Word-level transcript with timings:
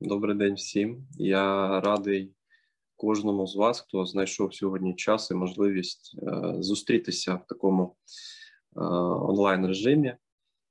Добрий 0.00 0.36
день 0.36 0.54
всім. 0.54 1.06
Я 1.16 1.80
радий 1.80 2.34
кожному 2.96 3.46
з 3.46 3.56
вас, 3.56 3.80
хто 3.80 4.06
знайшов 4.06 4.54
сьогодні 4.54 4.94
час 4.94 5.30
і 5.30 5.34
можливість 5.34 6.16
е, 6.22 6.54
зустрітися 6.62 7.34
в 7.34 7.46
такому 7.46 7.96
е, 8.76 8.80
онлайн 9.24 9.66
режимі 9.66 10.14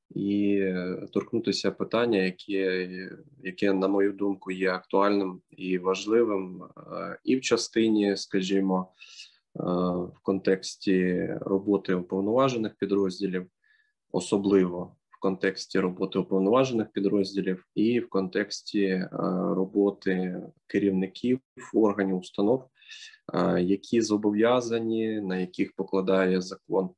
і 0.09 0.61
торкнутися 1.13 1.71
питання, 1.71 2.17
яке, 2.17 2.89
яке, 3.43 3.73
на 3.73 3.87
мою 3.87 4.13
думку, 4.13 4.51
є 4.51 4.71
актуальним 4.71 5.41
і 5.49 5.77
важливим, 5.77 6.63
е, 6.63 7.19
і 7.23 7.35
в 7.35 7.41
частині, 7.41 8.17
скажімо, 8.17 8.91
в 9.53 10.19
контексті 10.21 11.27
роботи 11.41 11.93
уповноважених 11.93 12.75
підрозділів, 12.75 13.47
особливо 14.11 14.95
контексті 15.27 15.79
роботи 15.79 16.19
уповноважених 16.19 16.91
підрозділів 16.91 17.65
і 17.75 17.99
в 17.99 18.09
контексті 18.09 18.83
е, 18.83 19.09
роботи 19.55 20.41
керівників 20.67 21.39
органів 21.73 22.17
установ, 22.17 22.63
е, 23.33 23.61
які 23.61 24.01
зобов'язані, 24.01 25.21
на 25.21 25.37
яких 25.37 25.73
покладає 25.75 26.41
закон 26.41 26.89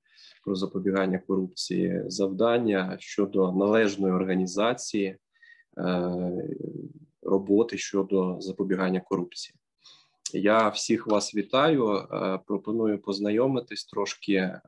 про 0.46 0.56
запобігання 0.56 1.20
корупції 1.28 2.04
завдання 2.08 2.98
щодо 3.00 3.52
належної 3.52 4.14
організації 4.14 5.08
е, 5.08 5.18
роботи 7.22 7.78
щодо 7.78 8.38
запобігання 8.40 9.00
корупції. 9.00 9.56
Я 10.34 10.70
всіх 10.70 11.08
вас 11.08 11.36
вітаю. 11.36 12.08
Пропоную 12.48 13.02
познайомитись 13.02 13.86
трошки. 13.86 14.60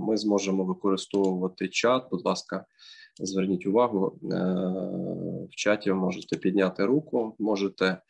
Ми 0.00 0.16
зможемо 0.16 0.64
використовувати 0.64 1.68
чат. 1.68 2.08
Будь 2.10 2.24
ласка, 2.24 2.64
Зверніть 3.20 3.66
увагу, 3.66 4.18
е, 4.22 4.26
в 5.50 5.56
чаті 5.56 5.92
можете 5.92 6.36
підняти 6.36 6.84
руку, 6.84 7.36
можете 7.38 7.86
е, 7.86 8.00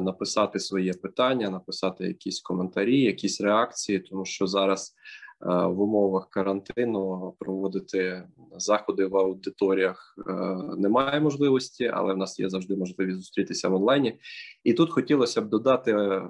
написати 0.00 0.58
своє 0.58 0.92
питання, 0.92 1.50
написати 1.50 2.04
якісь 2.04 2.40
коментарі, 2.40 3.00
якісь 3.00 3.40
реакції, 3.40 3.98
тому 3.98 4.24
що 4.24 4.46
зараз 4.46 4.94
в 5.40 5.80
умовах 5.80 6.30
карантину 6.30 7.34
проводити 7.38 8.22
заходи 8.56 9.06
в 9.06 9.16
аудиторіях 9.16 10.18
е, 10.28 10.32
немає 10.78 11.20
можливості, 11.20 11.90
але 11.94 12.14
в 12.14 12.16
нас 12.16 12.40
є 12.40 12.48
завжди 12.48 12.76
можливість 12.76 13.18
зустрітися 13.18 13.68
в 13.68 13.74
онлайні. 13.74 14.18
І 14.64 14.72
тут 14.72 14.90
хотілося 14.90 15.40
б 15.40 15.48
додати 15.48 15.92
е, 15.92 16.22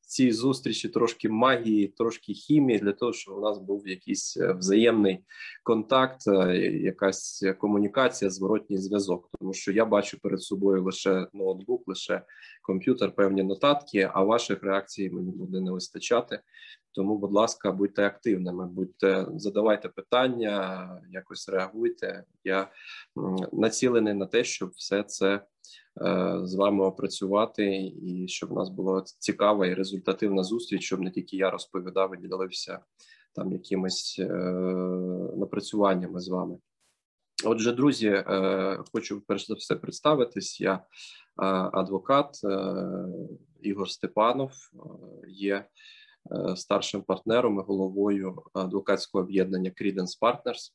цій 0.00 0.32
зустрічі 0.32 0.88
трошки 0.88 1.28
магії, 1.28 1.88
трошки 1.88 2.32
хімії 2.32 2.78
для 2.78 2.92
того, 2.92 3.12
щоб 3.12 3.38
у 3.38 3.40
нас 3.40 3.58
був 3.58 3.88
якийсь 3.88 4.36
взаємний 4.36 5.18
контакт, 5.62 6.26
якась 6.82 7.44
комунікація, 7.58 8.30
зворотній 8.30 8.78
зв'язок, 8.78 9.30
тому 9.40 9.52
що 9.52 9.72
я 9.72 9.84
бачу 9.84 10.18
перед 10.22 10.42
собою 10.42 10.84
лише 10.84 11.26
ноутбук, 11.32 11.82
лише 11.86 12.22
комп'ютер, 12.62 13.14
певні 13.14 13.42
нотатки, 13.42 14.10
а 14.14 14.22
ваших 14.22 14.62
реакцій 14.62 15.10
мені 15.10 15.30
буде 15.30 15.60
не 15.60 15.70
вистачати. 15.70 16.40
Тому, 16.94 17.18
будь 17.18 17.32
ласка, 17.32 17.72
будьте 17.72 18.06
активними, 18.06 18.66
будьте 18.66 19.26
задавайте 19.34 19.88
питання, 19.88 20.88
якось 21.10 21.48
реагуйте. 21.48 22.24
Я 22.44 22.68
націлений 23.52 24.14
на 24.14 24.26
те, 24.26 24.44
щоб 24.44 24.70
все 24.70 25.02
це 25.02 25.34
е, 25.34 26.40
з 26.44 26.54
вами 26.54 26.84
опрацювати, 26.84 27.92
і 28.02 28.28
щоб 28.28 28.52
у 28.52 28.54
нас 28.54 28.68
була 28.68 29.02
цікава 29.18 29.66
і 29.66 29.74
результативна 29.74 30.42
зустріч, 30.44 30.82
щоб 30.82 31.00
не 31.00 31.10
тільки 31.10 31.36
я 31.36 31.50
розповідав 31.50 32.14
і 32.14 32.28
ділився 32.28 32.80
там 33.34 33.52
якимись 33.52 34.16
е, 34.18 34.24
напрацюваннями 35.36 36.20
з 36.20 36.28
вами. 36.28 36.58
Отже, 37.44 37.72
друзі, 37.72 38.08
е, 38.08 38.84
хочу 38.92 39.20
перш 39.20 39.46
за 39.46 39.54
все 39.54 39.76
представитись. 39.76 40.60
Я 40.60 40.84
адвокат 41.72 42.40
е, 42.44 42.74
Ігор 43.62 43.90
Степанов. 43.90 44.52
Е, 44.52 44.78
є 45.28 45.66
Е, 46.30 46.56
старшим 46.56 47.02
партнером 47.02 47.58
і 47.58 47.62
головою 47.62 48.42
адвокатського 48.54 49.24
об'єднання 49.24 49.70
Credence 49.70 50.20
Partners. 50.20 50.72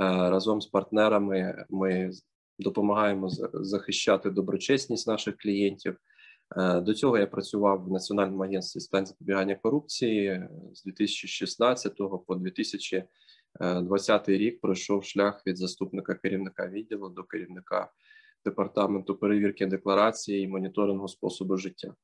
Е, 0.00 0.30
разом 0.30 0.60
з 0.60 0.66
партнерами 0.66 1.64
ми 1.70 2.10
допомагаємо 2.58 3.28
захищати 3.52 4.30
доброчесність 4.30 5.06
наших 5.06 5.36
клієнтів. 5.36 5.96
Е, 6.56 6.80
до 6.80 6.94
цього 6.94 7.18
я 7.18 7.26
працював 7.26 7.84
в 7.84 7.92
Національному 7.92 8.42
агентстві 8.42 8.80
з 8.80 8.88
запобігання 8.90 9.54
корупції 9.54 10.48
з 10.74 10.84
2016 10.84 11.96
по 12.26 12.34
2020 12.34 14.28
рік. 14.28 14.60
Пройшов 14.60 15.04
шлях 15.04 15.46
від 15.46 15.56
заступника 15.56 16.14
керівника 16.14 16.68
відділу 16.68 17.08
до 17.08 17.24
керівника 17.24 17.90
департаменту 18.46 19.14
перевірки 19.14 19.66
декларації 19.66 20.42
і 20.44 20.48
моніторингу 20.48 21.08
способу 21.08 21.56
життя. 21.56 21.94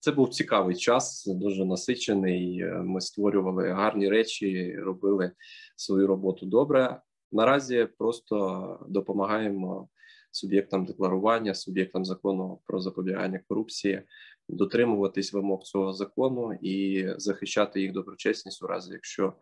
Це 0.00 0.12
був 0.12 0.28
цікавий 0.28 0.76
час, 0.76 1.26
дуже 1.26 1.64
насичений. 1.64 2.64
Ми 2.64 3.00
створювали 3.00 3.68
гарні 3.68 4.08
речі, 4.08 4.76
робили 4.76 5.30
свою 5.76 6.06
роботу 6.06 6.46
добре. 6.46 7.00
Наразі 7.32 7.88
просто 7.98 8.86
допомагаємо 8.88 9.88
суб'єктам 10.30 10.84
декларування, 10.84 11.54
суб'єктам 11.54 12.04
закону 12.04 12.60
про 12.66 12.80
запобігання 12.80 13.40
корупції, 13.48 14.02
дотримуватись 14.48 15.32
вимог 15.32 15.62
цього 15.62 15.92
закону 15.92 16.58
і 16.62 17.06
захищати 17.16 17.80
їх 17.80 17.92
доброчесність 17.92 18.62
у 18.62 18.66
разі, 18.66 18.92
якщо 18.92 19.32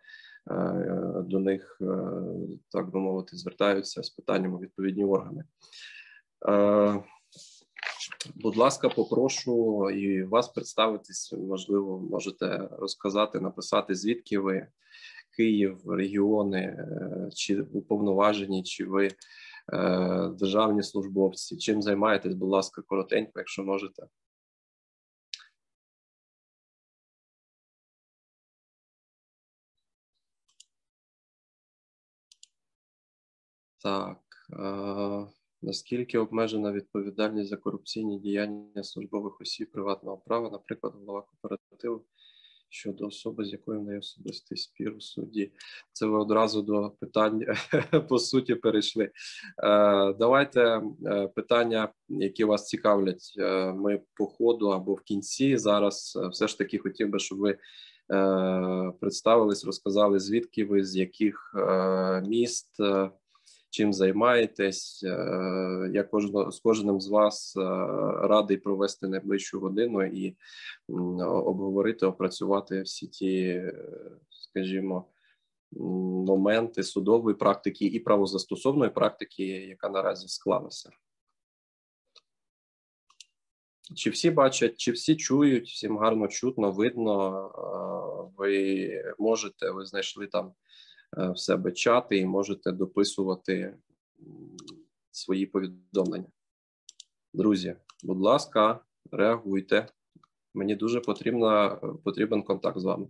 е, 0.51 1.15
до 1.27 1.41
них 1.41 1.79
е, 1.81 1.87
так 2.71 2.91
би 2.91 3.01
мовити 3.01 3.37
звертаються 3.37 4.03
з 4.03 4.11
питаннями 4.11 4.59
відповідні 4.59 5.05
органи. 5.05 5.45
Будь 8.35 8.57
ласка, 8.57 8.89
попрошу 8.89 9.91
і 9.91 10.23
вас 10.23 10.49
представитись. 10.49 11.33
Можливо, 11.33 11.99
можете 11.99 12.69
розказати, 12.73 13.41
написати, 13.41 13.95
звідки 13.95 14.39
ви 14.39 14.67
Київ, 15.37 15.91
регіони, 15.91 16.59
е, 16.61 17.31
чи 17.35 17.61
уповноважені, 17.63 18.63
чи 18.63 18.85
ви 18.85 19.07
е, 19.07 20.29
державні 20.29 20.83
службовці. 20.83 21.57
Чим 21.57 21.83
займаєтесь, 21.83 22.35
будь 22.35 22.49
ласка, 22.49 22.83
коротенько, 22.83 23.33
якщо 23.37 23.65
можете. 23.65 24.07
Так. 33.83 34.19
Наскільки 35.67 36.19
обмежена 36.19 36.73
відповідальність 36.73 37.49
за 37.51 37.57
корупційні 37.57 38.19
діяння 38.19 38.83
службових 38.83 39.41
осіб 39.41 39.73
приватного 39.73 40.17
права, 40.17 40.51
наприклад, 40.51 40.93
голова 40.97 41.23
кооперативу 41.23 42.05
щодо 42.69 43.07
особи, 43.07 43.45
з 43.45 43.53
якою 43.53 43.81
в 43.81 43.85
неї 43.85 43.99
особистий 43.99 44.59
спір 44.59 44.95
у 44.97 45.01
суді? 45.01 45.53
Це 45.93 46.07
ви 46.07 46.19
одразу 46.19 46.63
до 46.63 46.93
питань 47.01 47.45
по 48.09 48.19
суті 48.19 48.55
перейшли. 48.55 49.05
Е, 49.05 49.11
давайте 50.13 50.83
е, 51.07 51.29
питання, 51.29 51.93
які 52.09 52.45
вас 52.45 52.67
цікавлять. 52.67 53.35
Е, 53.39 53.73
ми 53.73 54.01
по 54.15 54.27
ходу 54.27 54.69
або 54.69 54.95
в 54.95 55.01
кінці 55.01 55.57
зараз 55.57 56.19
все 56.33 56.49
ж 56.49 56.59
таки 56.59 56.79
хотів 56.79 57.09
би, 57.09 57.19
щоб 57.19 57.39
ви. 57.39 57.59
Представились, 59.01 59.65
розказали 59.65 60.19
звідки 60.19 60.65
ви 60.65 60.85
з 60.85 60.97
яких 60.97 61.55
міст 62.27 62.77
чим 63.77 63.93
займаєтесь. 63.93 65.03
Е, 65.05 65.91
я 65.93 66.03
кожного 66.03 66.51
з 66.51 66.61
кожним 66.61 67.01
з 67.01 67.09
вас 67.09 67.57
е, 67.57 67.61
радий 68.29 68.57
провести 68.57 69.09
найближчу 69.09 69.61
годину 69.61 70.05
і 70.05 70.37
обговорити, 71.19 72.07
опрацювати 72.07 72.83
всі 72.83 73.07
ті, 73.07 73.37
е, 73.41 73.75
скажімо, 74.31 75.05
моменти 76.27 76.83
судової 76.83 77.37
практики 77.37 77.85
і 77.85 78.01
правозастосовної 78.01 78.91
практики, 78.91 79.45
яка 79.45 79.89
наразі 79.89 80.29
склалася. 80.29 80.91
Чи 83.95 84.11
всі 84.11 84.31
бачать, 84.31 84.77
чи 84.77 84.93
всі 84.93 85.17
чують, 85.17 85.69
всім 85.69 85.99
гарно 85.99 86.29
чутно, 86.29 86.73
видно, 86.73 88.33
ви 88.37 88.91
можете, 89.19 89.71
ви 89.71 89.87
знайшли 89.87 90.27
там 90.27 90.53
в 91.13 91.39
себе 91.39 91.73
чати 91.73 92.19
і 92.19 92.27
можете 92.27 92.73
дописувати 92.73 93.77
свої 95.11 95.47
повідомлення. 95.47 96.29
Друзі, 97.35 97.77
будь 98.03 98.21
ласка, 98.21 98.81
реагуйте. 99.13 99.89
Мені 100.55 100.75
дуже 100.75 101.01
потрібна, 101.01 101.69
потрібен 102.05 102.43
контакт 102.43 102.79
з 102.79 102.85
вами. 102.85 103.09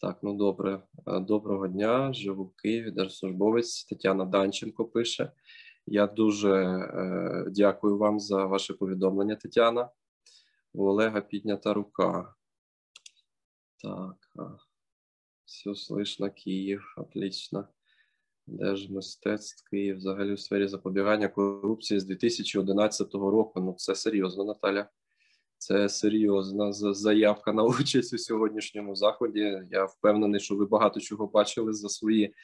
Так, 0.00 0.18
ну 0.22 0.34
добре. 0.34 0.82
Е, 1.06 1.20
доброго 1.20 1.68
дня. 1.68 2.12
Живу 2.12 2.44
в 2.44 2.56
Києві, 2.56 2.90
держслужбовець 2.90 3.84
Тетяна 3.84 4.24
Данченко 4.24 4.84
пише. 4.84 5.32
Я 5.86 6.06
дуже 6.06 6.52
е, 6.52 7.46
дякую 7.50 7.98
вам 7.98 8.20
за 8.20 8.44
ваше 8.44 8.74
повідомлення, 8.74 9.36
Тетяна. 9.36 9.88
У 10.76 10.86
Олега 10.88 11.20
піднята 11.20 11.74
рука. 11.74 12.34
Так. 13.82 14.16
Все 15.44 15.74
слышно, 15.74 16.30
Киев, 16.30 16.82
отлично. 16.96 17.68
Держмистецтв 18.46 19.70
Київ 19.70 19.96
взагалі 19.96 20.34
в 20.34 20.40
сфері 20.40 20.68
запобігання 20.68 21.28
корупції 21.28 22.00
з 22.00 22.04
2011 22.04 23.14
року. 23.14 23.60
Ну 23.60 23.74
це 23.78 23.94
серйозно, 23.94 24.44
Наталя. 24.44 24.88
Це 25.58 25.88
серйозна 25.88 26.72
заявка 26.72 27.52
на 27.52 27.62
участь 27.80 28.14
у 28.14 28.18
сьогоднішньому 28.18 28.96
заході. 28.96 29.62
Я 29.70 29.84
впевнений, 29.84 30.40
що 30.40 30.56
ви 30.56 30.66
багато 30.66 31.00
чого 31.00 31.26
бачили 31.26 31.72
за 31.72 31.88
свої 31.88 32.34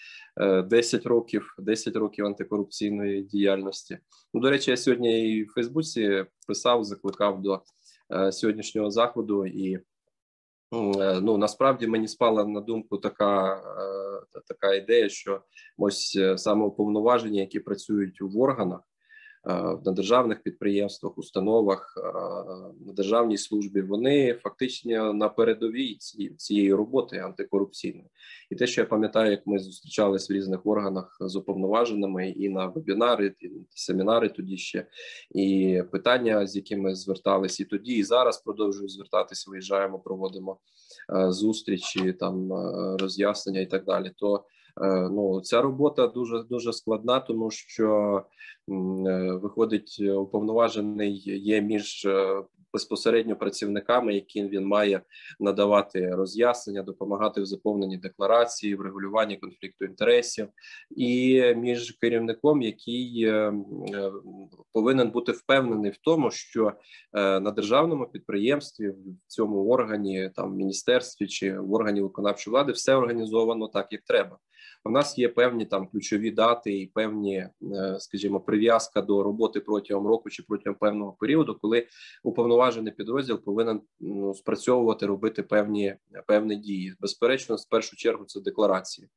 10 0.66 1.06
е, 1.06 1.08
років, 1.08 1.54
10 1.58 1.96
років 1.96 2.26
антикорупційної 2.26 3.22
діяльності. 3.22 3.98
Ну, 4.34 4.40
до 4.40 4.50
речі, 4.50 4.70
я 4.70 4.76
сьогодні 4.76 5.36
і 5.36 5.44
в 5.44 5.52
Фейсбуці 5.52 6.24
писав, 6.46 6.84
закликав 6.84 7.42
до 7.42 7.62
сьогоднішнього 8.30 8.90
заходу, 8.90 9.46
і 9.46 9.74
е, 9.74 9.82
ну 11.20 11.36
насправді 11.36 11.86
мені 11.86 12.08
спала 12.08 12.44
на 12.44 12.60
думку 12.60 12.98
така 12.98 13.62
така 14.48 14.74
ідея, 14.74 15.08
що 15.08 15.42
ось 15.78 16.18
саме 16.36 16.64
уповноваження, 16.64 17.40
які 17.40 17.60
працюють 17.60 18.20
в 18.20 18.38
органах. 18.38 18.80
Е, 19.48 19.52
на 19.84 19.92
державних 19.92 20.42
підприємствах, 20.42 21.18
установах 21.18 21.94
е, 21.96 22.02
на 22.86 22.92
державній 22.92 23.38
службі. 23.38 23.82
Вони 23.82 24.34
фактично 24.34 25.12
на 25.12 25.28
передовій 25.28 25.96
цієї 26.36 26.74
роботи 26.74 27.18
антикорупційної. 27.18 28.06
І 28.50 28.54
те, 28.54 28.66
що 28.66 28.80
я 28.80 28.86
пам'ятаю, 28.86 29.30
як 29.30 29.46
ми 29.46 29.58
зустрічались 29.58 30.30
в 30.30 30.32
різних 30.32 30.66
органах 30.66 31.16
з 31.20 31.36
уповноваженими 31.36 32.30
і 32.30 32.48
на 32.48 32.66
вебінари, 32.66 33.34
і 33.40 33.50
семінари 33.70 34.28
тоді 34.28 34.56
ще 34.56 34.86
і 35.30 35.82
питання, 35.92 36.46
з 36.46 36.56
якими 36.56 36.94
звертались 36.94 37.60
і 37.60 37.64
тоді, 37.64 37.94
і 37.94 38.04
зараз 38.04 38.42
продовжую 38.42 38.88
звертатися. 38.88 39.50
Виїжджаємо, 39.50 39.98
проводимо 39.98 40.58
е, 41.16 41.32
зустрічі, 41.32 42.12
там 42.12 42.52
роз'яснення 42.96 43.60
і 43.60 43.66
так 43.66 43.84
далі. 43.84 44.12
То 44.16 44.44
ну 45.10 45.40
ця 45.40 45.62
робота 45.62 46.06
дуже 46.06 46.42
дуже 46.42 46.72
складна, 46.72 47.20
тому 47.20 47.50
що 47.50 48.22
Е, 48.68 49.32
виходить 49.32 49.96
е, 50.00 50.12
уповноважений 50.12 51.22
є 51.26 51.60
між 51.60 52.04
е, 52.04 52.42
безпосередньо 52.72 53.36
працівниками, 53.36 54.14
яким 54.14 54.48
він 54.48 54.66
має 54.66 55.00
надавати 55.40 56.14
роз'яснення, 56.14 56.82
допомагати 56.82 57.40
в 57.40 57.46
заповненні 57.46 57.96
декларації, 57.96 58.74
в 58.74 58.80
регулюванні 58.80 59.36
конфлікту 59.36 59.84
інтересів, 59.84 60.48
і 60.96 61.42
між 61.54 61.90
керівником, 61.90 62.62
який 62.62 63.32
повинен 64.72 65.10
бути 65.10 65.32
впевнений 65.32 65.90
в 65.90 65.96
тому, 65.96 66.30
що 66.30 66.72
на 67.12 67.50
державному 67.50 68.06
підприємстві 68.06 68.88
в 68.88 68.96
цьому 69.26 69.68
органі, 69.68 70.30
там 70.36 70.56
міністерстві 70.56 71.26
чи 71.26 71.58
в 71.58 71.74
органі 71.74 72.00
виконавчої 72.00 72.52
влади, 72.52 72.72
все 72.72 72.94
організовано 72.94 73.68
так, 73.68 73.86
як 73.90 74.02
треба. 74.02 74.38
У 74.84 74.90
нас 74.90 75.18
є 75.18 75.28
певні 75.28 75.66
там 75.66 75.86
ключові 75.86 76.30
дати 76.30 76.78
і 76.78 76.86
певні, 76.86 77.36
е, 77.36 77.50
скажімо, 77.98 78.40
прив'язка 78.40 79.02
до 79.02 79.22
роботи 79.22 79.60
протягом 79.60 80.06
року 80.06 80.30
чи 80.30 80.42
протягом 80.42 80.78
певного 80.78 81.16
періоду, 81.20 81.58
коли 81.62 81.86
уповноважений 82.22 82.92
підрозділ 82.92 83.38
повинен 83.38 83.80
ну, 84.00 84.34
спрацьовувати, 84.34 85.06
робити 85.06 85.42
певні 85.42 85.96
певні 86.26 86.56
дії. 86.56 86.94
Безперечно, 87.00 87.58
з 87.58 87.64
першу 87.64 87.96
чергу 87.96 88.24
це 88.24 88.40
декларації. 88.40 89.08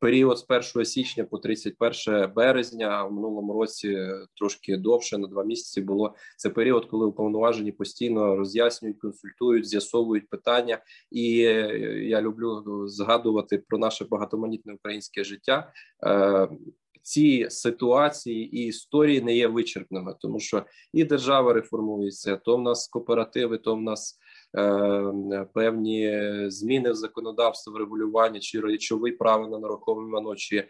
Період 0.00 0.38
з 0.38 0.46
1 0.74 0.84
січня 0.84 1.24
по 1.24 1.38
31 1.38 2.32
березня, 2.34 3.04
в 3.04 3.12
минулому 3.12 3.52
році 3.52 3.98
трошки 4.38 4.76
довше 4.76 5.18
на 5.18 5.28
два 5.28 5.44
місяці 5.44 5.80
було 5.80 6.14
це 6.36 6.50
період, 6.50 6.86
коли 6.86 7.06
уповноважені 7.06 7.72
постійно 7.72 8.36
роз'яснюють, 8.36 8.98
консультують, 8.98 9.68
з'ясовують 9.68 10.28
питання. 10.28 10.78
І 11.10 11.40
е, 11.40 11.78
я 12.04 12.22
люблю 12.22 12.62
згадувати 12.88 13.58
про 13.68 13.78
наше 13.78 14.04
багатоманітне 14.04 14.74
українське 14.74 15.13
громадське 15.14 15.24
життя. 15.24 15.72
Е, 16.06 16.48
ці 17.02 17.46
ситуації 17.50 18.56
і 18.56 18.66
історії 18.66 19.20
не 19.20 19.36
є 19.36 19.48
вичерпними, 19.48 20.14
тому 20.20 20.40
що 20.40 20.64
і 20.92 21.04
держава 21.04 21.52
реформується, 21.52 22.36
то 22.36 22.56
в 22.56 22.62
нас 22.62 22.88
кооперативи, 22.88 23.58
то 23.58 23.74
в 23.74 23.82
нас 23.82 24.18
певні 25.54 26.22
зміни 26.50 26.90
в 26.90 26.94
законодавство 26.94 27.72
в 27.72 27.76
регулюванні 27.76 28.40
чи 28.40 28.60
речовий 28.60 29.12
право 29.12 29.48
на 29.48 29.58
нерухоме 29.58 30.06
майно, 30.06 30.36
чи 30.36 30.56
е, 30.56 30.68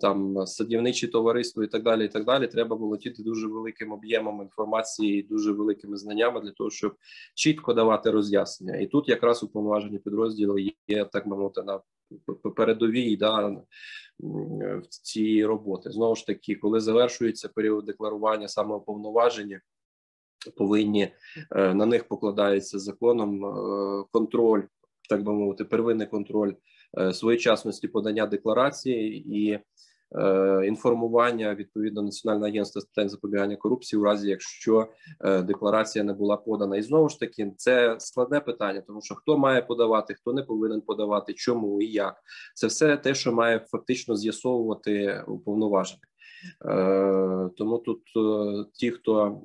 там 0.00 0.46
садівничі 0.46 1.08
товариство 1.08 1.64
і 1.64 1.66
так 1.66 1.82
далі. 1.82 2.04
І 2.04 2.08
так 2.08 2.24
далі. 2.24 2.46
Треба 2.46 2.76
володіти 2.76 3.22
дуже 3.22 3.48
великим 3.48 3.92
об'ємом 3.92 4.42
інформації, 4.42 5.20
і 5.20 5.22
дуже 5.22 5.52
великими 5.52 5.96
знаннями 5.96 6.40
для 6.40 6.50
того, 6.50 6.70
щоб 6.70 6.94
чітко 7.34 7.74
давати 7.74 8.10
роз'яснення. 8.10 8.78
І 8.78 8.86
тут 8.86 9.08
якраз 9.08 9.42
уповноважені 9.42 9.98
підрозділи 9.98 10.72
є 10.88 11.04
так 11.04 11.28
би 11.28 11.36
мовити 11.36 11.62
на 11.62 11.80
передовій 12.56 13.16
да, 13.16 13.56
в 14.78 14.86
цій 14.88 15.44
роботи. 15.44 15.90
Знову 15.90 16.16
ж 16.16 16.26
таки, 16.26 16.54
коли 16.54 16.80
завершується 16.80 17.48
період 17.48 17.84
декларування 17.84 18.48
самоповноваження, 18.48 19.60
повинні 20.56 21.08
е, 21.56 21.74
на 21.74 21.86
них 21.86 22.08
покладається 22.08 22.78
законом 22.78 23.44
е, 23.44 24.04
контроль, 24.12 24.62
так 25.08 25.22
би 25.22 25.32
мовити, 25.32 25.64
первинний 25.64 26.06
контроль 26.06 26.52
е, 26.98 27.12
своєчасності 27.12 27.88
подання 27.88 28.26
декларації 28.26 29.38
і 29.38 29.60
інформування 30.66 31.54
відповідно 31.54 32.02
національного 32.02 32.48
агентства 32.48 32.82
з 32.82 32.84
питань 32.84 33.08
запобігання 33.08 33.56
корупції, 33.56 34.00
у 34.00 34.04
разі 34.04 34.28
якщо 34.30 34.88
декларація 35.42 36.04
не 36.04 36.12
була 36.12 36.36
подана, 36.36 36.76
і 36.76 36.82
знову 36.82 37.08
ж 37.08 37.20
таки 37.20 37.52
це 37.56 37.96
складне 37.98 38.40
питання, 38.40 38.82
тому 38.86 39.00
що 39.02 39.14
хто 39.14 39.38
має 39.38 39.62
подавати, 39.62 40.14
хто 40.14 40.32
не 40.32 40.42
повинен 40.42 40.80
подавати, 40.80 41.34
чому 41.34 41.82
і 41.82 41.86
як 41.86 42.14
це 42.54 42.66
все 42.66 42.96
те, 42.96 43.14
що 43.14 43.32
має 43.32 43.58
фактично 43.58 44.16
з'ясовувати 44.16 45.24
уповноважений. 45.26 46.09
Е, 46.64 47.50
тому 47.56 47.78
тут 47.78 48.02
ті, 48.72 48.90
хто 48.90 49.40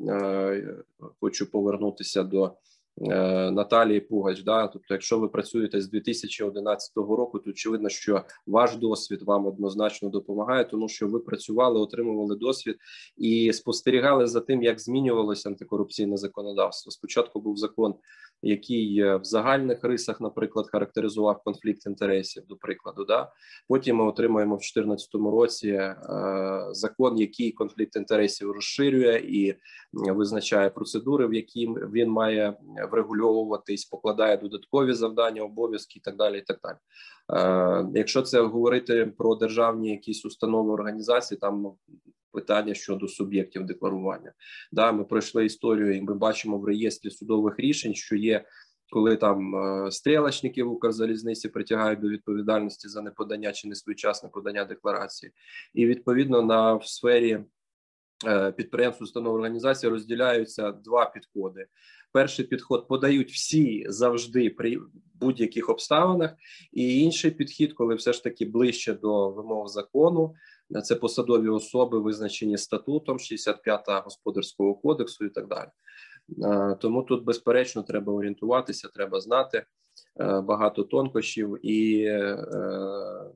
хочу 1.19 1.51
повернутися 1.51 2.24
до 2.24 2.56
Е, 3.01 3.51
Наталії 3.51 4.00
Пугач. 4.00 4.44
Да, 4.44 4.68
тобто, 4.68 4.94
якщо 4.94 5.19
ви 5.19 5.27
працюєте 5.27 5.81
з 5.81 5.89
2011 5.89 6.97
року, 6.97 7.39
то 7.39 7.50
очевидно, 7.50 7.89
що 7.89 8.24
ваш 8.47 8.75
досвід 8.75 9.21
вам 9.21 9.45
однозначно 9.45 10.09
допомагає, 10.09 10.65
тому 10.65 10.89
що 10.89 11.07
ви 11.07 11.19
працювали, 11.19 11.80
отримували 11.80 12.36
досвід 12.36 12.75
і 13.18 13.53
спостерігали 13.53 14.27
за 14.27 14.41
тим, 14.41 14.63
як 14.63 14.80
змінювалося 14.80 15.50
антикорупційне 15.50 16.18
законодавство. 16.18 16.91
Спочатку 16.91 17.41
був 17.41 17.57
закон 17.57 17.95
який 18.41 19.03
в 19.03 19.23
загальних 19.23 19.83
рисах, 19.83 20.21
наприклад, 20.21 20.69
характеризував 20.71 21.43
конфлікт 21.43 21.85
інтересів, 21.85 22.43
до 22.47 22.55
прикладу, 22.55 23.05
да 23.05 23.31
потім 23.67 23.95
ми 23.95 24.05
отримаємо 24.05 24.55
в 24.55 24.60
2014 24.60 25.10
році 25.13 25.69
е, 25.69 25.95
закон, 26.71 27.17
який 27.17 27.51
конфлікт 27.51 27.95
інтересів 27.95 28.51
розширює 28.51 29.21
і 29.27 29.55
визначає 29.93 30.69
процедури, 30.69 31.27
в 31.27 31.33
які 31.33 31.67
він 31.67 32.10
має 32.10 32.57
врегульовуватись, 32.91 33.86
покладає 33.86 34.38
додаткові 34.38 34.93
завдання, 34.93 35.41
обов'язки 35.41 36.00
і 36.00 36.01
так 36.01 36.15
далі. 36.15 36.39
І 36.39 36.41
так 36.41 36.60
далі. 36.63 36.77
Е, 37.41 37.89
якщо 37.95 38.21
це 38.21 38.41
говорити 38.41 39.13
про 39.17 39.36
державні 39.36 39.91
якісь 39.91 40.25
установи 40.25 40.74
організації, 40.74 41.38
там 41.38 41.71
питання 42.36 42.74
щодо 42.74 43.08
суб'єктів 43.08 43.65
декларування. 43.65 44.34
Да, 44.72 44.92
ми 44.92 45.04
пройшли 45.04 45.46
історію, 45.46 45.96
і 45.96 46.01
ми 46.01 46.13
бачимо 46.13 46.58
в 46.58 46.65
реєстрі 46.65 47.10
судових 47.10 47.60
рішень, 47.60 47.96
що 47.96 48.15
є. 48.15 48.46
Коли 48.89 49.15
там 49.15 49.56
е, 49.56 49.92
стрілочників 49.92 50.72
Укрзалізниці 50.72 51.50
притягають 51.50 52.00
до 52.00 52.10
відповідальності 52.10 52.88
за 52.88 53.01
неподання 53.01 53.51
чи 53.51 53.68
несвоєчасне 53.68 54.30
подання 54.30 54.65
декларації, 54.65 55.32
і 55.74 55.86
відповідно 55.86 56.42
на 56.42 56.74
в 56.74 56.86
сфері 56.86 57.39
е, 58.25 58.51
підприємств 58.51 59.04
установ 59.04 59.36
організації 59.36 59.92
розділяються 59.92 60.72
два 60.72 61.06
підходи. 61.06 61.68
Перший 62.12 62.46
підход 62.46 62.88
подають 62.88 63.32
всі 63.32 63.86
завжди 63.89 64.50
при 64.50 64.77
будь-яких 65.13 65.70
обставинах, 65.70 66.32
і 66.72 67.00
інший 67.00 67.32
підхід, 67.32 67.74
коли 67.74 67.96
все 67.96 68.13
ж 68.13 68.24
таки 68.24 68.46
ближче 68.46 68.94
до 68.94 69.30
вимог 69.30 69.68
закону, 69.68 70.36
це 70.84 70.95
посадові 70.95 71.50
особи, 71.50 72.00
визначені 72.00 72.57
статутом 72.57 73.19
65 73.19 73.84
господарського 73.88 74.75
кодексу 74.75 75.25
і 75.25 75.29
так 75.29 75.48
далі. 75.48 75.69
Е, 76.43 76.75
тому 76.81 77.03
тут 77.03 77.24
безперечно 77.24 77.84
треба 77.84 78.13
орієнтуватися, 78.13 78.88
треба 78.88 79.22
знати. 79.22 79.65
Е, 80.19 80.41
багато 80.41 80.84
тонкощів, 80.84 81.57
і 81.62 82.03
е, 82.03 82.38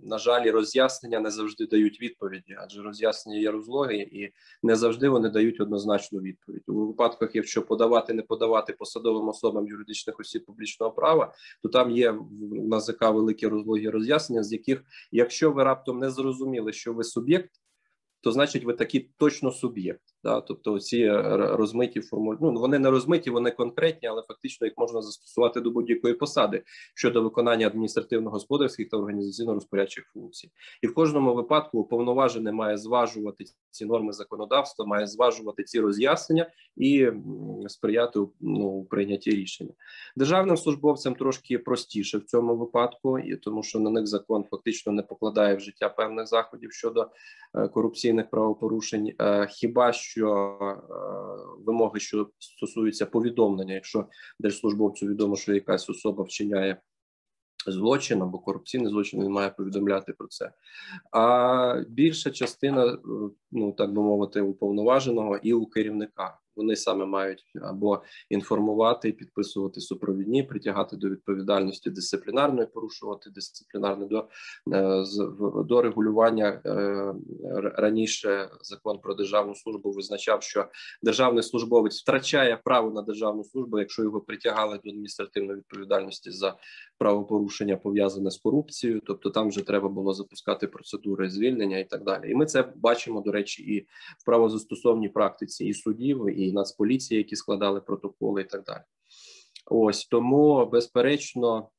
на 0.01 0.17
жаль, 0.17 0.51
роз'яснення 0.51 1.19
не 1.19 1.31
завжди 1.31 1.65
дають 1.65 2.01
відповіді, 2.01 2.55
адже 2.59 2.81
роз'яснення 2.81 3.39
є 3.39 3.51
розлоги, 3.51 3.97
і 3.97 4.33
не 4.63 4.75
завжди 4.75 5.09
вони 5.09 5.29
дають 5.29 5.61
однозначну 5.61 6.19
відповідь. 6.19 6.63
У 6.67 6.73
випадках, 6.73 7.35
якщо 7.35 7.61
подавати, 7.61 8.13
не 8.13 8.21
подавати 8.21 8.73
посадовим 8.73 9.27
особам 9.27 9.67
юридичних 9.67 10.19
осіб 10.19 10.45
публічного 10.45 10.91
права, 10.91 11.33
то 11.63 11.69
там 11.69 11.91
є 11.91 12.11
в 12.11 12.27
НАЗК 12.67 13.01
великі 13.01 13.47
розлоги 13.47 13.89
роз'яснення, 13.89 14.43
з 14.43 14.53
яких, 14.53 14.83
якщо 15.11 15.51
ви 15.51 15.63
раптом 15.63 15.99
не 15.99 16.09
зрозуміли, 16.09 16.73
що 16.73 16.93
ви 16.93 17.03
суб'єкт, 17.03 17.51
то 18.21 18.31
значить 18.31 18.63
ви 18.63 18.73
такий 18.73 19.11
точно 19.17 19.51
суб'єкт. 19.51 20.03
Да, 20.23 20.41
тобто 20.41 20.79
ці 20.79 21.11
розмиті 21.31 22.01
формулі... 22.01 22.37
ну, 22.41 22.53
вони 22.53 22.79
не 22.79 22.89
розмиті, 22.89 23.29
вони 23.29 23.51
конкретні, 23.51 24.07
але 24.07 24.21
фактично 24.27 24.67
їх 24.67 24.73
можна 24.77 25.01
застосувати 25.01 25.61
до 25.61 25.71
будь-якої 25.71 26.13
посади 26.13 26.63
щодо 26.95 27.21
виконання 27.21 27.67
адміністративно-господарських 27.67 28.89
та 28.89 28.97
організаційно-розпорядчих 28.97 30.03
функцій. 30.13 30.51
І 30.81 30.87
в 30.87 30.93
кожному 30.93 31.33
випадку 31.33 31.79
уповноважений 31.79 32.53
має 32.53 32.77
зважувати 32.77 33.45
ці 33.71 33.85
норми 33.85 34.13
законодавства, 34.13 34.85
має 34.85 35.07
зважувати 35.07 35.63
ці 35.63 35.79
роз'яснення 35.79 36.51
і 36.77 37.11
сприяти 37.67 38.19
ну, 38.39 38.87
прийнятті 38.89 39.31
рішення. 39.31 39.73
Державним 40.15 40.57
службовцям 40.57 41.15
трошки 41.15 41.59
простіше 41.59 42.17
в 42.17 42.23
цьому 42.23 42.55
випадку, 42.55 43.19
і 43.19 43.35
тому 43.35 43.63
що 43.63 43.79
на 43.79 43.89
них 43.89 44.07
закон 44.07 44.45
фактично 44.51 44.91
не 44.91 45.03
покладає 45.03 45.55
в 45.55 45.59
життя 45.59 45.89
певних 45.89 46.27
заходів 46.27 46.73
щодо 46.73 47.07
е, 47.55 47.67
корупційних 47.67 48.29
правопорушень. 48.29 49.13
Е, 49.21 49.47
хіба 49.49 49.91
що 49.91 50.08
е, 50.17 50.75
вимоги, 51.65 51.99
що 51.99 52.29
стосуються 52.39 53.05
повідомлення, 53.05 53.73
якщо 53.73 54.07
держслужбовцю 54.39 55.07
відомо, 55.07 55.35
що 55.35 55.53
якась 55.53 55.89
особа 55.89 56.23
вчиняє 56.23 56.81
злочин 57.67 58.21
або 58.21 58.39
корупційний 58.39 58.87
злочин, 58.87 59.23
він 59.23 59.31
має 59.31 59.49
повідомляти 59.49 60.13
про 60.13 60.27
це. 60.27 60.51
А 61.11 61.83
більша 61.89 62.31
частина, 62.31 62.97
ну 63.51 63.71
так 63.71 63.93
би 63.93 64.01
мовити, 64.01 64.41
уповноваженого 64.41 65.37
і 65.37 65.53
у 65.53 65.65
керівника 65.65 66.39
вони 66.59 66.75
саме 66.75 67.05
мають 67.05 67.45
або 67.61 68.03
інформувати, 68.29 69.11
підписувати 69.11 69.81
супровідні, 69.81 70.43
притягати 70.43 70.97
до 70.97 71.09
відповідальності 71.09 71.89
дисциплінарної, 71.89 72.67
порушувати 72.67 73.29
дисциплінарне 73.29 74.05
до 74.05 74.27
е, 74.73 75.03
до 75.65 75.81
регулювання 75.81 76.61
е, 76.65 77.13
раніше 77.75 78.49
закон 78.61 78.99
про 78.99 79.13
державну 79.13 79.55
службу 79.55 79.91
визначав, 79.91 80.43
що 80.43 80.65
державний 81.03 81.43
службовець 81.43 82.01
втрачає 82.01 82.59
право 82.63 82.91
на 82.91 83.01
державну 83.01 83.43
службу, 83.43 83.79
якщо 83.79 84.03
його 84.03 84.21
притягали 84.21 84.79
до 84.83 84.89
адміністративної 84.89 85.57
відповідальності 85.57 86.31
за 86.31 86.55
правопорушення 86.97 87.77
пов'язане 87.77 88.31
з 88.31 88.37
корупцією, 88.37 89.01
тобто 89.05 89.29
там 89.29 89.49
вже 89.49 89.61
треба 89.61 89.89
було 89.89 90.13
запускати 90.13 90.67
процедури 90.67 91.29
звільнення 91.29 91.77
і 91.77 91.85
так 91.85 92.03
далі. 92.03 92.31
І 92.31 92.35
ми 92.35 92.45
це 92.45 92.73
бачимо 92.75 93.21
до 93.21 93.31
речі, 93.31 93.63
і 93.63 93.79
в 94.17 94.25
правозастосовній 94.25 95.09
практиці 95.09 95.65
і 95.65 95.73
судів, 95.73 96.39
і 96.39 96.48
Нацполіції, 96.53 97.17
які 97.17 97.35
складали 97.35 97.81
протоколи, 97.81 98.41
і 98.41 98.45
так 98.45 98.63
далі. 98.63 98.81
Ось 99.71 100.05
тому, 100.05 100.65
безперечно, 100.65 101.69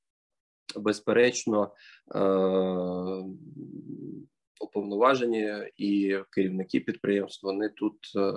безперечно, 0.76 1.74
е- 2.14 3.24
уповноважені 4.60 5.52
і 5.76 6.18
керівники 6.30 6.80
підприємств. 6.80 7.46
Вони 7.46 7.68
тут 7.68 7.96
е- 8.16 8.32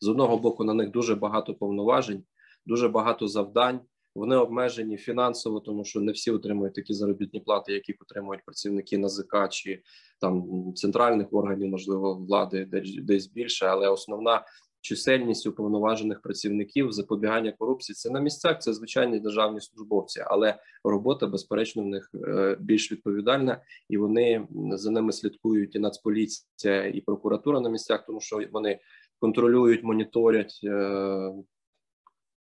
з 0.00 0.08
одного 0.08 0.38
боку 0.38 0.64
на 0.64 0.74
них 0.74 0.90
дуже 0.90 1.14
багато 1.14 1.54
повноважень, 1.54 2.24
дуже 2.66 2.88
багато 2.88 3.28
завдань. 3.28 3.80
Вони 4.14 4.36
обмежені 4.36 4.96
фінансово, 4.96 5.60
тому 5.60 5.84
що 5.84 6.00
не 6.00 6.12
всі 6.12 6.30
отримують 6.30 6.74
такі 6.74 6.94
заробітні 6.94 7.40
плати, 7.40 7.72
які 7.72 7.96
отримують 8.00 8.44
працівники 8.44 8.98
НАЗК 8.98 9.48
чи 9.50 9.82
там 10.20 10.44
центральних 10.74 11.26
органів, 11.32 11.68
можливо, 11.68 12.14
влади 12.14 12.64
десь 13.02 13.26
більше, 13.26 13.66
але 13.66 13.88
основна 13.88 14.44
чисельність 14.80 15.46
уповноважених 15.46 16.22
працівників 16.22 16.92
запобігання 16.92 17.52
корупції 17.52 17.94
це 17.94 18.10
на 18.10 18.20
місцях. 18.20 18.58
Це 18.58 18.72
звичайні 18.72 19.20
державні 19.20 19.60
службовці, 19.60 20.24
але 20.26 20.58
робота 20.84 21.26
безперечно 21.26 21.82
в 21.82 21.86
них 21.86 22.10
е, 22.14 22.56
більш 22.60 22.92
відповідальна, 22.92 23.62
і 23.88 23.96
вони 23.96 24.46
за 24.72 24.90
ними 24.90 25.12
слідкують 25.12 25.74
і 25.74 25.78
Нацполіція, 25.78 26.86
і 26.86 27.00
прокуратура 27.00 27.60
на 27.60 27.70
місцях, 27.70 28.04
тому 28.06 28.20
що 28.20 28.40
вони 28.52 28.78
контролюють, 29.18 29.84
моніторять. 29.84 30.60
Е, 30.64 31.32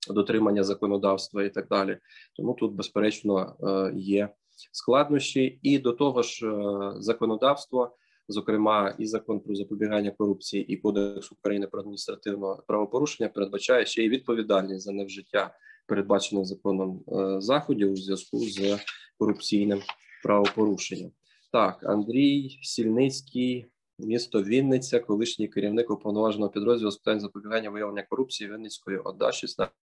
дотримання 0.09 0.63
законодавства 0.63 1.43
і 1.43 1.49
так 1.49 1.67
далі, 1.67 1.97
тому 2.35 2.53
тут 2.53 2.73
безперечно 2.73 3.55
е, 3.63 3.93
є 3.95 4.29
складнощі, 4.71 5.59
і 5.63 5.79
до 5.79 5.91
того 5.91 6.21
ж, 6.21 6.51
законодавство 6.97 7.95
зокрема, 8.29 8.95
і 8.99 9.05
закон 9.05 9.39
про 9.39 9.55
запобігання 9.55 10.11
корупції, 10.11 10.73
і 10.73 10.77
кодекс 10.77 11.31
України 11.31 11.67
про 11.67 11.79
адміністративне 11.79 12.47
правопорушення 12.67 13.29
передбачає 13.29 13.85
ще 13.85 14.03
й 14.03 14.09
відповідальність 14.09 14.85
за 14.85 14.91
невжиття 14.91 15.55
передбачених 15.87 16.45
законом 16.45 17.03
е, 17.07 17.41
заходів 17.41 17.91
у 17.91 17.95
зв'язку 17.95 18.39
з 18.39 18.79
корупційним 19.17 19.81
правопорушенням. 20.23 21.11
Так, 21.51 21.83
Андрій 21.83 22.59
Сільницький 22.61 23.65
місто 23.99 24.43
Вінниця, 24.43 24.99
колишній 24.99 25.47
керівник 25.47 25.91
уповноваженого 25.91 26.51
підрозділу 26.51 26.91
з 26.91 26.97
питань 26.97 27.19
запобігання 27.19 27.69
виявлення 27.69 28.03
корупції 28.09 28.51
Вінницької 28.51 28.97
ОДА, 28.97 29.31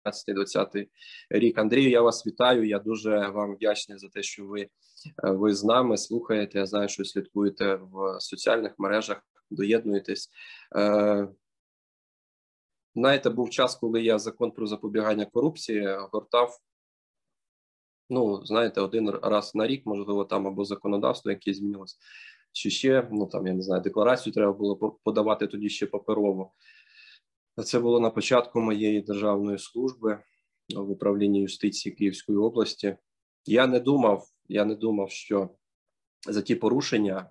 16-20 0.05 0.89
рік. 1.31 1.59
Андрію, 1.59 1.91
я 1.91 2.03
вас 2.03 2.27
вітаю. 2.27 2.69
Я 2.69 2.79
дуже 2.79 3.29
вам 3.29 3.55
вдячний 3.55 3.99
за 3.99 4.09
те, 4.09 4.23
що 4.23 4.47
ви 4.47 4.61
е, 4.63 4.69
ви 5.31 5.55
з 5.55 5.65
нами 5.65 5.97
слухаєте. 5.97 6.59
Я 6.59 6.67
знаю, 6.67 6.89
що 6.89 7.05
слідкуєте 7.05 7.75
в 7.75 8.21
соціальних 8.21 8.79
мережах, 8.79 9.23
доєднуєтесь. 9.51 10.31
Е, 10.77 11.29
знаєте, 12.95 13.31
був 13.31 13.51
час, 13.51 13.77
коли 13.77 14.03
я 14.03 14.19
закон 14.19 14.51
про 14.51 14.67
запобігання 14.67 15.27
корупції 15.27 15.97
гортав. 16.13 16.59
Ну, 18.11 18.47
знаєте, 18.47 18.81
один 18.81 19.11
раз 19.11 19.55
на 19.55 19.67
рік, 19.67 19.87
можливо, 19.87 20.25
там 20.25 20.47
або 20.47 20.65
законодавство, 20.65 21.31
яке 21.31 21.55
змінилось 21.55 21.99
чи 22.57 22.71
ще 22.71 23.09
ну 23.13 23.27
там 23.27 23.47
я 23.47 23.53
не 23.53 23.63
знаю, 23.63 23.83
декларацію 23.83 24.33
треба 24.33 24.53
було 24.53 24.99
подавати 25.05 25.47
тоді 25.47 25.69
ще 25.69 25.87
паперово. 25.87 26.53
Це 27.65 27.81
було 27.81 28.01
на 28.01 28.11
початку 28.11 28.61
моєї 28.61 29.01
державної 29.01 29.59
служби 29.59 30.19
в 30.77 30.91
управлінні 30.91 31.41
юстиції 31.41 31.95
Київської 31.95 32.39
області. 32.39 32.97
Я 33.47 33.67
не 33.67 33.81
думав, 33.81 34.25
я 34.49 34.65
не 34.65 34.75
думав, 34.75 35.11
що 35.11 35.51
за 36.29 36.43
ті 36.43 36.55
порушення 36.55 37.31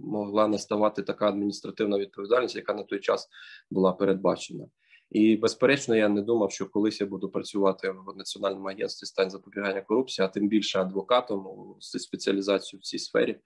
могла 0.00 0.48
наставати 0.48 1.02
така 1.02 1.28
адміністративна 1.28 1.98
відповідальність, 1.98 2.56
яка 2.56 2.74
на 2.74 2.82
той 2.82 3.00
час 3.00 3.28
була 3.70 3.92
передбачена. 3.92 4.66
І 5.10 5.36
безперечно, 5.36 5.96
я 5.96 6.08
не 6.08 6.22
думав, 6.22 6.52
що 6.52 6.66
колись 6.66 7.00
я 7.00 7.06
буду 7.06 7.28
працювати 7.28 7.90
в 7.90 8.16
національному 8.16 8.68
агентстві 8.68 9.06
стань 9.06 9.30
запобігання 9.30 9.80
корупції, 9.80 10.24
а 10.24 10.28
тим 10.28 10.48
більше 10.48 10.80
адвокатом 10.80 11.46
з 11.80 11.98
спеціалізацією 11.98 12.80
в 12.80 12.84
цій 12.84 12.98
сфері. 12.98 13.40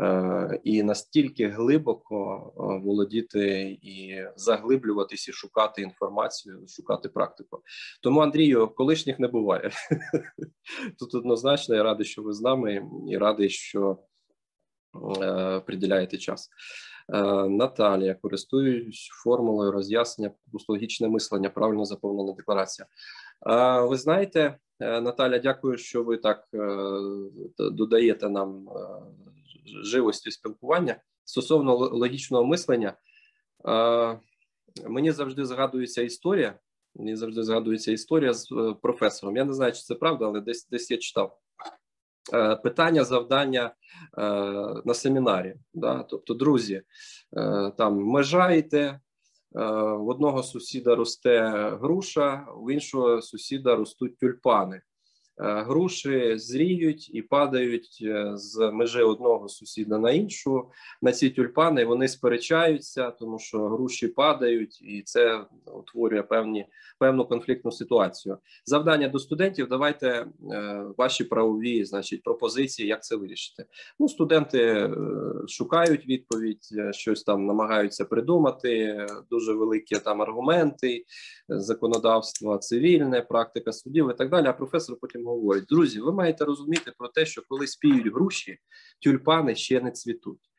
Е, 0.00 0.60
і 0.64 0.82
настільки 0.82 1.48
глибоко 1.48 2.52
е, 2.56 2.84
володіти 2.84 3.78
і 3.82 4.24
заглиблюватися, 4.36 5.30
і 5.30 5.34
шукати 5.34 5.82
інформацію, 5.82 6.64
шукати 6.68 7.08
практику. 7.08 7.62
Тому 8.02 8.20
Андрію, 8.20 8.68
колишніх 8.68 9.18
не 9.18 9.28
буває 9.28 9.70
тут. 10.98 11.14
Однозначно, 11.14 11.74
я 11.74 11.82
радий, 11.82 12.06
що 12.06 12.22
ви 12.22 12.32
з 12.32 12.40
нами, 12.40 12.86
і 13.10 13.18
радий, 13.18 13.50
що 13.50 13.98
е, 15.22 15.60
приділяєте 15.60 16.18
час. 16.18 16.50
Наталія, 17.48 18.14
користуюсь 18.14 19.08
формулою 19.24 19.72
роз'яснення 19.72 20.30
логічне 20.68 21.08
мислення, 21.08 21.50
правильно 21.50 21.84
заповнена 21.84 22.32
декларація. 22.32 22.86
Ви 23.88 23.96
знаєте, 23.96 24.58
Наталя, 24.80 25.38
дякую, 25.38 25.78
що 25.78 26.04
ви 26.04 26.16
так 26.16 26.48
додаєте 27.58 28.28
нам 28.28 28.68
живості 29.64 30.30
спілкування 30.30 30.96
стосовно 31.24 31.76
логічного 31.76 32.44
мислення, 32.44 32.96
мені 34.88 35.12
завжди 35.12 35.44
згадується 35.44 36.02
історія. 36.02 36.58
Мені 36.96 37.16
завжди 37.16 37.42
згадується 37.42 37.92
історія 37.92 38.34
з 38.34 38.52
е, 38.52 38.74
професором. 38.82 39.36
Я 39.36 39.44
не 39.44 39.52
знаю, 39.52 39.72
чи 39.72 39.80
це 39.80 39.94
правда, 39.94 40.26
але 40.26 40.40
десь 40.40 40.68
десь 40.68 40.90
я 40.90 40.96
читав. 40.96 41.38
Е, 42.34 42.56
питання 42.56 43.04
завдання 43.04 43.74
е, 44.18 44.22
на 44.84 44.94
семінарі. 44.94 45.54
Да? 45.74 46.02
Тобто, 46.02 46.34
друзі, 46.34 46.82
там 47.78 48.04
межаєте, 48.04 49.00
в 49.54 50.08
одного 50.08 50.42
сусіда 50.42 50.94
росте 50.94 51.50
груша, 51.80 52.46
в 52.56 52.72
іншого 52.72 53.22
сусіда 53.22 53.76
ростуть 53.76 54.18
тюльпани. 54.18 54.82
Е, 55.38 55.62
груші 55.62 56.38
зріють 56.38 57.14
і 57.14 57.22
падають 57.22 57.98
е, 58.02 58.32
з 58.34 58.70
межі 58.72 59.00
одного 59.00 59.48
сусіда 59.48 59.98
на 59.98 60.10
іншу. 60.10 60.68
На 61.02 61.12
ці 61.12 61.30
тюльпани 61.30 61.84
вони 61.84 62.08
сперечаються, 62.08 63.10
тому 63.10 63.38
що 63.38 63.68
груші 63.68 64.08
падають, 64.08 64.82
і 64.82 65.02
це 65.02 65.44
утворює 65.66 66.22
певні 66.22 66.66
певну 66.98 67.24
конфліктну 67.24 67.72
ситуацію. 67.72 68.38
Завдання 68.64 69.08
до 69.08 69.18
студентів. 69.18 69.68
Давайте 69.68 70.08
е, 70.08 70.26
ваші 70.98 71.24
правові, 71.24 71.84
значить, 71.84 72.22
пропозиції, 72.22 72.88
як 72.88 73.04
це 73.04 73.16
вирішити. 73.16 73.64
Ну, 73.98 74.08
студенти 74.08 74.90
шукають 75.48 76.06
відповідь, 76.06 76.68
щось 76.90 77.22
там 77.22 77.46
намагаються 77.46 78.04
придумати. 78.04 79.06
Дуже 79.30 79.52
великі 79.52 79.96
там 79.96 80.22
аргументи, 80.22 81.04
законодавства 81.48 82.58
цивільне, 82.58 83.22
практика 83.22 83.72
судів 83.72 84.10
і 84.10 84.14
так 84.14 84.30
далі. 84.30 84.46
А 84.46 84.52
професор 84.52 84.96
потім 85.00 85.23
говорить: 85.30 85.64
друзі, 85.64 86.00
ви 86.00 86.12
маєте 86.12 86.44
розуміти 86.44 86.92
про 86.98 87.08
те, 87.08 87.26
що 87.26 87.42
коли 87.48 87.66
спіють 87.66 88.14
груші, 88.14 88.58
тюльпани 89.02 89.54
ще 89.54 89.80
не 89.80 89.90
цвітуть. 89.90 90.50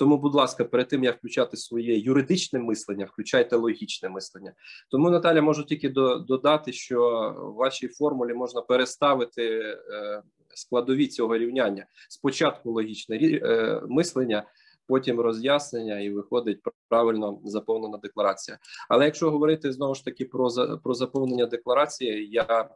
Тому, 0.00 0.18
будь 0.18 0.34
ласка, 0.34 0.64
перед 0.64 0.88
тим 0.88 1.04
як 1.04 1.18
включати 1.18 1.56
своє 1.56 1.98
юридичне 1.98 2.58
мислення, 2.58 3.04
включайте 3.04 3.56
логічне 3.56 4.08
мислення. 4.08 4.54
Тому 4.90 5.10
Наталя 5.10 5.42
можу 5.42 5.64
тільки 5.64 5.88
додати, 6.28 6.72
що 6.72 7.30
в 7.38 7.54
вашій 7.54 7.88
формулі 7.88 8.34
можна 8.34 8.60
переставити 8.62 9.42
е, 9.42 10.22
складові 10.54 11.06
цього 11.06 11.38
рівняння. 11.38 11.86
Спочатку 12.08 12.72
логічне 12.72 13.16
е, 13.16 13.82
мислення, 13.88 14.44
потім 14.86 15.20
роз'яснення, 15.20 16.00
і 16.00 16.10
виходить 16.10 16.60
правильно 16.88 17.40
заповнена 17.44 17.98
декларація. 17.98 18.58
Але 18.88 19.04
якщо 19.04 19.30
говорити 19.30 19.72
знову 19.72 19.94
ж 19.94 20.04
таки 20.04 20.24
про 20.24 20.48
про 20.84 20.94
заповнення 20.94 21.46
декларації, 21.46 22.28
я 22.30 22.68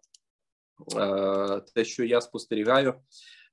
те, 1.75 1.85
що 1.85 2.05
я 2.05 2.21
спостерігаю. 2.21 2.95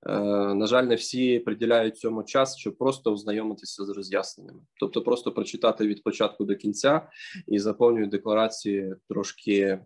Е, 0.09 0.19
на 0.53 0.67
жаль, 0.67 0.83
не 0.83 0.95
всі 0.95 1.39
приділяють 1.39 1.97
цьому 1.97 2.23
час, 2.23 2.57
щоб 2.57 2.77
просто 2.77 3.13
ознайомитися 3.13 3.85
з 3.85 3.89
роз'ясненнями, 3.89 4.59
тобто 4.79 5.01
просто 5.01 5.31
прочитати 5.31 5.87
від 5.87 6.03
початку 6.03 6.45
до 6.45 6.55
кінця 6.55 7.09
і 7.47 7.59
заповнюють 7.59 8.09
декларації 8.09 8.95
трошки 9.09 9.59
е, 9.59 9.79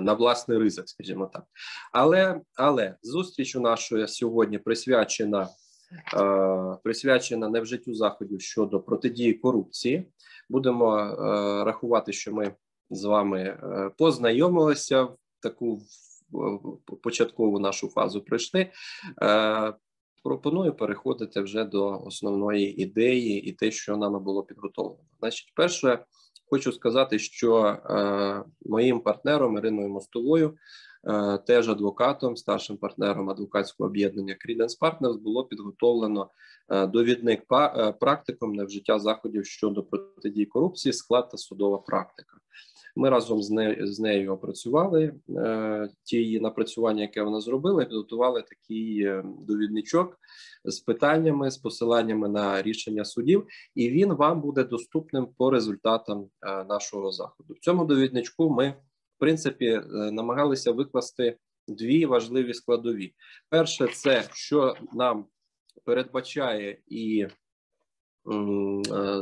на 0.00 0.12
власний 0.12 0.58
ризик, 0.58 0.88
скажімо 0.88 1.30
так. 1.32 1.44
Але 1.92 2.40
але 2.54 2.96
зустріч 3.02 3.56
у 3.56 3.60
нашої 3.60 4.08
сьогодні 4.08 4.58
присвячена 4.58 5.48
е, 6.14 6.76
присвячена 6.84 7.48
не 7.48 7.60
вжиттю 7.60 7.94
заходів 7.94 8.40
щодо 8.40 8.80
протидії 8.80 9.34
корупції. 9.34 10.12
Будемо 10.48 10.96
рахувати, 11.64 12.12
що 12.12 12.32
ми 12.32 12.54
з 12.90 13.04
вами 13.04 13.60
познайомилися 13.98 15.02
в 15.02 15.16
таку 15.40 15.80
початкову 17.02 17.58
нашу 17.58 17.88
фазу 17.88 18.22
пройшли. 18.22 18.70
Е, 19.22 19.74
пропоную 20.24 20.74
переходити 20.74 21.40
вже 21.40 21.64
до 21.64 22.02
основної 22.02 22.82
ідеї 22.82 23.42
і 23.42 23.52
те, 23.52 23.70
що 23.70 23.96
нами 23.96 24.18
було 24.20 24.42
підготовлено. 24.42 25.04
Значить, 25.20 25.52
перше, 25.56 26.04
хочу 26.50 26.72
сказати, 26.72 27.18
що 27.18 27.64
е, 27.64 28.44
моїм 28.66 29.00
партнером 29.00 29.58
Іриною 29.58 29.88
Мостовою, 29.88 30.56
е, 31.04 31.38
теж 31.38 31.68
адвокатом, 31.68 32.36
старшим 32.36 32.76
партнером 32.76 33.30
адвокатського 33.30 33.90
об'єднання 33.90 34.36
Credence 34.46 34.78
Partners 34.80 35.18
було 35.18 35.44
підготовлено 35.44 36.30
довідник 36.88 37.44
практиком 38.00 38.52
на 38.52 38.64
вжиття 38.64 38.98
заходів 38.98 39.46
щодо 39.46 39.82
протидії 39.82 40.46
корупції, 40.46 40.92
склад 40.92 41.30
та 41.30 41.36
судова 41.36 41.78
практика. 41.78 42.36
Ми 42.96 43.10
разом 43.10 43.42
з 43.42 43.50
нею 43.50 43.86
з 43.86 44.00
нею 44.00 44.32
опрацювали 44.32 45.14
е, 45.30 45.88
ті 46.02 46.40
напрацювання, 46.40 47.02
яке 47.02 47.22
вона 47.22 47.40
зробила, 47.40 47.82
і 47.82 47.86
підготували 47.86 48.42
такий 48.42 49.02
е, 49.02 49.24
довідничок 49.40 50.18
з 50.64 50.80
питаннями, 50.80 51.50
з 51.50 51.58
посиланнями 51.58 52.28
на 52.28 52.62
рішення 52.62 53.04
судів, 53.04 53.46
і 53.74 53.90
він 53.90 54.12
вам 54.12 54.40
буде 54.40 54.64
доступним 54.64 55.26
по 55.26 55.50
результатам 55.50 56.28
е, 56.42 56.64
нашого 56.64 57.12
заходу. 57.12 57.54
В 57.54 57.58
цьому 57.58 57.84
довідничку 57.84 58.50
ми, 58.50 58.74
в 59.16 59.18
принципі, 59.18 59.80
намагалися 59.90 60.72
викласти 60.72 61.36
дві 61.68 62.06
важливі 62.06 62.54
складові: 62.54 63.14
перше, 63.50 63.86
це 63.86 64.24
що 64.32 64.74
нам 64.92 65.26
передбачає 65.84 66.78
і 66.86 67.26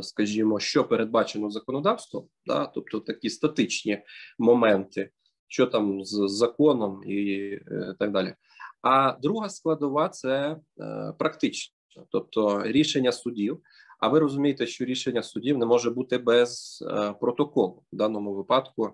скажімо, 0.01 0.59
що 0.59 0.83
передбачено 0.83 1.49
законодавством, 1.49 2.27
да, 2.45 2.65
тобто 2.65 2.99
такі 2.99 3.29
статичні 3.29 4.03
моменти, 4.39 5.09
що 5.47 5.65
там 5.65 6.05
з 6.05 6.27
законом 6.27 7.01
і 7.05 7.37
е, 7.51 7.95
так 7.99 8.11
далі. 8.11 8.35
А 8.81 9.17
друга 9.21 9.49
складова 9.49 10.09
це 10.09 10.57
е, 10.79 11.13
практична, 11.19 11.75
тобто 12.11 12.63
рішення 12.63 13.11
судів. 13.11 13.59
А 13.99 14.07
ви 14.07 14.19
розумієте, 14.19 14.67
що 14.67 14.85
рішення 14.85 15.23
судів 15.23 15.57
не 15.57 15.65
може 15.65 15.89
бути 15.91 16.17
без 16.17 16.83
протоколу 17.21 17.83
в 17.93 17.95
даному 17.95 18.33
випадку. 18.33 18.93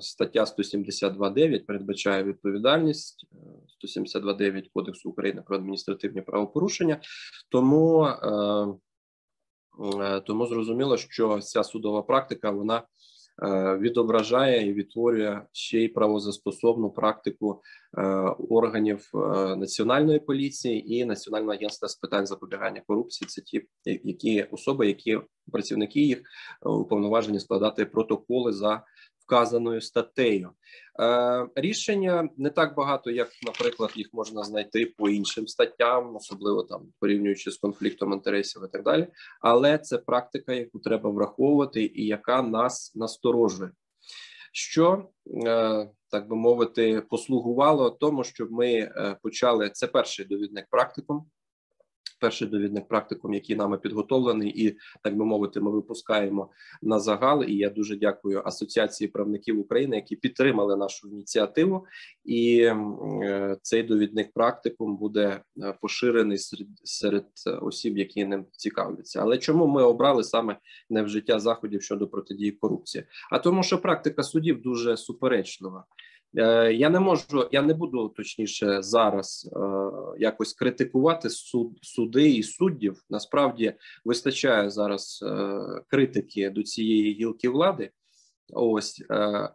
Стаття 0.00 0.44
172.9 0.44 1.66
передбачає 1.66 2.24
відповідальність 2.24 3.26
172.9 3.84 4.70
Кодексу 4.74 5.10
України 5.10 5.42
про 5.46 5.56
адміністративні 5.56 6.22
правопорушення, 6.22 7.00
тому 7.48 8.04
е, 8.04 8.66
тому 10.20 10.46
зрозуміло, 10.46 10.96
що 10.96 11.40
ця 11.40 11.64
судова 11.64 12.02
практика 12.02 12.50
вона 12.50 12.78
е, 12.78 12.82
відображає 13.78 14.68
і 14.68 14.72
відтворює 14.72 15.40
ще 15.52 15.80
й 15.80 15.88
правозастосовну 15.88 16.90
практику 16.90 17.62
е, 17.98 18.02
органів 18.50 19.10
національної 19.56 20.18
поліції 20.18 20.94
і 20.94 21.04
національного 21.04 21.52
агентства 21.52 21.88
з 21.88 21.96
питань 21.96 22.26
запобігання 22.26 22.82
корупції. 22.86 23.28
Це 23.28 23.42
ті 23.42 23.66
які 23.84 24.42
особи, 24.42 24.86
які 24.86 25.18
працівники 25.52 26.00
їх 26.00 26.22
уповноважені 26.62 27.40
складати 27.40 27.84
протоколи 27.84 28.52
за 28.52 28.82
вказаною 29.26 29.80
статтею. 29.80 30.50
Е, 31.00 31.46
Рішення 31.54 32.28
не 32.36 32.50
так 32.50 32.74
багато, 32.74 33.10
як, 33.10 33.28
наприклад, 33.46 33.90
їх 33.94 34.08
можна 34.12 34.42
знайти 34.42 34.86
по 34.86 35.08
іншим 35.08 35.48
статтям, 35.48 36.16
особливо 36.16 36.62
там 36.62 36.82
порівнюючи 37.00 37.50
з 37.50 37.56
конфліктом 37.56 38.12
інтересів 38.12 38.62
і 38.68 38.72
так 38.72 38.82
далі. 38.82 39.06
Але 39.40 39.78
це 39.78 39.98
практика, 39.98 40.52
яку 40.52 40.78
треба 40.78 41.10
враховувати, 41.10 41.92
і 41.94 42.06
яка 42.06 42.42
нас 42.42 42.92
насторожує. 42.94 43.70
Що 44.52 45.08
е, 45.46 45.88
так 46.10 46.28
би 46.28 46.36
мовити, 46.36 47.02
послугувало 47.10 47.90
тому, 47.90 48.24
щоб 48.24 48.52
ми 48.52 48.72
е, 48.72 49.16
почали 49.22 49.70
це 49.70 49.86
перший 49.86 50.24
довідник 50.24 50.66
практикум 50.70 51.26
перший 52.24 52.48
довідник 52.48 52.88
практикум, 52.88 53.34
який 53.34 53.56
нами 53.56 53.78
підготовлений, 53.78 54.66
і 54.66 54.78
так 55.02 55.16
би 55.16 55.24
мовити, 55.24 55.60
ми 55.60 55.70
випускаємо 55.70 56.50
на 56.82 56.98
загал. 56.98 57.44
І 57.44 57.56
я 57.56 57.70
дуже 57.70 57.96
дякую 57.96 58.42
Асоціації 58.44 59.08
правників 59.08 59.60
України, 59.60 59.96
які 59.96 60.16
підтримали 60.16 60.76
нашу 60.76 61.08
ініціативу, 61.08 61.86
і 62.24 62.60
е, 62.60 63.56
цей 63.62 63.82
довідник 63.82 64.32
практикум 64.32 64.96
буде 64.96 65.40
е, 65.62 65.74
поширений 65.80 66.38
серед, 66.38 66.68
серед 66.84 67.26
осіб, 67.62 67.98
які 67.98 68.24
ним 68.24 68.46
цікавляться. 68.52 69.20
Але 69.22 69.38
чому 69.38 69.66
ми 69.66 69.82
обрали 69.82 70.24
саме 70.24 70.56
не 70.90 71.02
вжиття 71.02 71.38
заходів 71.38 71.82
щодо 71.82 72.08
протидії 72.08 72.50
корупції? 72.52 73.04
А 73.30 73.38
тому, 73.38 73.62
що 73.62 73.78
практика 73.78 74.22
судів 74.22 74.62
дуже 74.62 74.96
суперечлива. 74.96 75.84
Е, 76.36 76.72
я 76.72 76.90
не 76.90 77.00
можу, 77.00 77.48
я 77.52 77.62
не 77.62 77.74
буду 77.74 78.08
точніше 78.08 78.82
зараз 78.82 79.50
е, 79.56 79.60
якось 80.18 80.52
критикувати 80.52 81.30
суд, 81.30 81.78
суди 81.82 82.30
і 82.30 82.42
суддів. 82.42 83.02
Насправді 83.10 83.74
вистачає 84.04 84.70
зараз 84.70 85.24
е, 85.26 85.58
критики 85.88 86.50
до 86.50 86.62
цієї 86.62 87.14
гілки 87.14 87.48
влади. 87.48 87.90
Ось 88.52 89.02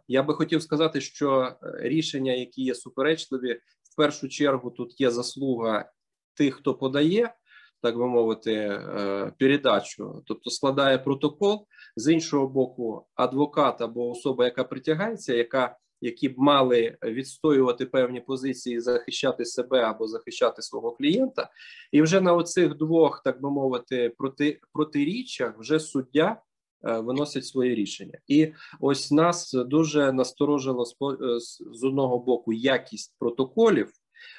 я 0.08 0.22
би 0.22 0.34
хотів 0.34 0.62
сказати, 0.62 1.00
що 1.00 1.52
рішення, 1.78 2.32
які 2.32 2.62
є 2.62 2.74
суперечливі, 2.74 3.60
в 3.92 3.96
першу 3.96 4.28
чергу 4.28 4.70
тут 4.70 5.00
є 5.00 5.10
заслуга 5.10 5.90
тих, 6.34 6.54
хто 6.54 6.74
подає. 6.74 7.34
Так 7.82 7.96
би 7.96 8.06
мовити, 8.06 8.80
передачу, 9.38 10.22
тобто 10.26 10.50
складає 10.50 10.98
протокол 10.98 11.66
з 11.96 12.12
іншого 12.12 12.48
боку, 12.48 13.06
адвокат 13.14 13.80
або 13.80 14.10
особа, 14.10 14.44
яка 14.44 14.64
притягається, 14.64 15.34
яка 15.34 15.76
які 16.00 16.28
б 16.28 16.34
мали 16.38 16.96
відстоювати 17.02 17.86
певні 17.86 18.20
позиції, 18.20 18.80
захищати 18.80 19.44
себе 19.44 19.80
або 19.80 20.08
захищати 20.08 20.62
свого 20.62 20.92
клієнта, 20.92 21.50
і 21.92 22.02
вже 22.02 22.20
на 22.20 22.34
оцих 22.34 22.76
двох, 22.76 23.22
так 23.24 23.42
би 23.42 23.50
мовити, 23.50 24.14
проти 24.18 24.60
протиріччях 24.72 25.58
вже 25.58 25.80
суддя. 25.80 26.42
Е, 26.84 27.00
виносить 27.00 27.46
своє 27.46 27.74
рішення, 27.74 28.18
і 28.28 28.52
ось 28.80 29.10
нас 29.10 29.52
дуже 29.52 30.12
насторожило 30.12 30.84
е, 30.84 31.40
з 31.72 31.84
одного 31.84 32.18
боку 32.18 32.52
якість 32.52 33.16
протоколів 33.18 33.90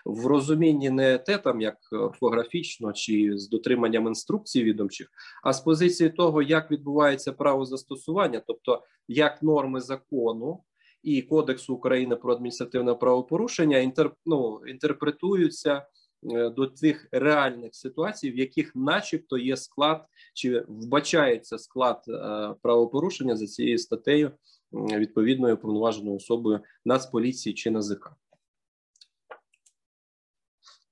в 0.06 0.26
розумінні 0.26 0.90
не 0.90 1.18
те, 1.18 1.38
там 1.38 1.62
як 1.62 1.78
орфографічно 1.92 2.94
чи 2.94 3.32
з 3.38 3.50
дотриманням 3.50 4.08
інструкцій 4.08 4.64
відомчих, 4.64 5.08
а 5.44 5.54
з 5.54 5.62
позиції 5.62 6.10
того, 6.10 6.42
як 6.42 6.72
відбувається 6.72 7.34
право 7.34 7.66
застосування, 7.66 8.42
тобто 8.48 8.84
як 9.08 9.44
норми 9.44 9.82
закону 9.82 10.64
і 11.04 11.22
Кодексу 11.22 11.76
України 11.76 12.16
про 12.16 12.34
адміністративне 12.34 12.94
правопорушення 12.94 13.78
інтер, 13.78 14.12
ну, 14.26 14.62
інтерпретуються 14.68 15.88
е, 16.32 16.50
до 16.50 16.68
тих 16.68 17.08
реальних 17.12 17.76
ситуацій, 17.76 18.32
в 18.32 18.38
яких, 18.38 18.76
начебто, 18.76 19.38
є 19.38 19.58
склад 19.58 20.06
чи 20.34 20.66
вбачається 20.68 21.58
склад 21.58 22.04
е, 22.08 22.56
правопорушення 22.62 23.36
за 23.36 23.48
цією 23.48 23.78
статтею 23.78 24.32
відповідною 24.74 25.58
повноваженою 25.58 26.16
особою 26.16 26.60
Нацполіції 26.86 27.54
чи 27.54 27.72
НАЗК. 27.72 28.12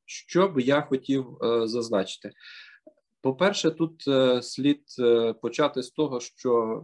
Що 0.05 0.47
би 0.47 0.61
я 0.61 0.81
хотів 0.81 1.37
е, 1.43 1.67
зазначити? 1.67 2.31
По-перше, 3.21 3.71
тут 3.71 4.03
слід 4.45 4.83
почати 5.41 5.83
з 5.83 5.91
того, 5.91 6.19
що 6.19 6.83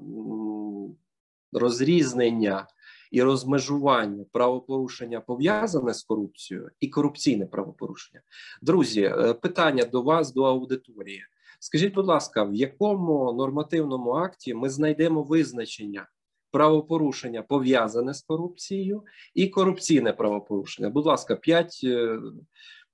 розрізнення 1.51 2.67
і 3.12 3.22
розмежування 3.22 4.26
правопорушення 4.32 5.22
пов'язане 5.22 5.94
з 5.94 6.04
корупцією 6.04 6.70
і 6.80 6.88
корупційне 6.88 7.46
правопорушення. 7.46 8.22
Друзі, 8.62 9.02
е, 9.02 9.34
питання 9.34 9.84
до 9.84 10.02
вас, 10.02 10.34
до 10.34 10.44
аудиторії. 10.44 11.24
Скажіть, 11.60 11.94
будь 11.94 12.06
ласка, 12.06 12.44
в 12.44 12.56
якому 12.56 13.34
нормативному 13.34 14.12
акті 14.12 14.54
ми 14.54 14.70
знайдемо 14.70 15.24
визначення 15.24 16.08
правопорушення 16.52 17.41
пов'язане 17.41 18.13
з 18.13 18.22
корупцією 18.22 19.04
і 19.34 19.48
корупційне 19.48 20.13
правопорушення? 20.13 20.89
Будь 20.89 21.06
ласка, 21.06 21.36
5, 21.36 21.80
е, 21.84 22.20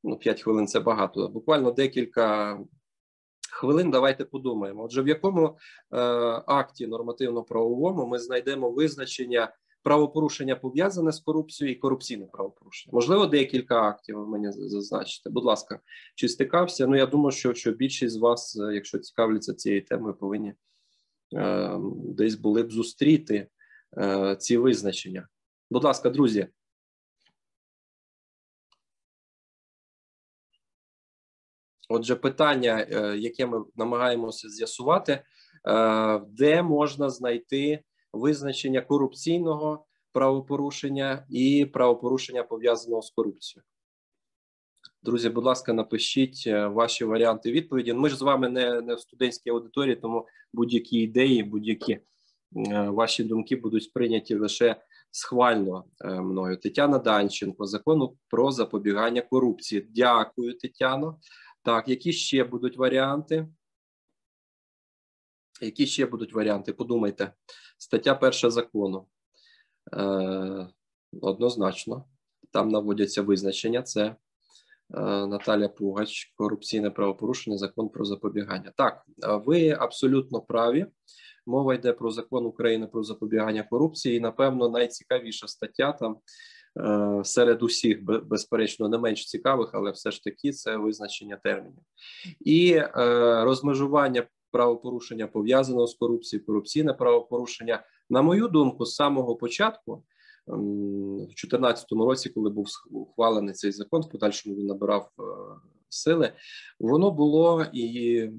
ну 0.04 0.17
5 0.17 0.41
хвилин 0.41 0.67
це 0.67 0.80
багато, 0.80 1.28
буквально 1.28 1.71
декілька 1.71 2.60
хвилин. 3.52 3.91
Давайте 3.91 4.26
подумаємо. 4.26 4.84
Отже, 4.84 5.02
в 5.02 5.08
якому 5.08 5.45
е, 5.47 5.97
акті 6.47 6.88
нормативно-правовому 6.88 8.08
ми 8.08 8.19
знайдемо 8.19 8.69
визначення 8.71 9.54
правопорушення 9.83 10.55
пов'язане 10.55 11.11
з 11.11 11.19
корупцією 11.19 11.75
і 11.75 11.79
корупційне 11.79 12.25
правопорушення? 12.25 12.91
Можливо, 12.93 13.25
декілька 13.25 13.81
актів 13.81 14.17
ви 14.17 14.27
мені 14.27 14.51
зазначите. 14.51 15.29
Будь 15.29 15.45
ласка, 15.45 15.79
чи 16.15 16.29
стикався? 16.29 16.87
Ну 16.87 16.95
я 16.95 17.05
думаю, 17.05 17.31
що 17.31 17.53
що 17.53 17.71
більшість 17.71 18.15
з 18.15 18.17
вас, 18.17 18.59
е, 18.59 18.73
якщо 18.73 18.99
цікавляться 18.99 19.53
цією 19.53 19.85
темою, 19.85 20.13
повинні 20.13 20.53
е, 21.35 21.77
десь 22.05 22.35
були 22.35 22.63
б 22.63 22.71
зустріти 22.71 23.47
е, 23.97 24.35
ці 24.39 24.57
визначення. 24.57 25.27
Будь 25.71 25.83
ласка, 25.83 26.09
друзі. 26.09 26.47
Отже, 31.93 32.15
питання, 32.15 32.87
е, 32.91 33.17
яке 33.17 33.45
ми 33.45 33.63
намагаємося 33.75 34.49
з'ясувати, 34.49 35.11
е, 35.67 36.21
де 36.29 36.63
можна 36.63 37.09
знайти 37.09 37.83
визначення 38.13 38.82
корупційного 38.82 39.86
правопорушення 40.13 41.26
і 41.30 41.65
правопорушення 41.65 42.43
пов'язаного 42.43 43.02
з 43.02 43.10
корупцією. 43.10 43.63
Друзі, 45.04 45.30
будь 45.30 45.45
ласка, 45.45 45.74
напишіть 45.74 46.43
е, 46.47 46.67
ваші 46.67 47.06
варіанти 47.06 47.52
відповіді. 47.52 47.93
Ми 47.93 48.10
ж 48.10 48.17
з 48.17 48.21
вами 48.21 48.50
не, 48.50 48.82
не 48.82 48.95
в 48.95 49.00
студентській 49.00 49.50
аудиторії, 49.50 49.95
тому 49.95 50.28
будь-які 50.54 51.00
ідеї, 51.00 51.43
будь-які 51.43 52.00
ваші 52.88 53.24
думки 53.24 53.56
будуть 53.56 53.84
сприйняті 53.84 54.36
лише 54.36 54.76
схвально 55.12 55.86
мною. 56.06 56.58
Тетяна 56.58 56.97
Данченко, 56.97 57.65
закону 57.65 58.17
про 58.30 58.52
запобігання 58.52 59.21
корупції. 59.21 59.88
Дякую, 59.89 60.58
Тетяно. 60.58 61.19
Так, 61.63 61.88
які 61.88 62.13
ще 62.13 62.43
будуть 62.43 62.78
варіанти? 62.78 63.47
Які 65.62 65.88
ще 65.88 66.06
будуть 66.06 66.34
варіанти? 66.34 66.74
Подумайте. 66.74 67.34
Стаття 67.78 68.15
перша 68.15 68.50
закону. 68.50 69.08
Е, 69.93 70.67
Однозначно, 71.21 72.06
там 72.52 72.69
наводяться 72.69 73.21
визначення. 73.21 73.82
Це 73.82 74.02
е, 74.04 74.15
Наталя 75.28 75.67
Пугач, 75.67 76.34
корупційне 76.36 76.89
правопорушення, 76.89 77.58
закон 77.58 77.89
про 77.89 78.06
запобігання. 78.06 78.71
Так, 78.78 79.06
ви 79.17 79.69
абсолютно 79.69 80.41
праві. 80.41 80.86
Мова 81.45 81.74
йде 81.74 81.93
про 81.93 82.12
закон 82.12 82.45
України 82.45 82.88
про 82.88 83.04
запобігання 83.04 83.63
корупції. 83.63 84.17
І, 84.17 84.19
напевно, 84.19 84.69
найцікавіша 84.69 85.47
стаття 85.47 85.91
там 85.91 86.17
Е, 86.80 87.21
серед 87.24 87.63
усіх, 87.63 88.04
безперечно, 88.04 88.89
не 88.89 88.97
менш 88.97 89.26
цікавих, 89.26 89.69
але 89.74 89.91
все 89.91 90.12
ж 90.12 90.24
таки 90.24 90.52
це 90.52 90.78
визначення 90.78 91.38
термінів 91.43 91.84
і 92.39 92.74
е, 92.74 92.89
розмежування 93.43 94.28
правопорушення 94.51 95.27
пов'язаного 95.27 95.87
з 95.87 95.95
корупцією, 95.95 96.45
корупційне 96.45 96.93
правопорушення. 96.93 97.83
На 98.09 98.21
мою 98.21 98.47
думку, 98.47 98.85
з 98.85 98.95
самого 98.95 99.35
початку. 99.35 100.03
В 100.47 101.17
2014 101.17 101.91
році, 101.91 102.29
коли 102.29 102.49
був 102.49 102.67
ухвалений 102.91 103.53
цей 103.53 103.71
закон, 103.71 104.01
в 104.01 104.09
подальшому 104.09 104.55
він 104.55 104.65
набирав 104.65 105.11
е, 105.19 105.23
сили, 105.89 106.33
воно 106.79 107.11
було 107.11 107.65
і 107.73 108.29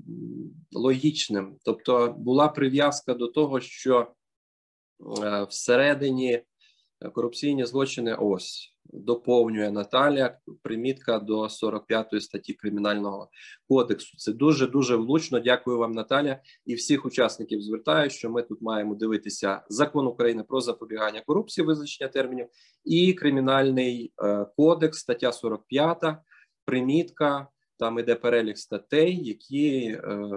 логічним, 0.73 1.57
тобто 1.65 2.15
була 2.19 2.49
прив'язка 2.49 3.15
до 3.15 3.27
того, 3.27 3.61
що 3.61 4.13
всередині 5.49 6.43
корупційні 7.15 7.65
злочини. 7.65 8.15
Ось 8.15 8.72
доповнює 8.85 9.71
Наталя 9.71 10.39
примітка 10.63 11.19
до 11.19 11.49
45 11.49 12.23
статті 12.23 12.55
кримінального 12.55 13.29
кодексу. 13.69 14.17
Це 14.17 14.33
дуже 14.33 14.67
дуже 14.67 14.97
влучно. 14.97 15.41
Дякую 15.41 15.79
вам, 15.79 15.93
Наталя, 15.93 16.41
і 16.67 16.75
всіх 16.75 17.07
учасників. 17.07 17.63
Звертаю, 17.63 18.11
що 18.11 18.31
ми 18.31 18.43
тут 18.43 18.63
маємо 18.63 18.95
дивитися 18.95 19.63
закон 19.69 20.07
України 20.07 20.45
про 20.49 20.61
запобігання 20.61 21.21
корупції, 21.27 21.67
визначення 21.67 22.09
термінів, 22.09 22.47
і 22.85 23.13
кримінальний 23.13 24.13
е, 24.23 24.47
кодекс, 24.57 24.99
стаття 24.99 25.33
45, 25.33 25.99
примітка. 26.65 27.49
Там 27.79 27.99
іде 27.99 28.15
перелік 28.15 28.59
статей, 28.59 29.25
які 29.25 29.85
е, 29.87 30.29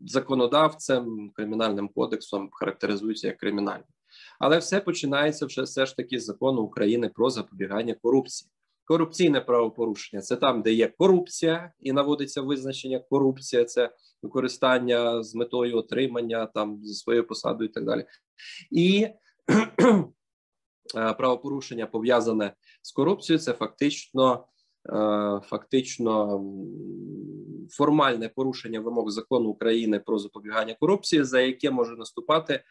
законодавцем 0.00 1.30
кримінальним 1.34 1.88
кодексом 1.88 2.48
характеризуються 2.52 3.26
як 3.26 3.36
кримінальні. 3.36 3.84
Але 4.38 4.58
все 4.58 4.80
починається 4.80 5.46
вже 5.46 5.62
все 5.62 5.86
ж 5.86 5.96
таки 5.96 6.20
з 6.20 6.24
закону 6.24 6.62
України 6.62 7.08
про 7.08 7.30
запобігання 7.30 7.94
корупції. 7.94 8.50
Корупційне 8.84 9.40
правопорушення 9.40 10.22
це 10.22 10.36
там, 10.36 10.62
де 10.62 10.72
є 10.72 10.92
корупція, 10.98 11.72
і 11.80 11.92
наводиться 11.92 12.42
визначення 12.42 12.98
корупція, 12.98 13.64
це 13.64 13.90
використання 14.22 15.22
з 15.22 15.34
метою 15.34 15.76
отримання 15.76 16.46
там 16.46 16.80
зі 16.84 16.94
своєю 16.94 17.26
посадою 17.26 17.70
і 17.70 17.72
так 17.72 17.84
далі. 17.84 18.04
І 18.70 19.08
правопорушення 21.18 21.86
пов'язане 21.86 22.52
з 22.82 22.92
корупцією, 22.92 23.40
це 23.40 23.52
фактично. 23.52 24.46
Фактично 25.42 26.40
формальне 27.70 28.28
порушення 28.28 28.80
вимог 28.80 29.10
закону 29.10 29.48
України 29.48 30.00
про 30.00 30.18
запобігання 30.18 30.76
корупції, 30.80 31.24
за 31.24 31.40
яке 31.40 31.70
може 31.70 31.96
наступати 31.96 32.54
Е, 32.54 32.62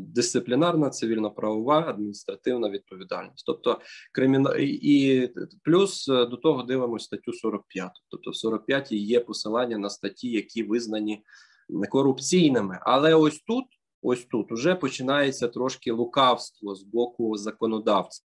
дисциплінарна, 0.00 0.90
цивільно-правова, 0.90 1.84
адміністративна 1.88 2.70
відповідальність, 2.70 3.46
тобто 3.46 3.80
криміна... 4.12 4.54
і 4.58 5.28
плюс 5.64 6.08
е, 6.08 6.26
до 6.26 6.36
того 6.36 6.62
дивимося 6.62 7.04
статтю 7.04 7.32
45. 7.32 7.90
Тобто, 8.08 8.30
в 8.30 8.36
45 8.36 8.92
є 8.92 9.20
посилання 9.20 9.78
на 9.78 9.90
статті, 9.90 10.30
які 10.30 10.62
визнані 10.62 11.24
корупційними. 11.90 12.78
Але 12.82 13.14
ось 13.14 13.38
тут, 13.38 13.64
ось 14.02 14.24
тут, 14.24 14.52
уже 14.52 14.74
починається 14.74 15.48
трошки 15.48 15.92
лукавство 15.92 16.74
з 16.74 16.82
боку 16.82 17.36
законодавця 17.36 18.22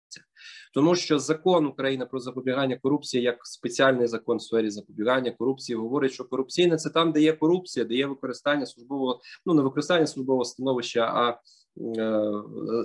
тому 0.75 0.95
що 0.95 1.19
закон 1.19 1.67
України 1.67 2.07
про 2.07 2.21
запобігання 2.21 2.79
корупції, 2.83 3.23
як 3.23 3.47
спеціальний 3.47 4.07
закон 4.07 4.37
в 4.37 4.43
сфері 4.43 4.71
запобігання 4.71 5.31
корупції, 5.31 5.77
говорить, 5.77 6.13
що 6.13 6.25
корупційне 6.25 6.77
це 6.77 6.91
там, 6.91 7.13
де 7.13 7.21
є 7.21 7.33
корупція, 7.33 7.85
де 7.85 7.95
є 7.95 8.07
використання 8.07 8.67
службового, 8.67 9.21
ну 9.47 9.55
не 9.55 9.63
використання 9.63 10.07
службового 10.07 10.45
становища, 10.45 11.01
а 11.01 11.41
е, 11.99 12.33